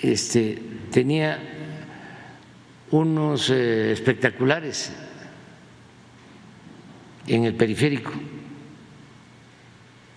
[0.00, 1.49] Este tenía
[2.90, 4.92] unos eh, espectaculares
[7.26, 8.12] en el periférico.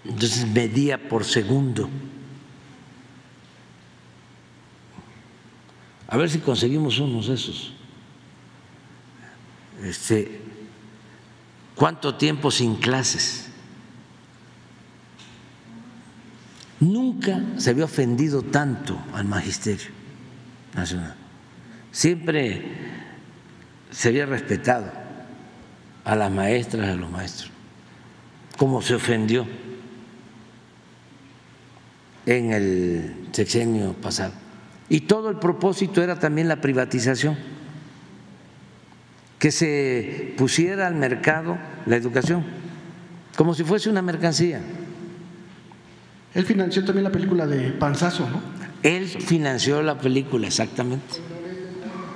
[0.06, 1.90] Entonces medía por segundo.
[6.08, 7.74] A ver si conseguimos unos de esos.
[9.82, 10.42] Este,
[11.76, 13.50] ¿Cuánto tiempo sin clases?
[16.80, 19.90] Nunca se había ofendido tanto al magisterio
[20.76, 21.23] nacional.
[21.94, 22.64] Siempre
[23.92, 24.92] se había respetado
[26.04, 27.52] a las maestras, a los maestros,
[28.58, 29.46] como se ofendió
[32.26, 34.34] en el sexenio pasado.
[34.90, 37.38] Y todo el propósito era también la privatización,
[39.38, 42.44] que se pusiera al mercado la educación,
[43.38, 44.62] como si fuese una mercancía.
[46.34, 48.42] Él financió también la película de Panzazo, ¿no?
[48.82, 51.33] Él financió la película, exactamente.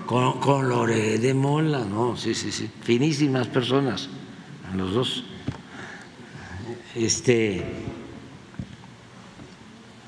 [0.07, 2.67] Con, con Lore de Mola, no, sí, sí, sí.
[2.81, 4.09] Finísimas personas,
[4.75, 5.23] los dos.
[6.95, 7.63] Este.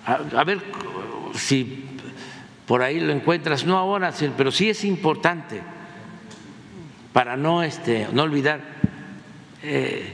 [0.06, 0.64] A, a ver
[1.36, 1.86] si
[2.66, 5.62] por ahí lo encuentras, no ahora, pero sí es importante
[7.14, 8.62] para no, este, no olvidar.
[9.64, 10.14] Eh,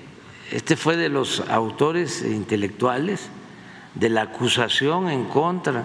[0.51, 3.29] este fue de los autores intelectuales
[3.93, 5.83] de la acusación en contra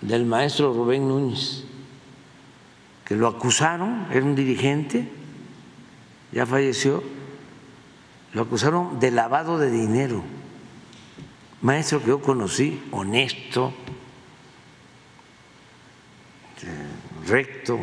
[0.00, 1.64] del maestro Rubén Núñez,
[3.04, 5.08] que lo acusaron, era un dirigente,
[6.32, 7.02] ya falleció,
[8.32, 10.22] lo acusaron de lavado de dinero.
[11.60, 13.72] Maestro que yo conocí, honesto,
[17.26, 17.78] recto,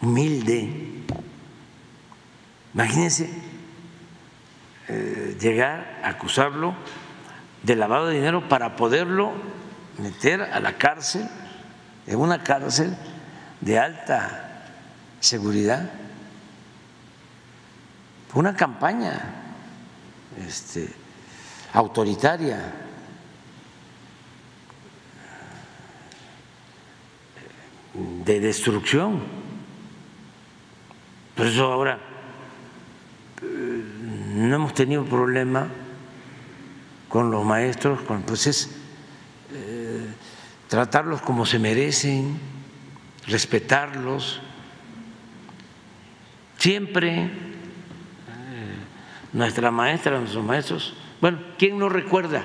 [0.00, 1.02] humilde.
[2.74, 3.30] Imagínense
[4.88, 6.74] eh, llegar a acusarlo
[7.62, 9.32] de lavado de dinero para poderlo
[9.98, 11.28] meter a la cárcel,
[12.06, 12.96] en una cárcel
[13.60, 14.64] de alta
[15.20, 15.90] seguridad.
[18.34, 19.20] Una campaña
[20.38, 20.88] este,
[21.72, 22.74] autoritaria.
[28.24, 29.20] de destrucción.
[31.34, 31.98] Por eso ahora
[33.42, 33.84] eh,
[34.34, 35.68] no hemos tenido problema
[37.08, 38.70] con los maestros, con, pues es
[39.52, 40.06] eh,
[40.68, 42.38] tratarlos como se merecen,
[43.30, 44.40] respetarlos.
[46.58, 47.28] Siempre eh,
[49.32, 52.44] nuestra maestra, nuestros maestros, bueno, ¿quién no recuerda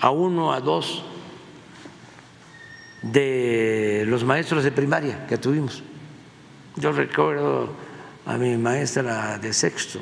[0.00, 1.04] a uno, a dos
[3.02, 5.82] de los maestros de primaria que tuvimos.
[6.76, 7.72] Yo recuerdo
[8.26, 10.00] a mi maestra de sexto,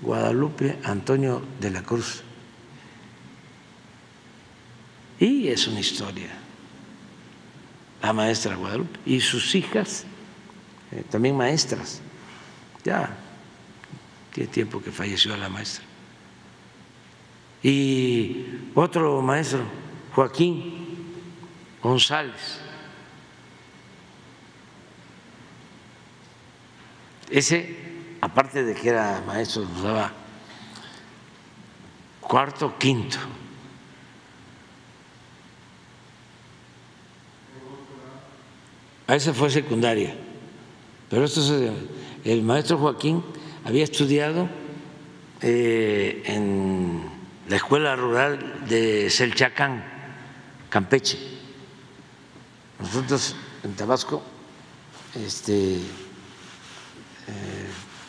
[0.00, 2.22] Guadalupe Antonio de la Cruz.
[5.18, 6.30] Y es una historia,
[8.02, 8.98] la maestra Guadalupe.
[9.06, 10.04] Y sus hijas,
[10.92, 12.00] eh, también maestras.
[12.84, 13.16] Ya
[14.32, 15.84] tiene tiempo que falleció la maestra.
[17.62, 19.60] Y otro maestro,
[20.14, 21.14] Joaquín
[21.82, 22.58] González.
[27.28, 27.76] Ese,
[28.20, 30.12] aparte de que era maestro, nos daba
[32.20, 33.18] cuarto, quinto.
[39.10, 40.14] A ese fue secundaria.
[41.08, 41.72] Pero esto es,
[42.22, 43.24] el maestro Joaquín
[43.64, 44.48] había estudiado
[45.42, 47.10] eh, en
[47.48, 49.84] la escuela rural de Selchacán,
[50.68, 51.18] Campeche.
[52.78, 53.34] Nosotros
[53.64, 54.22] en Tabasco
[55.16, 55.80] este, eh,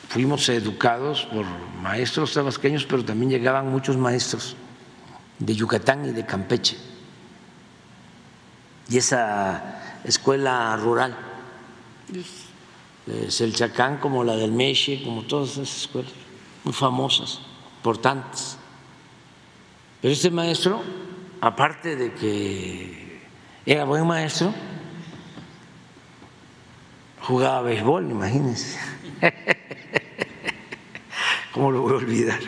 [0.07, 1.47] fuimos educados por
[1.81, 4.55] maestros tabasqueños, pero también llegaban muchos maestros
[5.39, 6.77] de Yucatán y de Campeche.
[8.87, 11.15] Y esa escuela rural,
[13.05, 16.11] de Selchacán, como la del Meche, como todas esas escuelas,
[16.63, 17.39] muy famosas,
[17.77, 18.57] importantes.
[20.01, 20.81] Pero este maestro,
[21.39, 23.21] aparte de que
[23.65, 24.53] era buen maestro,
[27.21, 28.79] jugaba béisbol, imagínense.
[31.53, 32.39] ¿Cómo lo voy a olvidar?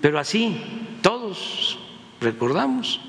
[0.00, 1.78] pero así, todos
[2.20, 3.00] recordamos.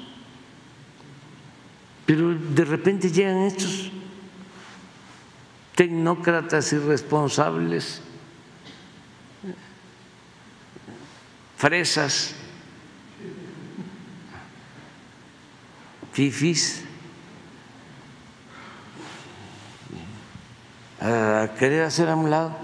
[2.06, 3.92] Pero de repente llegan estos
[5.76, 8.02] tecnócratas irresponsables
[11.62, 12.34] fresas,
[16.12, 16.82] fifis,
[21.00, 22.58] a querer hacer a un lado,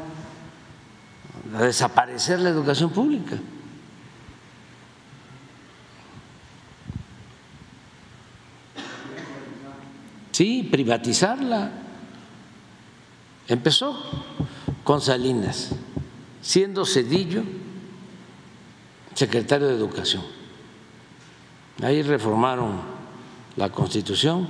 [1.55, 3.37] a desaparecer la educación pública.
[10.37, 11.71] Sí, privatizarla.
[13.47, 13.99] Empezó
[14.83, 15.71] con Salinas,
[16.43, 17.41] siendo Cedillo
[19.15, 20.21] secretario de Educación.
[21.81, 22.81] Ahí reformaron
[23.55, 24.47] la Constitución.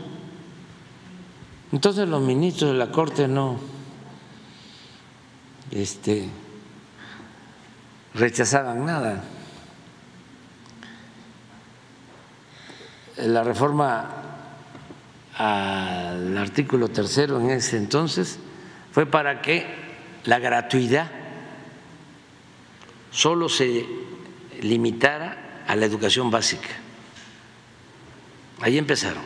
[1.72, 3.58] Entonces los ministros de la Corte no
[5.72, 6.28] este,
[8.14, 9.24] rechazaban nada.
[13.20, 14.27] La reforma
[15.38, 18.40] al artículo tercero en ese entonces
[18.92, 19.68] fue para que
[20.26, 21.12] la gratuidad
[23.12, 23.86] solo se
[24.62, 26.70] limitara a la educación básica.
[28.62, 29.24] Ahí empezaron,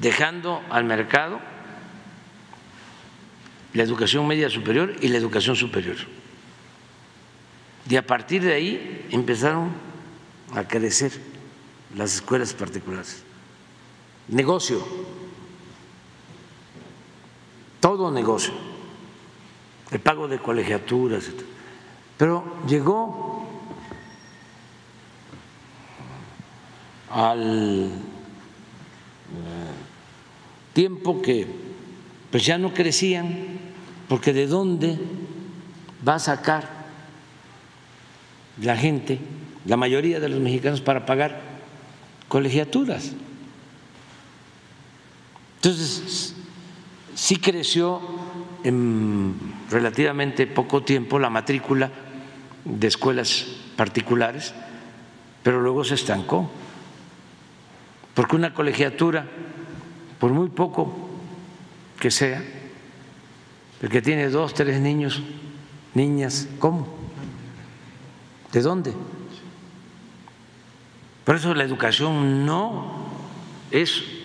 [0.00, 1.40] dejando al mercado
[3.74, 5.96] la educación media superior y la educación superior.
[7.88, 9.70] Y a partir de ahí empezaron
[10.54, 11.12] a crecer
[11.96, 13.27] las escuelas particulares.
[14.28, 14.84] Negocio,
[17.80, 18.52] todo negocio,
[19.90, 21.30] el pago de colegiaturas.
[22.18, 23.46] Pero llegó
[27.10, 27.90] al eh,
[30.74, 31.46] tiempo que
[32.30, 33.58] pues ya no crecían,
[34.08, 34.98] porque de dónde
[36.06, 36.68] va a sacar
[38.60, 39.18] la gente,
[39.64, 41.40] la mayoría de los mexicanos, para pagar
[42.28, 43.12] colegiaturas.
[45.58, 46.36] Entonces,
[47.16, 48.00] sí creció
[48.62, 49.34] en
[49.70, 51.90] relativamente poco tiempo la matrícula
[52.64, 54.54] de escuelas particulares,
[55.42, 56.48] pero luego se estancó,
[58.14, 59.26] porque una colegiatura,
[60.20, 60.94] por muy poco
[61.98, 62.40] que sea,
[63.82, 65.20] el que tiene dos, tres niños,
[65.94, 66.86] niñas, ¿cómo?
[68.52, 68.94] ¿De dónde?
[71.24, 73.06] Por eso la educación no
[73.72, 74.17] es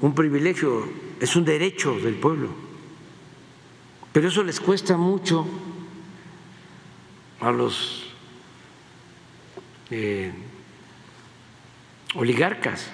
[0.00, 0.88] un privilegio,
[1.20, 2.48] es un derecho del pueblo.
[4.12, 5.46] Pero eso les cuesta mucho
[7.40, 8.04] a los
[9.90, 10.32] eh,
[12.14, 12.88] oligarcas.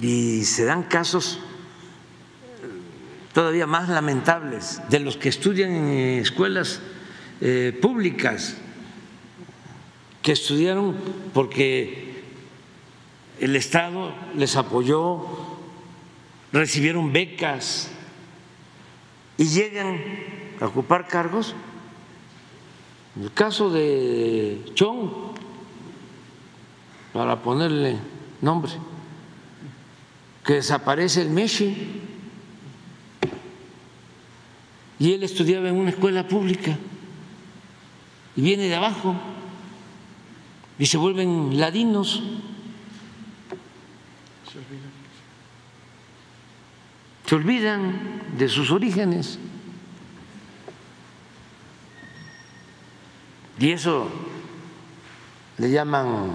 [0.00, 1.38] Y se dan casos
[3.32, 6.80] todavía más lamentables de los que estudian en escuelas
[7.40, 8.56] eh, públicas,
[10.22, 10.96] que estudiaron
[11.34, 12.11] porque
[13.42, 15.26] el Estado les apoyó,
[16.52, 17.90] recibieron becas
[19.36, 19.98] y llegan
[20.60, 21.56] ocupar cargos
[23.20, 25.10] El caso de Chong,
[27.12, 27.98] para ponerle
[28.40, 28.72] nombre,
[30.44, 32.00] que desaparece el Meshi
[35.00, 36.78] y él estudiaba en una escuela pública
[38.36, 39.16] y viene de abajo
[40.78, 42.22] y se vuelven ladinos.
[47.32, 49.38] Se olvidan de sus orígenes.
[53.58, 54.06] Y eso
[55.56, 56.32] le llaman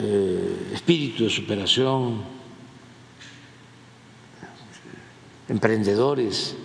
[0.00, 2.22] eh, espíritu de superación,
[5.48, 6.56] emprendedores.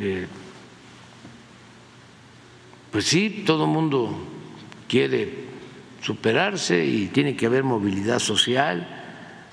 [0.00, 0.26] Eh,
[2.96, 4.10] pues sí, todo el mundo
[4.88, 5.30] quiere
[6.00, 8.88] superarse y tiene que haber movilidad social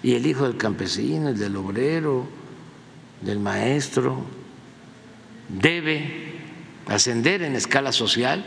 [0.02, 2.26] y el hijo del campesino, el del obrero,
[3.20, 4.24] del maestro,
[5.50, 6.38] debe
[6.88, 8.46] ascender en escala social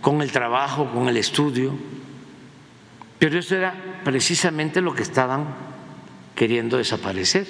[0.00, 1.74] con el trabajo, con el estudio.
[3.20, 5.54] Pero eso era precisamente lo que estaban
[6.34, 7.46] queriendo desaparecer,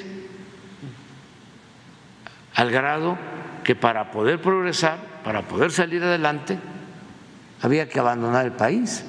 [2.54, 3.16] al grado
[3.64, 6.58] que para poder progresar, para poder salir adelante,
[7.62, 9.04] había que abandonar el país.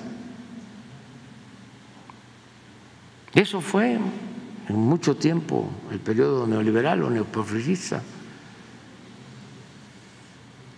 [3.33, 8.01] Eso fue en mucho tiempo el periodo neoliberal o neoporfirista.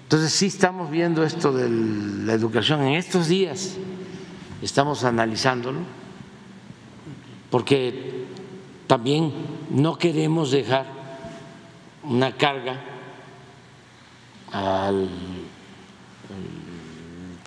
[0.04, 3.76] Entonces sí estamos viendo esto de la educación en estos días,
[4.62, 5.80] estamos analizándolo,
[7.50, 8.26] porque
[8.88, 9.34] también
[9.72, 10.86] no queremos dejar
[12.04, 12.80] una carga
[14.52, 15.10] al,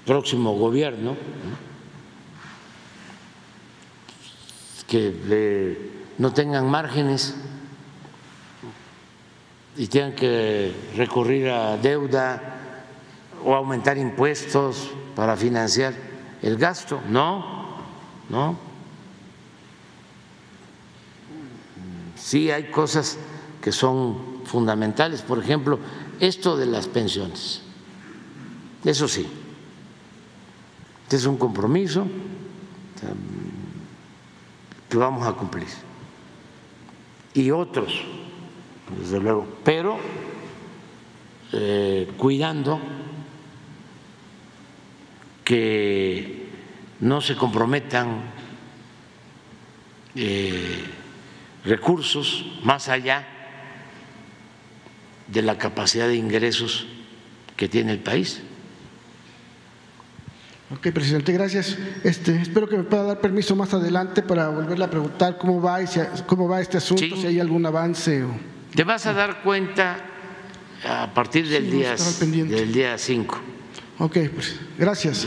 [0.08, 1.14] próximo gobierno
[4.86, 5.76] que
[6.16, 7.34] no tengan márgenes
[9.76, 12.40] y tengan que recurrir a deuda
[13.44, 15.92] o aumentar impuestos para financiar
[16.40, 17.02] el gasto.
[17.10, 17.76] No,
[18.30, 18.56] no.
[22.16, 23.18] Sí hay cosas
[23.60, 25.78] que son fundamentales, por ejemplo,
[26.18, 27.60] esto de las pensiones.
[28.84, 29.28] Eso sí,
[31.08, 32.06] este es un compromiso
[34.90, 35.66] que vamos a cumplir.
[37.32, 38.02] Y otros,
[39.00, 39.98] desde luego, pero
[41.54, 42.78] eh, cuidando
[45.44, 46.50] que
[47.00, 48.24] no se comprometan
[50.14, 50.84] eh,
[51.64, 53.26] recursos más allá
[55.26, 56.86] de la capacidad de ingresos
[57.56, 58.42] que tiene el país.
[60.70, 61.78] Ok, presidente, gracias.
[62.04, 65.78] Este, espero que me pueda dar permiso más adelante para volverle a preguntar cómo va,
[66.26, 68.22] cómo va este asunto, si hay algún avance.
[68.24, 68.30] O...
[68.74, 69.96] Te vas a dar cuenta
[70.86, 73.40] a partir del, día, del día 5.
[74.00, 75.26] Ok, pues gracias.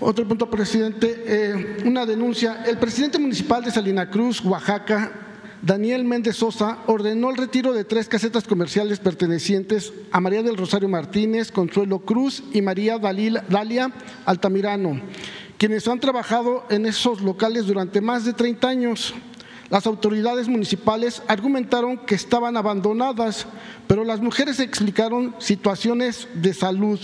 [0.00, 1.22] Otro punto, presidente.
[1.26, 2.64] Eh, una denuncia.
[2.66, 5.25] El presidente municipal de Salina Cruz, Oaxaca,
[5.62, 10.88] Daniel Méndez Sosa ordenó el retiro de tres casetas comerciales pertenecientes a María del Rosario
[10.88, 13.92] Martínez, Consuelo Cruz y María Dalia
[14.24, 15.00] Altamirano,
[15.58, 19.14] quienes han trabajado en esos locales durante más de 30 años.
[19.68, 23.46] Las autoridades municipales argumentaron que estaban abandonadas,
[23.88, 27.00] pero las mujeres explicaron situaciones de salud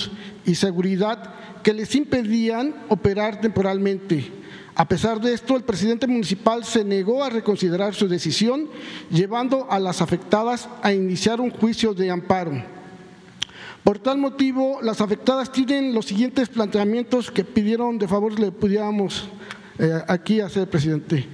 [0.46, 4.30] y seguridad que les impedían operar temporalmente.
[4.74, 8.68] A pesar de esto, el presidente municipal se negó a reconsiderar su decisión,
[9.10, 12.64] llevando a las afectadas a iniciar un juicio de amparo.
[13.84, 19.24] Por tal motivo, las afectadas tienen los siguientes planteamientos que pidieron de favor le pudiéramos
[19.78, 21.26] eh, aquí hacer, presidente.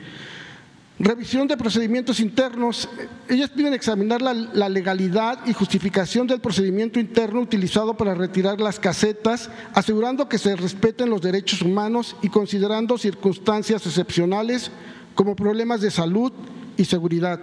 [1.01, 2.89] Revisión de procedimientos internos.
[3.29, 9.49] Ellas piden examinar la, legalidad y justificación del procedimiento interno utilizado para retirar las casetas,
[9.75, 14.73] asegurando que se respeten los derechos humanos y considerando circunstancias excepcionales
[15.15, 16.33] como problemas de salud
[16.77, 17.41] y seguridad.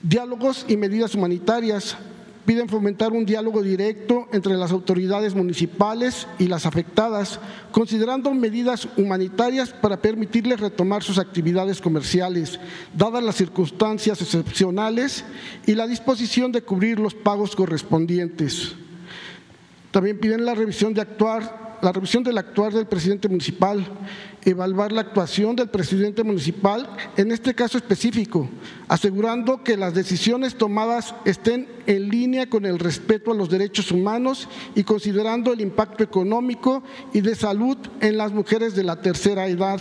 [0.00, 1.96] Diálogos y medidas humanitarias
[2.44, 7.40] piden fomentar un diálogo directo entre las autoridades municipales y las afectadas,
[7.72, 12.60] considerando medidas humanitarias para permitirles retomar sus actividades comerciales,
[12.94, 15.24] dadas las circunstancias excepcionales
[15.66, 18.74] y la disposición de cubrir los pagos correspondientes.
[19.90, 23.86] También piden la revisión de actuar la revisión del actuar del presidente municipal,
[24.42, 26.88] evaluar la actuación del presidente municipal
[27.18, 28.48] en este caso específico,
[28.88, 34.48] asegurando que las decisiones tomadas estén en línea con el respeto a los derechos humanos
[34.74, 36.82] y considerando el impacto económico
[37.12, 39.80] y de salud en las mujeres de la tercera edad.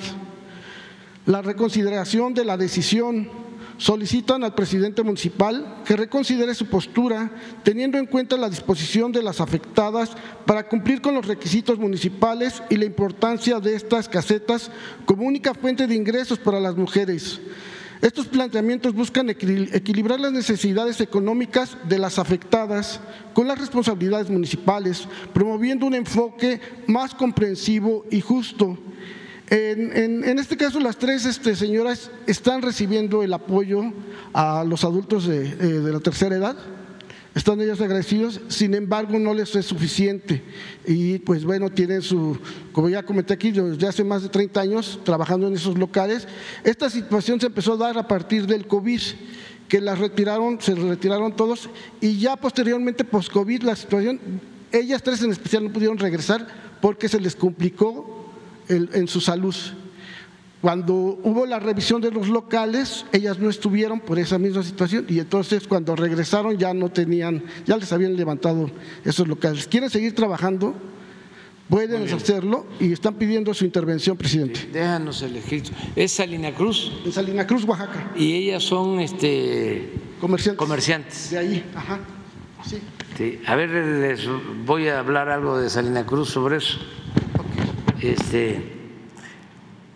[1.26, 3.43] la reconsideración de la decisión.
[3.84, 7.30] Solicitan al presidente municipal que reconsidere su postura,
[7.64, 10.12] teniendo en cuenta la disposición de las afectadas
[10.46, 14.72] para cumplir con los requisitos municipales y la importancia de estas casetas
[15.04, 17.42] como única fuente de ingresos para las mujeres.
[18.02, 23.02] Estos planteamientos buscan equilibrar las necesidades económicas de las afectadas
[23.34, 28.78] con las responsabilidades municipales, promoviendo un enfoque más comprensivo y justo.
[29.56, 33.84] En, este caso, las tres este, señoras están recibiendo el apoyo
[34.34, 36.56] a los adultos de, eh, la tercera edad.
[37.36, 40.42] Están ellos agradecidos, sin embargo no les es suficiente.
[40.88, 42.36] Y pues bueno, tienen su,
[42.72, 46.28] como ya comenté aquí, desde hace más de 30 años trabajando en esos locales,
[46.64, 49.02] esta situación se empezó a dar a partir del COVID,
[49.68, 51.70] que las retiraron, se retiraron todos
[52.02, 54.20] y ya posteriormente post-COVID la situación,
[54.72, 56.48] ellas tres en especial no pudieron regresar
[56.82, 58.23] porque se les complicó
[58.70, 59.56] en su salud.
[60.64, 65.20] Cuando hubo la revisión de los locales, ellas no estuvieron por esa misma situación y
[65.20, 68.72] entonces cuando regresaron ya no tenían, ya les habían levantado
[69.04, 69.68] esos locales.
[69.68, 70.74] ¿Quieren seguir trabajando?
[71.68, 74.70] Pueden hacerlo y están pidiendo su intervención, presidente.
[74.72, 75.72] Déjanos el escrito.
[75.98, 76.94] ¿Es Salina Cruz?
[77.04, 78.12] En Salina Cruz, Oaxaca.
[78.16, 79.92] Y ellas son este
[80.22, 80.58] comerciantes.
[80.58, 81.30] comerciantes.
[81.30, 82.00] De ahí, ajá.
[82.66, 82.78] Sí.
[83.18, 83.42] sí.
[83.46, 84.22] A ver, les
[84.66, 86.78] voy a hablar algo de Salina Cruz sobre eso.
[88.04, 88.62] Este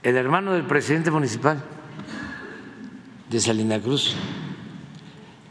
[0.01, 1.61] el hermano del presidente municipal
[3.29, 4.15] de Salina Cruz,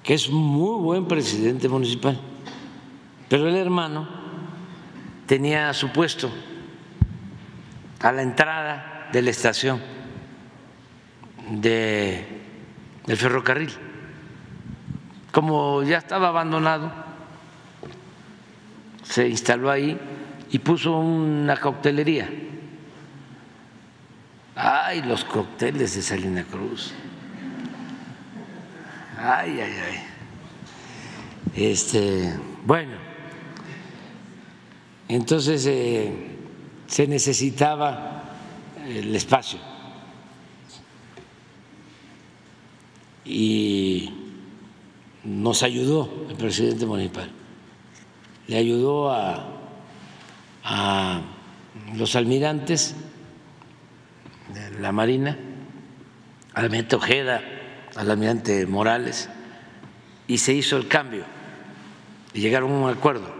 [0.03, 2.19] que es muy buen presidente municipal,
[3.29, 4.09] pero el hermano
[5.27, 6.31] tenía su puesto
[8.01, 9.83] a la entrada de la estación
[11.51, 12.25] de,
[13.05, 13.73] del ferrocarril.
[15.31, 16.91] Como ya estaba abandonado,
[19.03, 20.01] se instaló ahí
[20.51, 22.29] y puso una cautelería
[24.59, 26.93] Ay, los cócteles de Salina Cruz.
[29.19, 30.03] Ay, ay, ay.
[31.55, 32.97] Este, bueno,
[35.09, 36.11] entonces eh,
[36.87, 38.23] se necesitaba
[38.87, 39.59] el espacio
[43.27, 44.11] y
[45.23, 47.31] nos ayudó el presidente municipal,
[48.49, 49.56] le ayudó a,
[50.69, 51.21] a
[51.95, 52.97] los almirantes
[54.81, 55.37] la Marina,
[56.55, 57.41] al almirante Ojeda,
[57.95, 59.31] al almirante Morales,
[60.27, 61.25] y se hizo el cambio
[62.35, 63.33] y llegaron a un acuerdo.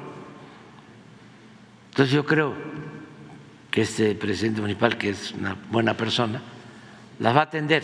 [1.91, 2.55] Entonces yo creo
[3.71, 6.41] que este presidente municipal, que es una buena persona,
[7.19, 7.83] las va a atender.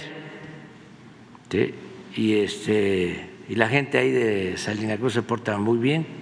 [2.15, 6.22] Y, este, y la gente ahí de Salina Cruz se porta muy bien.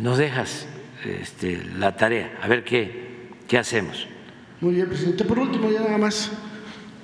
[0.00, 0.66] Nos dejas
[1.04, 4.06] este, la tarea, a ver qué, qué hacemos.
[4.60, 5.24] Muy bien, presidente.
[5.24, 6.30] Por último, ya nada más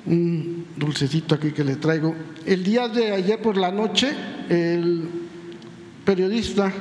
[0.06, 2.14] un dulcecito aquí que le traigo.
[2.44, 4.12] El día de ayer por la noche,
[4.48, 5.08] el
[6.04, 6.72] periodista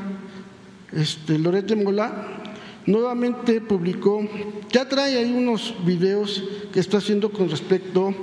[0.94, 2.44] este, Loret Mola
[2.86, 4.28] nuevamente publicó,
[4.72, 8.14] ya trae ahí unos videos que está haciendo con respecto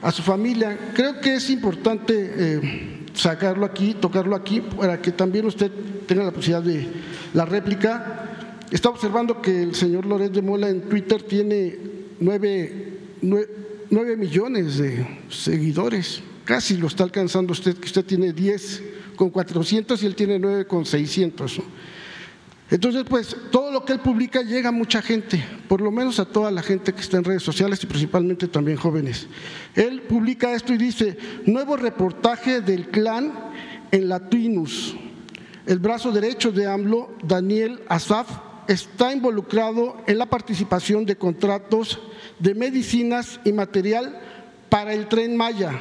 [0.00, 0.92] a su familia.
[0.94, 5.70] Creo que es importante eh, sacarlo aquí, tocarlo aquí, para que también usted
[6.06, 6.88] tenga la posibilidad de
[7.34, 8.22] la réplica
[8.72, 11.78] Está observando que el señor Loret de Mola en Twitter tiene
[12.20, 12.96] nueve,
[14.16, 16.22] millones de seguidores.
[16.44, 18.82] Casi lo está alcanzando usted, que usted tiene 10
[19.14, 21.60] con 400 y él tiene 9 con 600.
[22.72, 26.24] Entonces, pues todo lo que él publica llega a mucha gente, por lo menos a
[26.24, 29.26] toda la gente que está en redes sociales y principalmente también jóvenes.
[29.74, 33.34] Él publica esto y dice, nuevo reportaje del clan
[33.90, 34.96] en la Tuinus.
[35.66, 38.30] El brazo derecho de AMLO, Daniel Asaf,
[38.66, 42.00] está involucrado en la participación de contratos
[42.38, 44.18] de medicinas y material
[44.70, 45.78] para el tren Maya.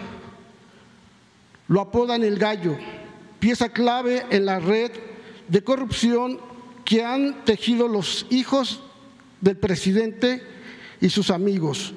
[1.69, 2.76] Lo apodan el gallo,
[3.39, 4.91] pieza clave en la red
[5.47, 6.50] de corrupción
[6.91, 8.84] que han tejido los hijos
[9.39, 10.43] del presidente
[10.99, 11.93] y sus amigos.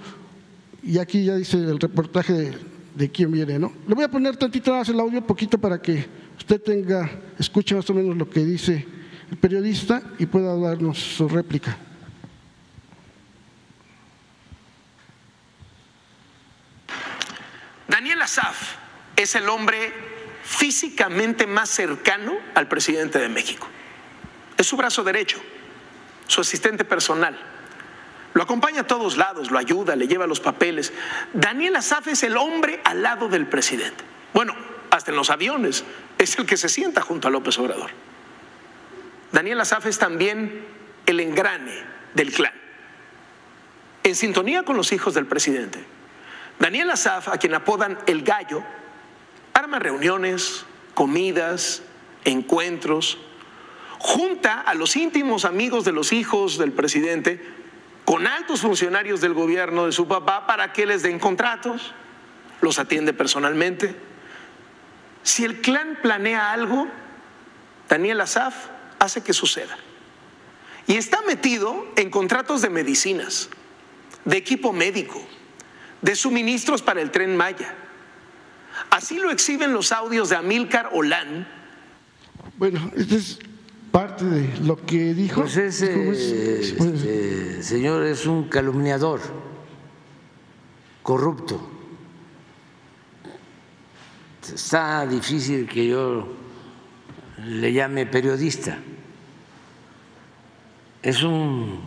[0.85, 2.53] Y aquí ya dice el reportaje
[2.95, 3.73] de, quién viene, ¿no?
[3.89, 6.07] Le voy a poner tantito más el audio, poquito para que
[6.39, 8.87] usted tenga, escuche más o menos lo que dice
[9.33, 11.77] el periodista y pueda darnos su réplica.
[17.89, 18.77] Daniel Azaf
[19.17, 19.93] es el hombre
[20.45, 23.67] físicamente más cercano al presidente de México.
[24.57, 25.39] Es su brazo derecho,
[26.27, 27.39] su asistente personal.
[28.35, 30.93] Lo acompaña a todos lados, lo ayuda, le lleva los papeles.
[31.33, 34.05] Daniel Azaf es el hombre al lado del presidente.
[34.33, 34.55] Bueno,
[34.91, 35.85] hasta en los aviones
[36.19, 37.91] es el que se sienta junto a López Obrador.
[39.31, 40.65] Daniel Azaf es también
[41.07, 41.83] el engrane
[42.15, 42.53] del clan.
[44.03, 45.83] en sintonía con los hijos del presidente.
[46.59, 48.63] Daniel Azaf, a quien apodan el gallo,
[49.55, 51.83] arma reuniones, comidas,
[52.25, 53.19] encuentros,
[54.05, 57.43] junta a los íntimos amigos de los hijos del presidente
[58.05, 61.95] con altos funcionarios del gobierno de su papá para que les den contratos,
[62.61, 63.97] los atiende personalmente.
[65.23, 66.87] Si el clan planea algo,
[67.89, 68.55] Daniel Azaf
[68.99, 69.75] hace que suceda.
[70.87, 73.49] Y está metido en contratos de medicinas,
[74.27, 75.27] de equipo médico,
[76.03, 77.75] de suministros para el tren Maya.
[78.91, 81.49] Así lo exhiben los audios de Amílcar Olán.
[82.59, 83.39] Bueno, este es
[83.95, 85.43] parte de lo que dijo.
[85.43, 89.21] Pues ese este, señor es un calumniador,
[91.05, 91.61] corrupto.
[94.53, 96.27] Está difícil que yo
[97.47, 98.79] le llame periodista.
[101.01, 101.79] Es un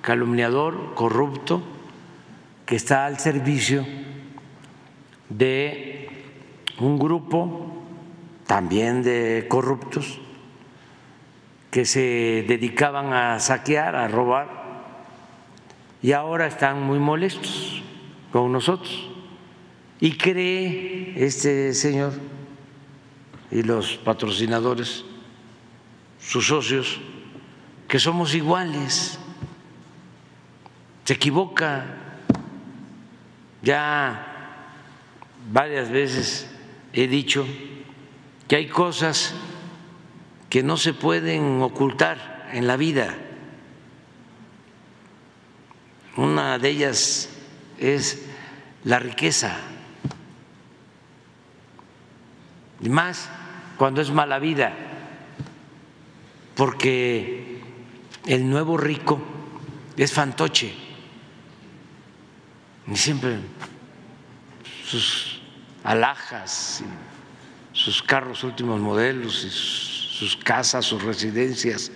[0.00, 1.62] calumniador corrupto
[2.66, 3.86] que está al servicio
[5.28, 6.08] de
[6.80, 7.84] un grupo
[8.48, 10.21] también de corruptos
[11.72, 14.46] que se dedicaban a saquear, a robar,
[16.02, 17.82] y ahora están muy molestos
[18.30, 19.08] con nosotros.
[19.98, 22.12] Y cree este señor
[23.50, 25.06] y los patrocinadores,
[26.20, 27.00] sus socios,
[27.88, 29.18] que somos iguales.
[31.04, 31.86] Se equivoca.
[33.62, 34.74] Ya
[35.50, 36.54] varias veces
[36.92, 37.46] he dicho
[38.46, 39.34] que hay cosas
[40.52, 43.16] que no se pueden ocultar en la vida.
[46.18, 47.30] Una de ellas
[47.78, 48.26] es
[48.84, 49.56] la riqueza.
[52.82, 53.30] Y más
[53.78, 54.74] cuando es mala vida,
[56.54, 57.62] porque
[58.26, 59.22] el nuevo rico
[59.96, 60.74] es fantoche.
[62.88, 63.38] Y siempre
[64.84, 65.40] sus
[65.82, 66.84] alhajas,
[67.72, 70.01] sus carros últimos modelos y sus
[70.36, 71.90] casas, sus residencias,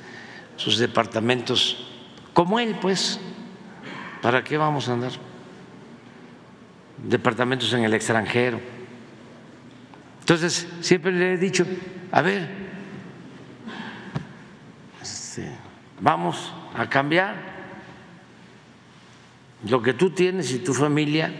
[0.56, 1.86] sus departamentos,
[2.32, 3.20] como él, pues,
[4.22, 5.12] ¿para qué vamos a andar?
[6.98, 8.60] Departamentos en el extranjero.
[10.20, 11.64] Entonces, siempre le he dicho,
[12.10, 12.48] a ver,
[15.00, 15.50] este,
[16.00, 17.36] vamos a cambiar
[19.68, 21.32] lo que tú tienes y tu familia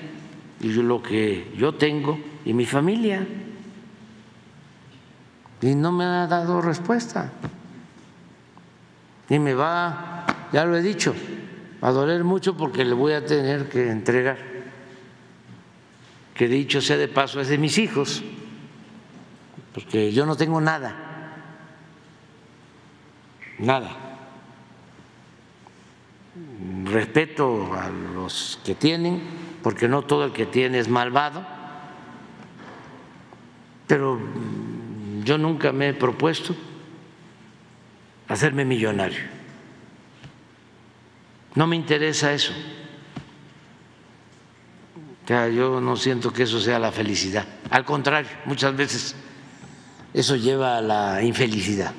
[0.61, 3.27] y lo que yo tengo y mi familia
[5.63, 7.33] y no me ha dado respuesta.
[9.29, 11.15] Y me va, ya lo he dicho,
[11.81, 14.39] a doler mucho porque le voy a tener que entregar,
[16.35, 18.23] que dicho sea de paso, es de mis hijos,
[19.75, 20.95] porque yo no tengo nada,
[23.59, 23.97] nada.
[26.85, 29.23] Respeto a los que tienen,
[29.63, 31.45] porque no todo el que tiene es malvado,
[33.87, 34.21] pero
[35.27, 36.55] yo nunca me he propuesto
[38.29, 39.19] hacerme millonario.
[41.57, 42.53] No me interesa eso.
[45.27, 47.45] yo no siento que eso sea la felicidad.
[47.71, 49.17] Al contrario, muchas veces
[50.15, 51.93] eso lleva a la infelicidad.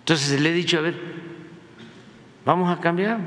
[0.00, 1.00] Entonces le he dicho, a ver,
[2.44, 3.20] vamos a cambiar.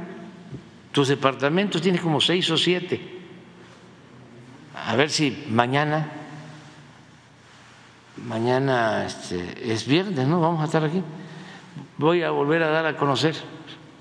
[0.91, 2.99] Tus departamentos tienes como seis o siete.
[4.75, 6.26] A ver si mañana
[8.25, 10.41] mañana este, es viernes, ¿no?
[10.41, 11.03] Vamos a estar aquí.
[11.97, 13.35] Voy a volver a dar a conocer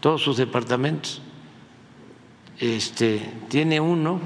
[0.00, 1.22] todos sus departamentos.
[2.58, 4.20] Este, tiene uno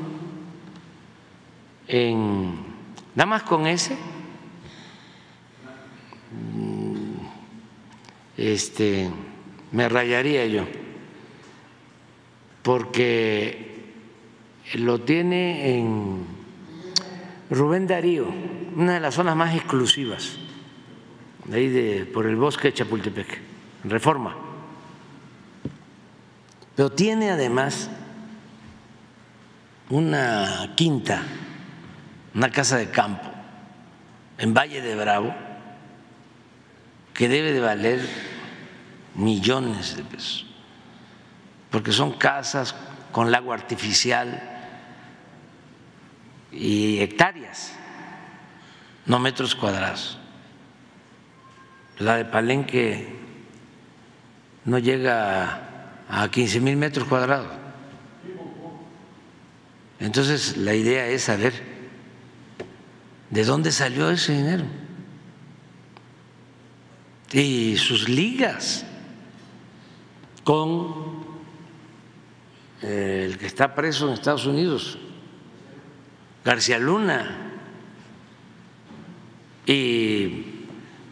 [1.88, 2.54] en,
[3.14, 3.96] nada más con ese,
[6.54, 7.16] mm,
[8.36, 9.10] este,
[9.72, 10.64] me rayaría yo,
[12.62, 13.70] porque
[14.74, 16.24] lo tiene en
[17.50, 18.26] Rubén Darío
[18.74, 20.36] una de las zonas más exclusivas,
[21.44, 23.40] de ahí de, por el bosque de Chapultepec,
[23.84, 24.36] reforma.
[26.76, 27.90] Pero tiene además
[29.90, 31.22] una quinta,
[32.34, 33.28] una casa de campo
[34.38, 35.34] en Valle de Bravo,
[37.12, 38.00] que debe de valer
[39.14, 40.46] millones de pesos,
[41.70, 42.74] porque son casas
[43.12, 44.40] con lago artificial
[46.52, 47.74] y hectáreas
[49.06, 50.18] no metros cuadrados.
[51.98, 53.16] La de Palenque
[54.64, 57.48] no llega a 15 mil metros cuadrados.
[59.98, 61.52] Entonces la idea es saber
[63.28, 64.64] de dónde salió ese dinero
[67.32, 68.84] y sus ligas
[70.42, 71.24] con
[72.82, 74.98] eh, el que está preso en Estados Unidos,
[76.44, 77.49] García Luna,
[79.72, 80.66] y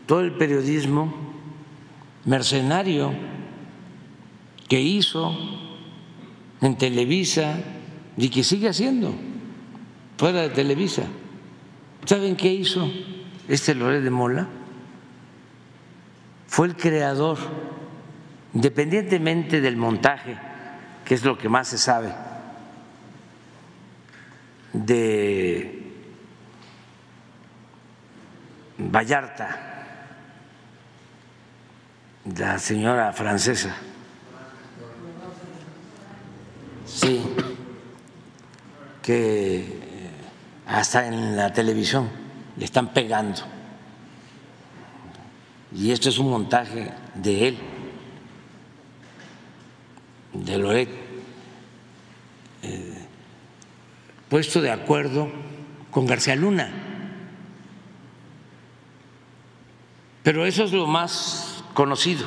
[0.07, 1.15] todo el periodismo
[2.25, 3.15] mercenario
[4.69, 5.33] que hizo
[6.61, 7.61] en Televisa
[8.17, 9.15] y que sigue haciendo
[10.17, 11.05] fuera de Televisa.
[12.05, 12.91] ¿Saben qué hizo
[13.47, 14.49] este Loret de Mola?
[16.49, 17.39] Fue el creador,
[18.55, 20.37] independientemente del montaje,
[21.05, 22.13] que es lo que más se sabe,
[24.73, 25.88] de
[28.79, 29.59] Vallarta,
[32.37, 33.75] la señora francesa.
[36.87, 37.23] Sí,
[39.03, 39.67] que
[40.67, 42.09] hasta en la televisión
[42.57, 43.41] le están pegando.
[45.75, 47.59] Y esto es un montaje de él,
[50.33, 50.89] de Loret,
[52.63, 53.07] eh,
[54.29, 55.29] puesto de acuerdo
[55.91, 56.88] con García Luna.
[60.29, 62.27] Pero eso es lo más conocido.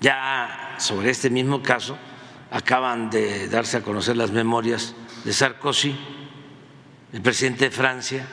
[0.00, 1.98] Ya sobre este mismo caso
[2.50, 4.94] acaban de darse a conocer las memorias
[5.26, 5.94] de Sarkozy,
[7.12, 8.26] el presidente de Francia,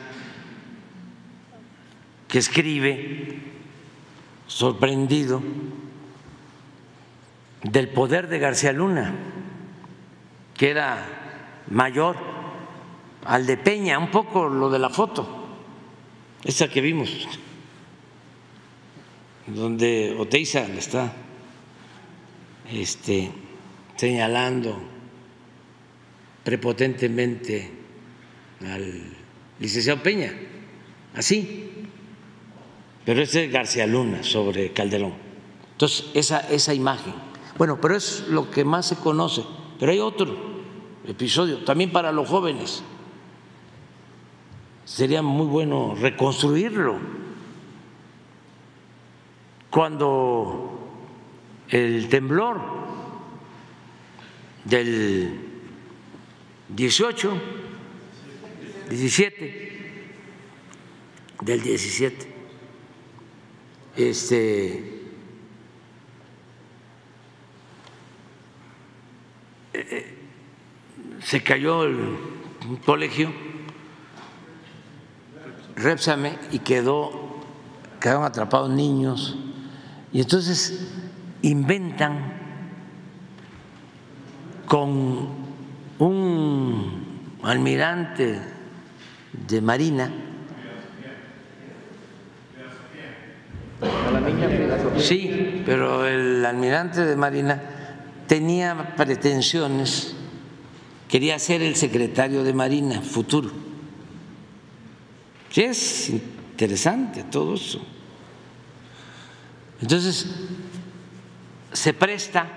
[2.30, 3.38] que escribe
[4.48, 5.44] sorprendido
[7.64, 9.14] del poder de García Luna,
[10.56, 11.06] que era
[11.70, 12.16] mayor
[13.26, 15.43] al de Peña, un poco lo de la foto,
[16.44, 17.10] esa que vimos,
[19.48, 21.14] donde Oteiza le está
[22.72, 23.32] este,
[23.96, 24.82] señalando
[26.44, 27.72] prepotentemente
[28.62, 29.04] al
[29.60, 30.34] licenciado Peña,
[31.16, 31.70] así.
[33.06, 35.14] Pero ese es García Luna sobre Calderón.
[35.74, 37.14] Entonces, esa, esa imagen.
[37.58, 39.44] Bueno, pero es lo que más se conoce.
[39.80, 40.36] Pero hay otro
[41.06, 42.82] episodio, también para los jóvenes.
[44.86, 46.98] Sería muy bueno reconstruirlo.
[49.70, 50.80] Cuando
[51.70, 52.62] el temblor
[54.66, 55.40] del
[56.70, 57.42] 18,
[58.90, 59.64] 17,
[61.42, 62.34] del 17.
[63.96, 64.74] Este,
[69.74, 70.14] eh, eh,
[71.24, 72.18] se cayó el,
[72.86, 73.32] colegio,
[75.76, 77.12] Repsame, y quedó,
[78.00, 79.38] quedaron atrapados niños,
[80.12, 80.88] y entonces
[81.42, 82.34] inventan
[84.68, 85.28] con
[86.00, 88.40] un almirante
[89.48, 90.12] de Marina.
[94.98, 97.62] Sí, pero el almirante de Marina
[98.28, 100.16] tenía pretensiones,
[101.08, 103.73] quería ser el secretario de Marina futuro.
[105.54, 107.80] Sí, es interesante todo eso.
[109.80, 110.26] Entonces,
[111.72, 112.48] se presta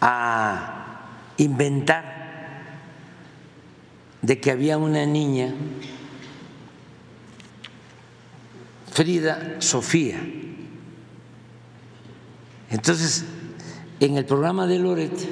[0.00, 2.80] a inventar
[4.22, 5.52] de que había una niña,
[8.92, 10.26] Frida Sofía.
[12.70, 13.26] Entonces,
[14.00, 15.28] en el programa de Loret,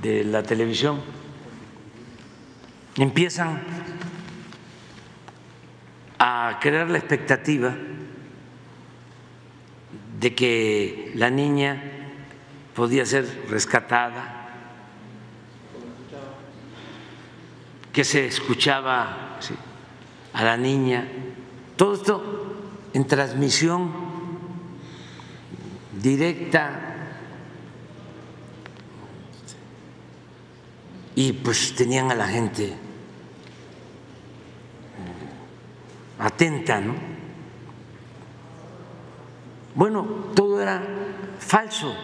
[0.00, 1.21] de la televisión,
[2.96, 3.62] empiezan
[6.18, 7.74] a crear la expectativa
[10.20, 11.82] de que la niña
[12.74, 14.38] podía ser rescatada,
[17.92, 19.38] que se escuchaba
[20.32, 21.06] a la niña,
[21.76, 22.56] todo esto
[22.94, 23.90] en transmisión
[26.00, 26.91] directa
[31.14, 32.74] y pues tenían a la gente
[36.18, 36.94] atenta, ¿no?
[39.74, 40.82] Bueno, todo era
[41.38, 41.94] falso.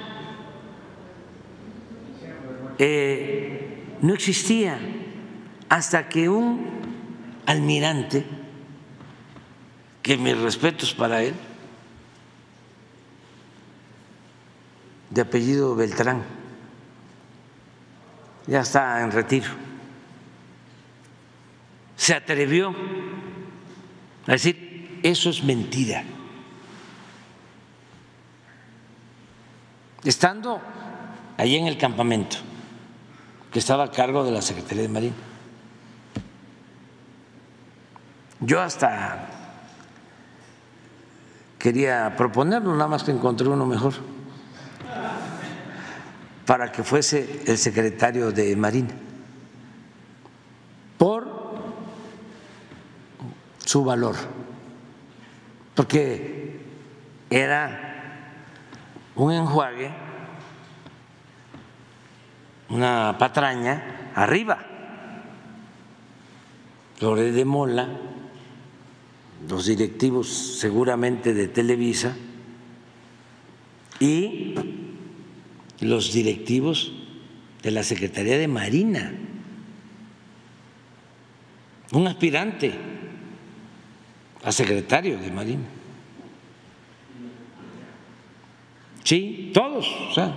[2.78, 4.78] Eh, no existía
[5.68, 6.66] hasta que un
[7.46, 8.24] almirante,
[10.02, 11.34] que mis respetos para él,
[15.10, 16.37] de apellido Beltrán,
[18.48, 19.48] ya está en retiro,
[21.96, 22.74] se atrevió
[24.26, 26.02] a decir, eso es mentira.
[30.04, 30.60] estando
[31.36, 32.38] ahí en el campamento,
[33.52, 35.14] que estaba a cargo de la Secretaría de Marina.
[38.40, 39.28] Yo hasta
[41.58, 43.94] quería proponerlo, nada más que encontré uno mejor,
[46.48, 48.94] para que fuese el secretario de Marina,
[50.96, 51.28] por
[53.58, 54.16] su valor,
[55.74, 56.58] porque
[57.28, 58.32] era
[59.14, 59.90] un enjuague,
[62.70, 64.58] una patraña arriba.
[67.02, 67.90] Lore de Mola,
[69.46, 72.16] los directivos seguramente de Televisa
[74.00, 74.87] y
[75.80, 76.92] los directivos
[77.62, 79.12] de la Secretaría de Marina,
[81.92, 82.72] un aspirante
[84.42, 85.64] a secretario de Marina.
[89.04, 90.34] Sí, todos, o sea,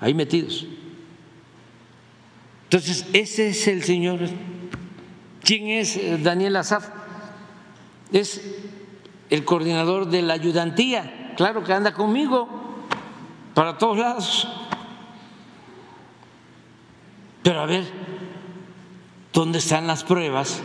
[0.00, 0.66] ahí metidos.
[2.64, 4.20] Entonces, ese es el señor.
[5.42, 6.88] ¿Quién es Daniel Azaf?
[8.12, 8.40] es
[9.30, 12.63] el coordinador de la ayudantía, claro que anda conmigo
[13.54, 14.48] para todos lados.
[17.42, 17.84] Pero a ver,
[19.32, 20.62] ¿dónde están las pruebas?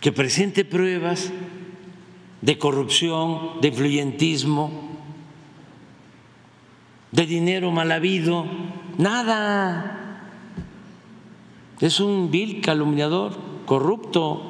[0.00, 1.32] Que presente pruebas
[2.40, 4.70] de corrupción, de influyentismo,
[7.12, 8.46] de dinero mal habido,
[8.98, 10.26] nada.
[11.80, 13.36] Es un vil calumniador,
[13.66, 14.49] corrupto.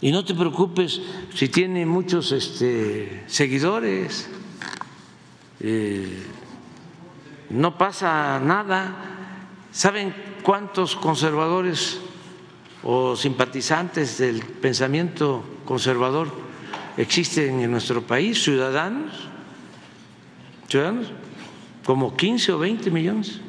[0.00, 1.00] Y no te preocupes
[1.34, 4.28] si tiene muchos este, seguidores,
[5.60, 6.22] eh,
[7.50, 8.94] no pasa nada.
[9.72, 12.00] ¿Saben cuántos conservadores
[12.82, 16.32] o simpatizantes del pensamiento conservador
[16.96, 18.42] existen en nuestro país?
[18.42, 19.12] Ciudadanos,
[20.68, 21.08] ciudadanos,
[21.84, 23.40] como 15 o 20 millones.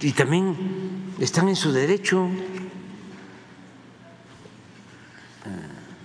[0.00, 0.54] y también
[1.18, 2.28] están en su derecho,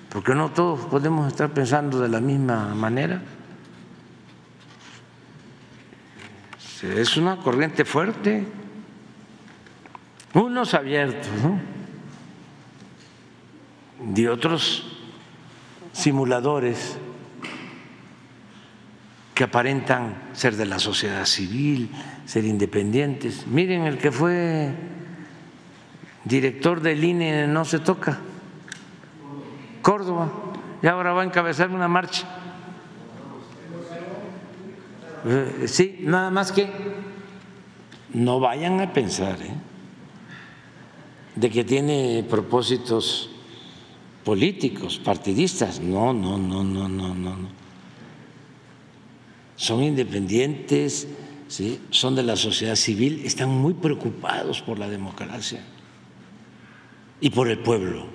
[0.09, 3.21] porque no todos podemos estar pensando de la misma manera.
[6.83, 8.45] Es una corriente fuerte,
[10.33, 11.59] unos abiertos ¿no?
[14.31, 14.97] otros
[15.93, 16.97] simuladores
[19.35, 21.89] que aparentan ser de la sociedad civil,
[22.25, 23.45] ser independientes.
[23.47, 24.73] Miren el que fue
[26.26, 28.19] director del INE no se toca,
[29.81, 30.31] Córdoba,
[30.81, 32.27] y ahora va a encabezar una marcha.
[35.26, 36.69] Eh, sí, nada más que
[38.14, 39.53] no vayan a pensar ¿eh?
[41.35, 43.30] de que tiene propósitos
[44.23, 45.80] políticos, partidistas.
[45.80, 47.61] No, no, no, no, no, no
[49.61, 51.07] son independientes,
[51.48, 51.80] ¿sí?
[51.91, 55.61] son de la sociedad civil, están muy preocupados por la democracia
[57.22, 58.06] y por el pueblo.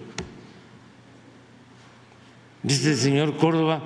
[2.62, 3.81] Dice el señor Córdoba,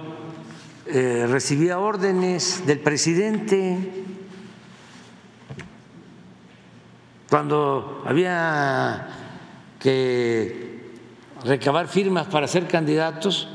[0.86, 4.04] eh, recibía órdenes del presidente
[7.28, 9.08] cuando había
[9.78, 10.90] que
[11.44, 13.48] recabar firmas para ser candidatos,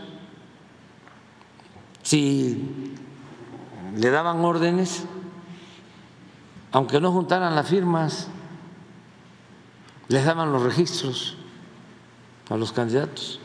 [2.04, 2.94] si
[3.98, 5.06] le daban órdenes,
[6.72, 8.28] aunque no juntaran las firmas,
[10.08, 11.38] les daban los registros
[12.50, 13.40] a los candidatos.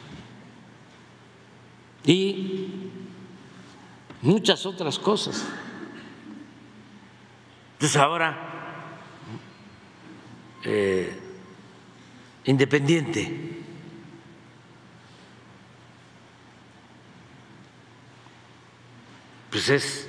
[2.04, 2.90] Y
[4.22, 5.46] muchas otras cosas.
[7.74, 8.36] Entonces ahora,
[10.64, 11.18] eh,
[12.44, 13.62] independiente,
[19.50, 20.08] pues es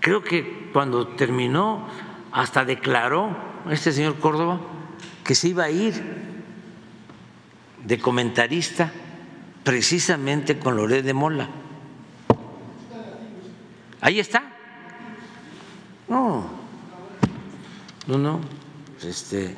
[0.00, 1.86] creo que cuando terminó
[2.32, 3.36] hasta declaró
[3.70, 4.60] este señor Córdoba
[5.24, 6.31] que se iba a ir
[7.84, 8.90] de comentarista
[9.64, 11.48] precisamente con Loré de Mola.
[14.00, 14.42] Ahí está.
[16.08, 16.44] No,
[18.06, 18.40] no, no.
[19.02, 19.56] Este,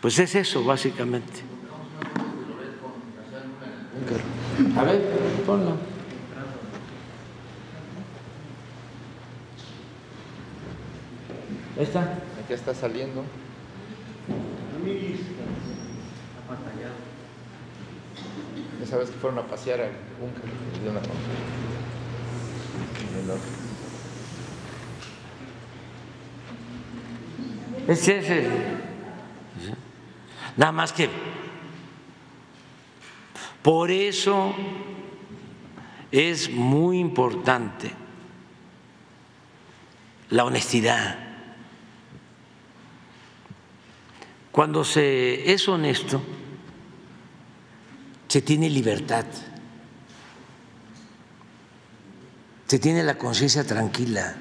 [0.00, 1.42] pues es eso básicamente.
[4.76, 5.02] A ver,
[5.46, 5.76] ponlo.
[11.76, 12.18] Ahí está.
[12.42, 13.24] Aquí está saliendo.
[18.88, 20.44] Esa vez que fueron a pasear al búnker
[20.82, 21.00] de una
[27.86, 28.48] Es ese.
[30.56, 31.10] Nada más que
[33.62, 34.54] por eso
[36.10, 37.92] es muy importante
[40.30, 41.28] la honestidad
[44.58, 46.20] Cuando se es honesto,
[48.28, 49.24] se tiene libertad,
[52.66, 54.36] se tiene la conciencia tranquila.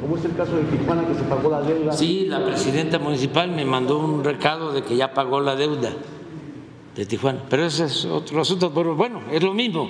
[0.00, 1.92] Como es el caso de Tijuana que se pagó la deuda.
[1.92, 5.90] Sí, la presidenta municipal me mandó un recado de que ya pagó la deuda
[6.94, 9.88] de Tijuana, pero ese es otro asunto, pero bueno, es lo mismo.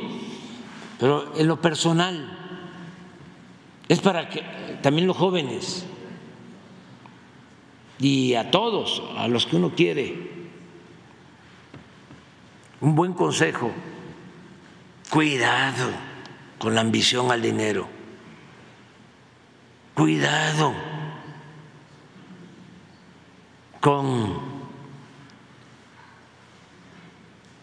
[0.99, 2.36] Pero en lo personal
[3.89, 4.43] es para que
[4.83, 5.87] también los jóvenes
[7.99, 10.31] y a todos, a los que uno quiere,
[12.81, 13.71] un buen consejo,
[15.11, 15.91] cuidado
[16.59, 17.89] con la ambición al dinero.
[19.95, 20.75] Cuidado
[23.81, 24.57] con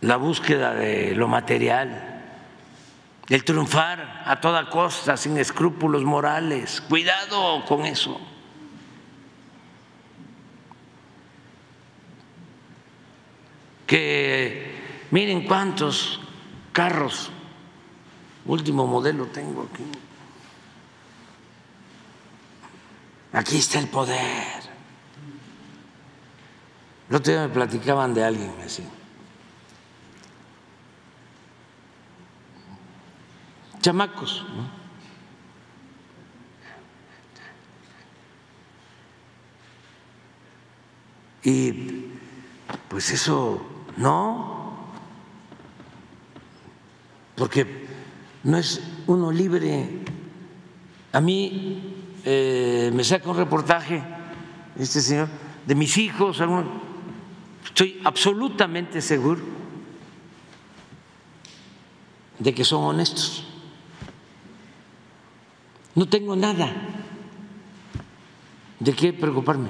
[0.02, 2.13] la búsqueda de lo material,
[3.30, 6.82] el triunfar a toda costa, sin escrúpulos morales.
[6.82, 8.20] Cuidado con eso.
[13.88, 16.20] Que miren cuántos
[16.72, 17.32] carros,
[18.46, 19.84] último modelo tengo aquí.
[23.34, 24.74] Aquí está el poder.
[27.10, 28.84] El otro día me platicaban de alguien así.
[33.84, 34.46] Chamacos.
[41.44, 42.06] Y
[42.88, 43.62] pues eso
[43.98, 44.88] no,
[47.36, 47.86] porque
[48.46, 50.00] no es uno libre.
[51.12, 54.02] A mí eh, me saca un reportaje,
[54.80, 55.28] este señor,
[55.68, 56.42] de mis hijos,
[57.66, 59.42] estoy absolutamente seguro
[62.40, 63.53] de que son honestos.
[65.96, 66.72] No tengo nada
[68.80, 69.70] de qué preocuparme.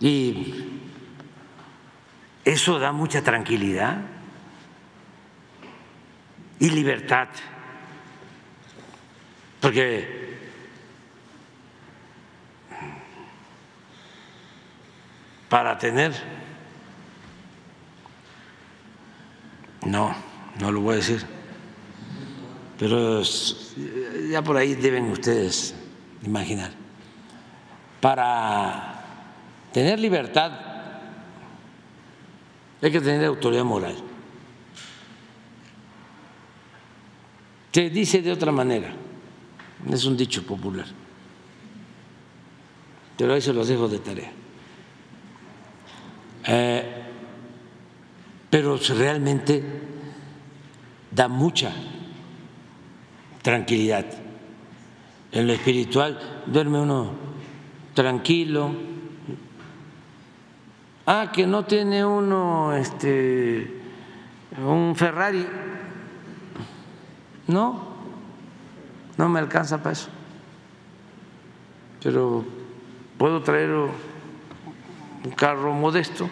[0.00, 0.54] Y
[2.44, 4.00] eso da mucha tranquilidad
[6.58, 7.28] y libertad.
[9.60, 10.38] Porque
[15.50, 16.12] para tener,
[19.86, 20.14] no,
[20.60, 21.24] no lo voy a decir,
[22.78, 23.22] pero
[24.30, 25.74] ya por ahí deben ustedes
[26.24, 26.72] imaginar,
[28.00, 29.02] para
[29.72, 30.70] tener libertad
[32.82, 33.96] hay que tener autoridad moral.
[37.72, 38.92] Se dice de otra manera,
[39.88, 40.86] es un dicho popular,
[43.16, 44.32] pero ahí se los dejo de tarea.
[46.46, 46.99] Eh,
[48.50, 49.62] pero realmente
[51.10, 51.72] da mucha
[53.42, 54.06] tranquilidad.
[55.32, 57.12] En lo espiritual duerme uno
[57.94, 58.72] tranquilo.
[61.06, 63.78] Ah, que no tiene uno este
[64.58, 65.46] un Ferrari
[67.46, 67.82] no,
[69.16, 70.08] no me alcanza para eso.
[72.02, 72.44] Pero
[73.18, 76.28] puedo traer un carro modesto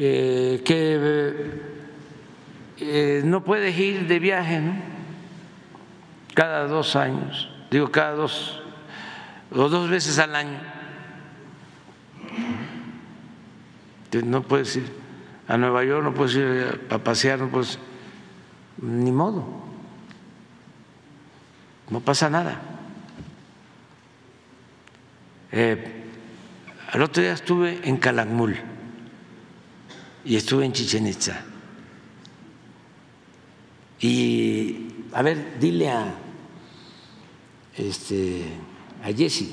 [0.00, 1.60] eh, que
[2.78, 4.62] eh, no puedes ir de viaje
[6.34, 8.62] cada dos años, digo cada dos
[9.50, 10.60] o dos veces al año.
[14.24, 14.86] No puedes ir
[15.48, 17.80] a Nueva York, no puedes ir a pasear, no puedes,
[18.80, 19.46] ni modo,
[21.90, 22.60] no pasa nada.
[25.50, 26.04] Eh,
[26.92, 28.67] al otro día estuve en Calakmul
[30.28, 31.42] y estuve en Chichen Itza.
[33.98, 36.14] Y a ver, dile a
[37.74, 38.42] este
[39.02, 39.46] a Jesse,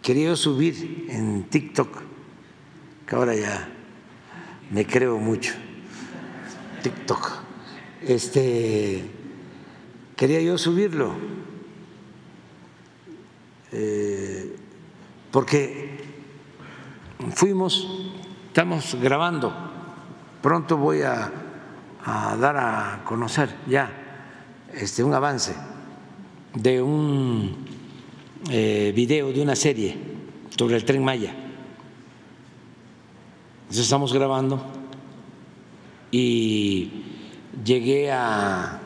[0.00, 2.02] quería subir en TikTok,
[3.04, 3.68] que ahora ya
[4.70, 5.54] me creo mucho.
[6.84, 7.32] TikTok.
[8.02, 9.02] Este,
[10.14, 11.14] quería yo subirlo,
[13.72, 14.54] eh,
[15.32, 15.98] porque
[17.34, 17.88] fuimos,
[18.56, 19.52] estamos grabando,
[20.40, 21.30] pronto voy a,
[22.40, 23.92] dar a conocer ya
[24.72, 25.54] este, un avance
[26.54, 27.54] de un
[28.48, 29.94] eh, video de una serie
[30.56, 31.34] sobre el tren Maya.
[33.70, 34.64] Estamos grabando
[36.10, 37.04] y
[37.62, 38.80] llegué a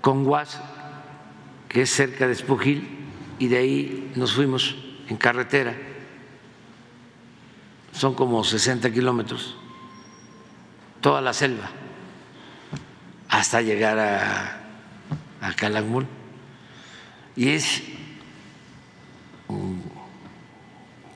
[0.00, 0.60] Conguas,
[1.68, 2.86] que es cerca de Espujil,
[3.40, 4.76] y de ahí nos fuimos
[5.08, 5.93] en carretera
[7.94, 9.56] son como 60 kilómetros,
[11.00, 11.70] toda la selva,
[13.28, 14.60] hasta llegar a,
[15.40, 15.54] a.
[17.36, 17.82] Y es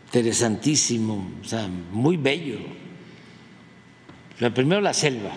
[0.07, 2.59] interesantísimo, o sea, muy bello.
[4.39, 5.33] Lo primero la selva,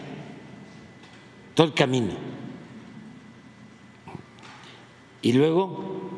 [1.53, 2.13] todo el camino.
[5.21, 6.09] Y luego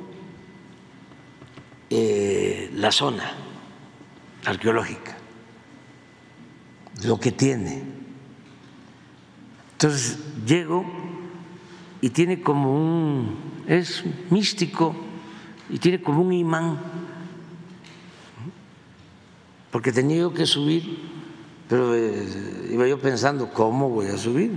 [1.89, 3.33] eh, la zona
[4.45, 5.12] arqueológica,
[7.03, 7.83] lo que tiene.
[9.73, 10.85] Entonces llego
[12.01, 14.95] y tiene como un, es místico
[15.69, 16.79] y tiene como un imán,
[19.71, 20.99] porque tenía yo que subir,
[21.67, 24.51] pero eh, iba yo pensando, ¿cómo voy a subir?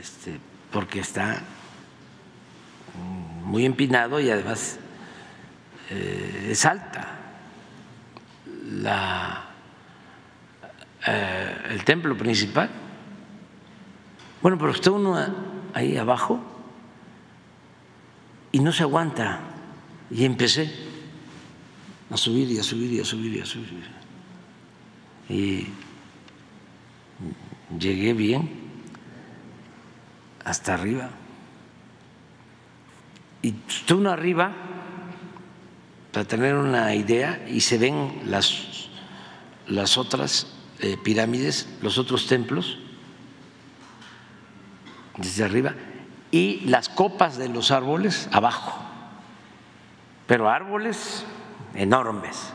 [0.00, 0.38] Este,
[0.72, 1.42] porque está
[3.44, 4.78] muy empinado y además
[5.90, 7.20] eh, es alta
[8.70, 9.49] la,
[11.06, 12.70] el templo principal.
[14.42, 15.16] Bueno, pero está uno
[15.74, 16.40] ahí abajo
[18.52, 19.40] y no se aguanta.
[20.10, 20.72] Y empecé
[22.10, 23.90] a subir y a subir y a subir y a subir.
[25.28, 25.66] Y
[27.78, 28.50] llegué bien
[30.44, 31.10] hasta arriba.
[33.42, 34.52] Y está uno arriba
[36.12, 38.88] para tener una idea y se ven las,
[39.68, 40.59] las otras
[41.02, 42.78] pirámides, los otros templos
[45.16, 45.74] desde arriba
[46.30, 48.80] y las copas de los árboles abajo,
[50.26, 51.24] pero árboles
[51.74, 52.52] enormes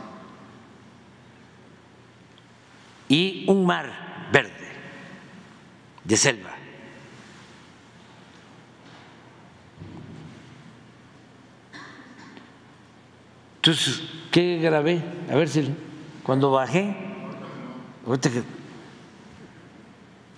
[3.08, 4.52] y un mar verde
[6.04, 6.50] de selva.
[13.56, 15.02] Entonces, ¿qué grabé?
[15.28, 15.74] A ver si
[16.22, 17.05] cuando bajé,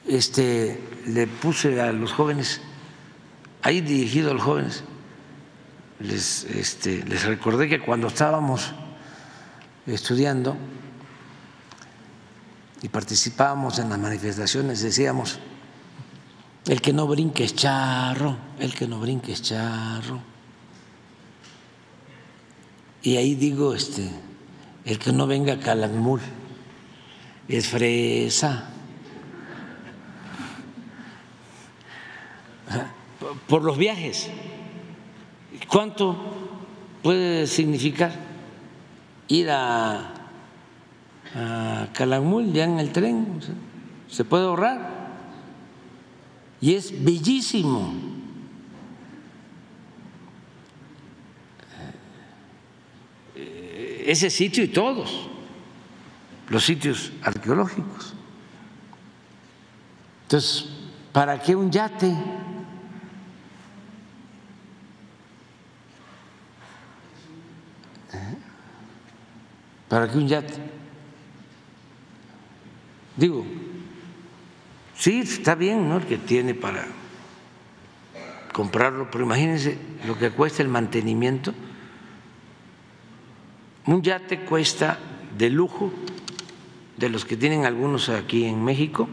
[0.07, 2.61] este, le puse a los jóvenes,
[3.63, 4.85] ahí dirigido a los jóvenes,
[6.01, 8.73] les, este, les recordé que cuando estábamos
[9.87, 10.57] estudiando
[12.81, 15.39] y participábamos en las manifestaciones, decíamos,
[16.67, 20.21] el que no brinque es charro, el que no brinque es charro.
[23.03, 24.09] Y ahí digo, este,
[24.85, 26.21] el que no venga a Calakmul
[27.57, 28.71] es fresa.
[33.47, 34.29] Por los viajes.
[35.69, 36.17] ¿Cuánto
[37.03, 38.13] puede significar
[39.29, 40.15] ir a,
[41.35, 41.89] a
[42.53, 43.41] ya en el tren?
[44.09, 45.09] Se puede ahorrar.
[46.61, 48.09] Y es bellísimo.
[54.09, 55.29] ese sitio y todos
[56.49, 58.15] los sitios arqueológicos.
[60.23, 60.67] Entonces,
[61.13, 62.15] ¿para qué un yate?
[69.89, 70.55] ¿Para qué un yate?
[73.17, 73.45] Digo,
[74.95, 76.07] sí, está bien, ¿no?
[76.07, 76.87] Que tiene para
[78.53, 81.55] comprarlo, pero imagínense lo que cuesta el mantenimiento
[83.89, 84.99] un yate cuesta
[85.37, 85.91] de lujo,
[86.99, 89.09] de los que tienen algunos aquí en México,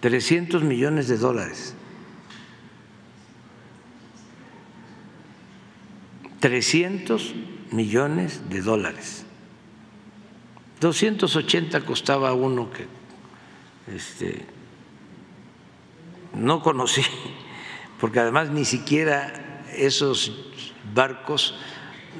[0.00, 1.74] 300 millones de dólares.
[6.40, 7.34] 300
[7.72, 9.24] millones de dólares.
[10.80, 12.86] 280 costaba uno que
[13.94, 14.44] este,
[16.34, 17.02] no conocí,
[18.00, 20.32] porque además ni siquiera esos
[20.94, 21.54] barcos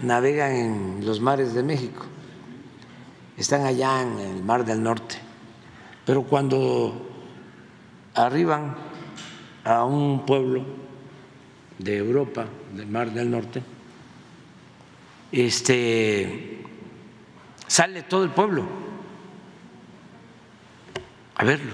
[0.02, 2.06] navegan en los mares de México,
[3.36, 5.16] están allá en el Mar del Norte,
[6.06, 7.10] pero cuando
[8.14, 8.76] arriban
[9.64, 10.64] a un pueblo
[11.78, 13.62] de Europa, del Mar del Norte,
[15.32, 16.64] este,
[17.66, 18.64] sale todo el pueblo
[21.34, 21.72] a verlo.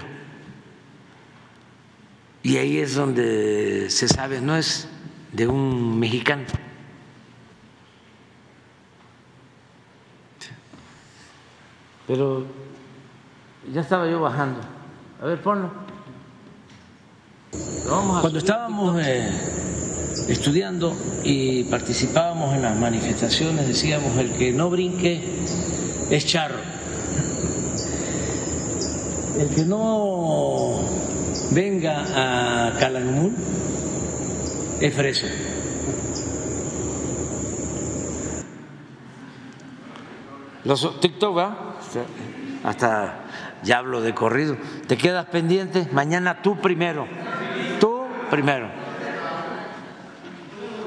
[2.43, 4.87] Y ahí es donde se sabe, no es
[5.31, 6.45] de un mexicano
[12.07, 12.45] Pero
[13.71, 14.59] ya estaba yo bajando.
[15.21, 15.69] A ver, ponlo.
[18.21, 19.29] Cuando estábamos eh,
[20.27, 25.21] estudiando y participábamos en las manifestaciones, decíamos, el que no brinque
[26.09, 26.59] es charro.
[29.37, 30.79] El que no
[31.51, 33.33] venga a Calakmul
[34.79, 35.27] es freso.
[40.63, 41.70] Los TikTok, ¿va?
[42.63, 43.15] Hasta
[43.63, 44.57] ya hablo de corrido.
[44.87, 45.87] ¿Te quedas pendiente?
[45.91, 47.07] Mañana tú primero.
[47.79, 48.69] Tú primero.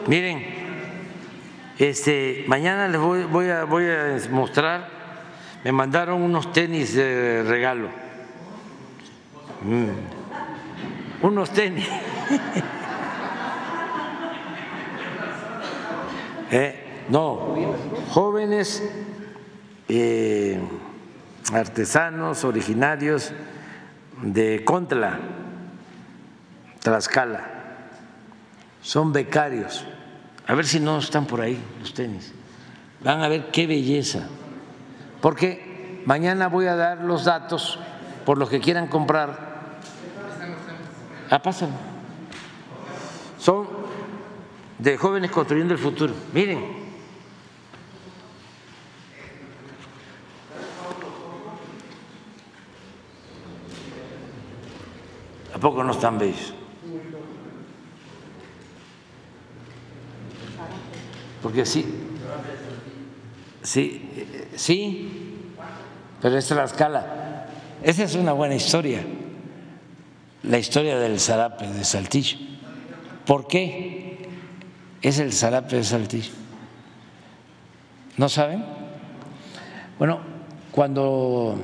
[0.07, 0.44] Miren,
[1.78, 4.89] este, mañana les voy, voy, a, voy a mostrar,
[5.65, 7.89] me mandaron unos tenis de regalo.
[9.62, 11.26] Mm.
[11.26, 11.89] Unos tenis.
[16.50, 17.57] Eh, no,
[18.10, 18.81] jóvenes
[19.89, 20.60] eh,
[21.53, 23.33] artesanos originarios
[24.23, 25.19] de Contla,
[26.81, 27.45] Tlaxcala,
[28.81, 29.85] son becarios.
[30.47, 32.33] A ver si no están por ahí los tenis.
[33.03, 34.29] Van a ver qué belleza.
[35.21, 37.79] Porque mañana voy a dar los datos
[38.27, 39.55] por los que quieran comprar.
[41.31, 41.71] Ah, pasan.
[43.39, 43.67] Son
[44.79, 46.13] de jóvenes construyendo el futuro.
[46.33, 46.84] Miren.
[55.55, 56.52] ¿A poco no están bellos?
[61.41, 61.84] Porque sí,
[63.62, 64.10] sí,
[64.57, 65.47] sí,
[66.20, 67.47] pero es escala.
[67.83, 69.05] Esa es una buena historia,
[70.42, 72.39] la historia del zarape de Saltillo.
[73.26, 74.26] ¿Por qué
[75.02, 76.33] es el zarape de Saltillo?
[78.16, 78.65] ¿No saben?
[79.99, 80.20] Bueno,
[80.73, 81.57] cuando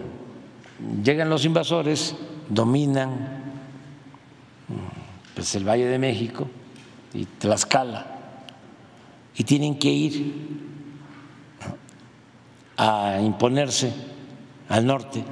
[1.02, 2.14] llegan los invasores,
[2.48, 3.39] dominan
[5.34, 6.48] pues, el Valle de México
[7.14, 8.06] y Tlaxcala.
[9.36, 10.70] Y tienen que ir
[12.76, 13.92] a imponerse
[14.68, 15.24] al norte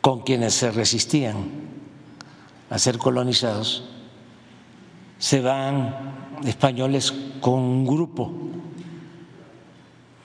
[0.00, 1.36] con quienes se resistían
[2.70, 3.84] a ser colonizados,
[5.18, 8.32] se van españoles con un grupo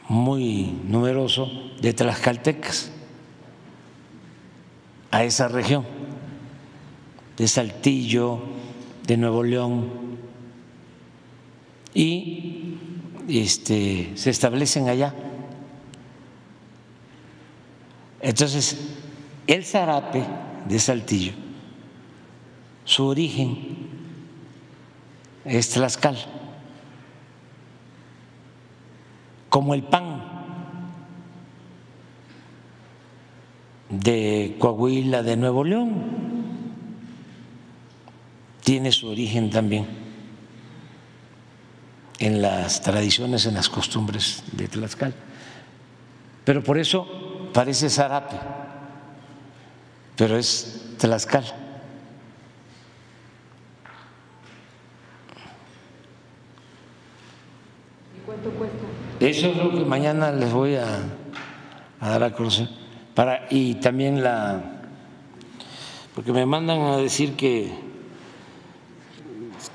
[0.08, 1.50] muy numeroso
[1.82, 2.92] de tlaxcaltecas
[5.12, 5.86] a esa región,
[7.38, 8.42] de Saltillo,
[9.06, 9.90] de Nuevo León,
[11.94, 12.76] y
[13.28, 15.14] este, se establecen allá.
[18.22, 18.78] Entonces,
[19.48, 20.26] el zarape
[20.68, 21.34] de Saltillo,
[22.84, 23.78] su origen
[25.46, 26.18] es Tlaxcal,
[29.50, 30.35] como el pan
[33.90, 35.94] de Coahuila, de Nuevo León,
[38.64, 39.86] tiene su origen también
[42.20, 45.14] en las tradiciones, en las costumbres de Tlaxcal.
[46.44, 47.08] Pero por eso
[47.54, 48.38] parece zarape,
[50.16, 51.44] pero es Tlaxcal.
[58.18, 58.78] ¿Y cuánto cuesta?
[59.20, 60.86] Eso es lo que mañana les voy a,
[62.02, 62.85] dar a conocer.
[63.16, 64.62] Para, y también la.
[66.14, 67.74] Porque me mandan a decir que,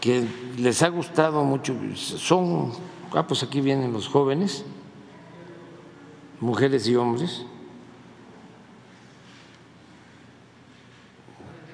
[0.00, 0.26] que
[0.58, 2.72] les ha gustado mucho, son,
[3.12, 4.64] ah, pues aquí vienen los jóvenes,
[6.40, 7.44] mujeres y hombres.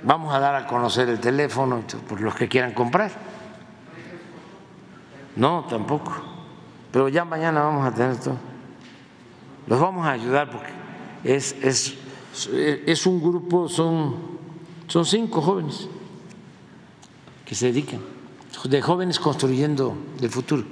[0.03, 3.11] Vamos a dar a conocer el teléfono por los que quieran comprar.
[5.35, 6.13] No, tampoco.
[6.93, 8.37] Pero ya mañana vamos a tener todo.
[9.67, 10.76] Los vamos a ayudar porque
[11.27, 11.95] es, es,
[12.87, 14.17] es un grupo, son,
[14.87, 15.89] son cinco jóvenes
[17.45, 18.17] que se dedican
[18.65, 20.65] de jóvenes construyendo el futuro.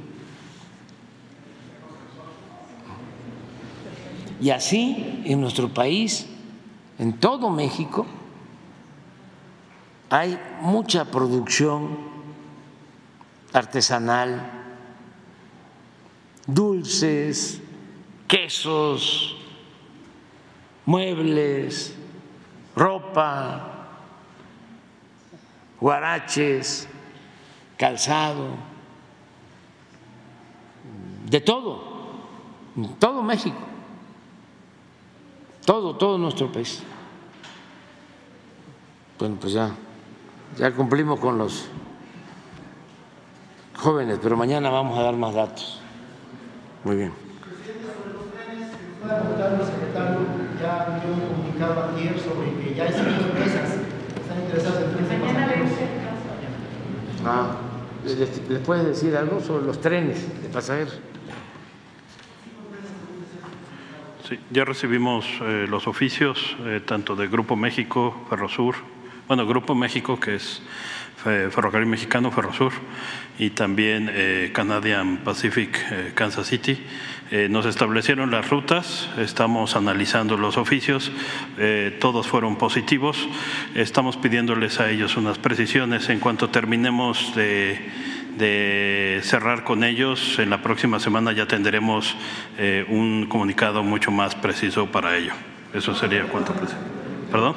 [4.40, 6.26] Y así en nuestro país,
[6.98, 8.06] en todo México,
[10.10, 11.96] hay mucha producción
[13.52, 14.50] artesanal,
[16.46, 17.60] dulces,
[18.28, 19.36] quesos,
[20.86, 21.94] muebles,
[22.76, 23.70] ropa,
[25.80, 26.88] guaraches
[27.76, 28.50] calzado,
[31.28, 31.82] de todo,
[32.98, 33.58] todo México,
[35.64, 36.82] todo, todo nuestro país.
[39.18, 39.70] Bueno, pues ya,
[40.56, 41.66] ya cumplimos con los
[43.76, 45.80] jóvenes, pero mañana vamos a dar más datos.
[46.84, 47.12] Muy bien.
[50.64, 53.70] Ya dio un comunicado ayer sobre que ya hay cinco empresas
[54.14, 54.94] que están interesadas en
[57.26, 57.56] Ah.
[58.48, 60.98] ¿Les puedes decir algo sobre los trenes de pasajeros?
[64.26, 68.76] Sí, ya recibimos eh, los oficios eh, tanto de Grupo México, Ferrosur,
[69.28, 70.62] bueno, Grupo México que es
[71.22, 72.72] Fe- Ferrocarril Mexicano, Ferrosur,
[73.38, 76.82] y también eh, Canadian Pacific eh, Kansas City.
[77.30, 81.10] Eh, nos establecieron las rutas, estamos analizando los oficios,
[81.58, 83.28] eh, todos fueron positivos.
[83.74, 90.38] Estamos pidiéndoles a ellos unas precisiones en cuanto terminemos de, cerrar con ellos.
[90.38, 92.14] En la próxima semana ya tendremos
[92.58, 95.32] eh, un comunicado mucho más preciso para ello.
[95.72, 96.54] Eso sería cuanto.
[97.30, 97.54] ¿Perdón?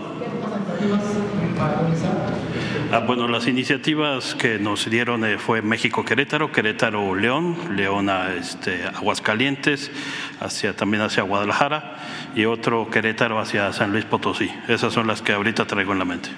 [2.90, 9.92] Ah, bueno, las iniciativas que nos dieron eh, fue México-Querétaro, Querétaro-León, León a este, Aguascalientes,
[10.40, 11.98] hacia, también hacia Guadalajara
[12.34, 14.50] y otro Querétaro hacia San Luis Potosí.
[14.70, 16.30] Esas son las que ahorita traigo en la mente.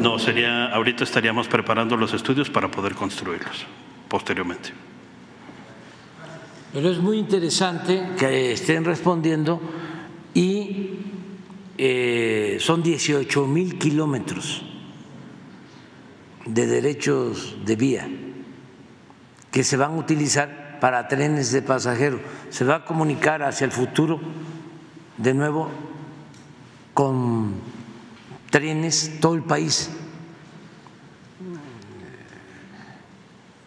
[0.00, 3.64] No, sería, ahorita estaríamos preparando los estudios para poder construirlos
[4.06, 4.70] posteriormente.
[6.74, 9.62] Pero es muy interesante que estén respondiendo
[10.34, 10.90] y
[11.78, 14.64] eh, son 18 mil kilómetros
[16.44, 18.08] de derechos de vía
[19.50, 22.20] que se van a utilizar para trenes de pasajeros.
[22.50, 24.20] Se va a comunicar hacia el futuro
[25.16, 25.70] de nuevo
[26.92, 27.54] con
[28.50, 29.90] trenes todo el país.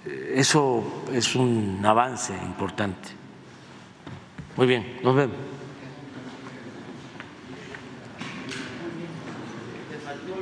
[0.05, 3.09] Eso es un avance importante.
[4.55, 5.48] Muy bien, nos vemos.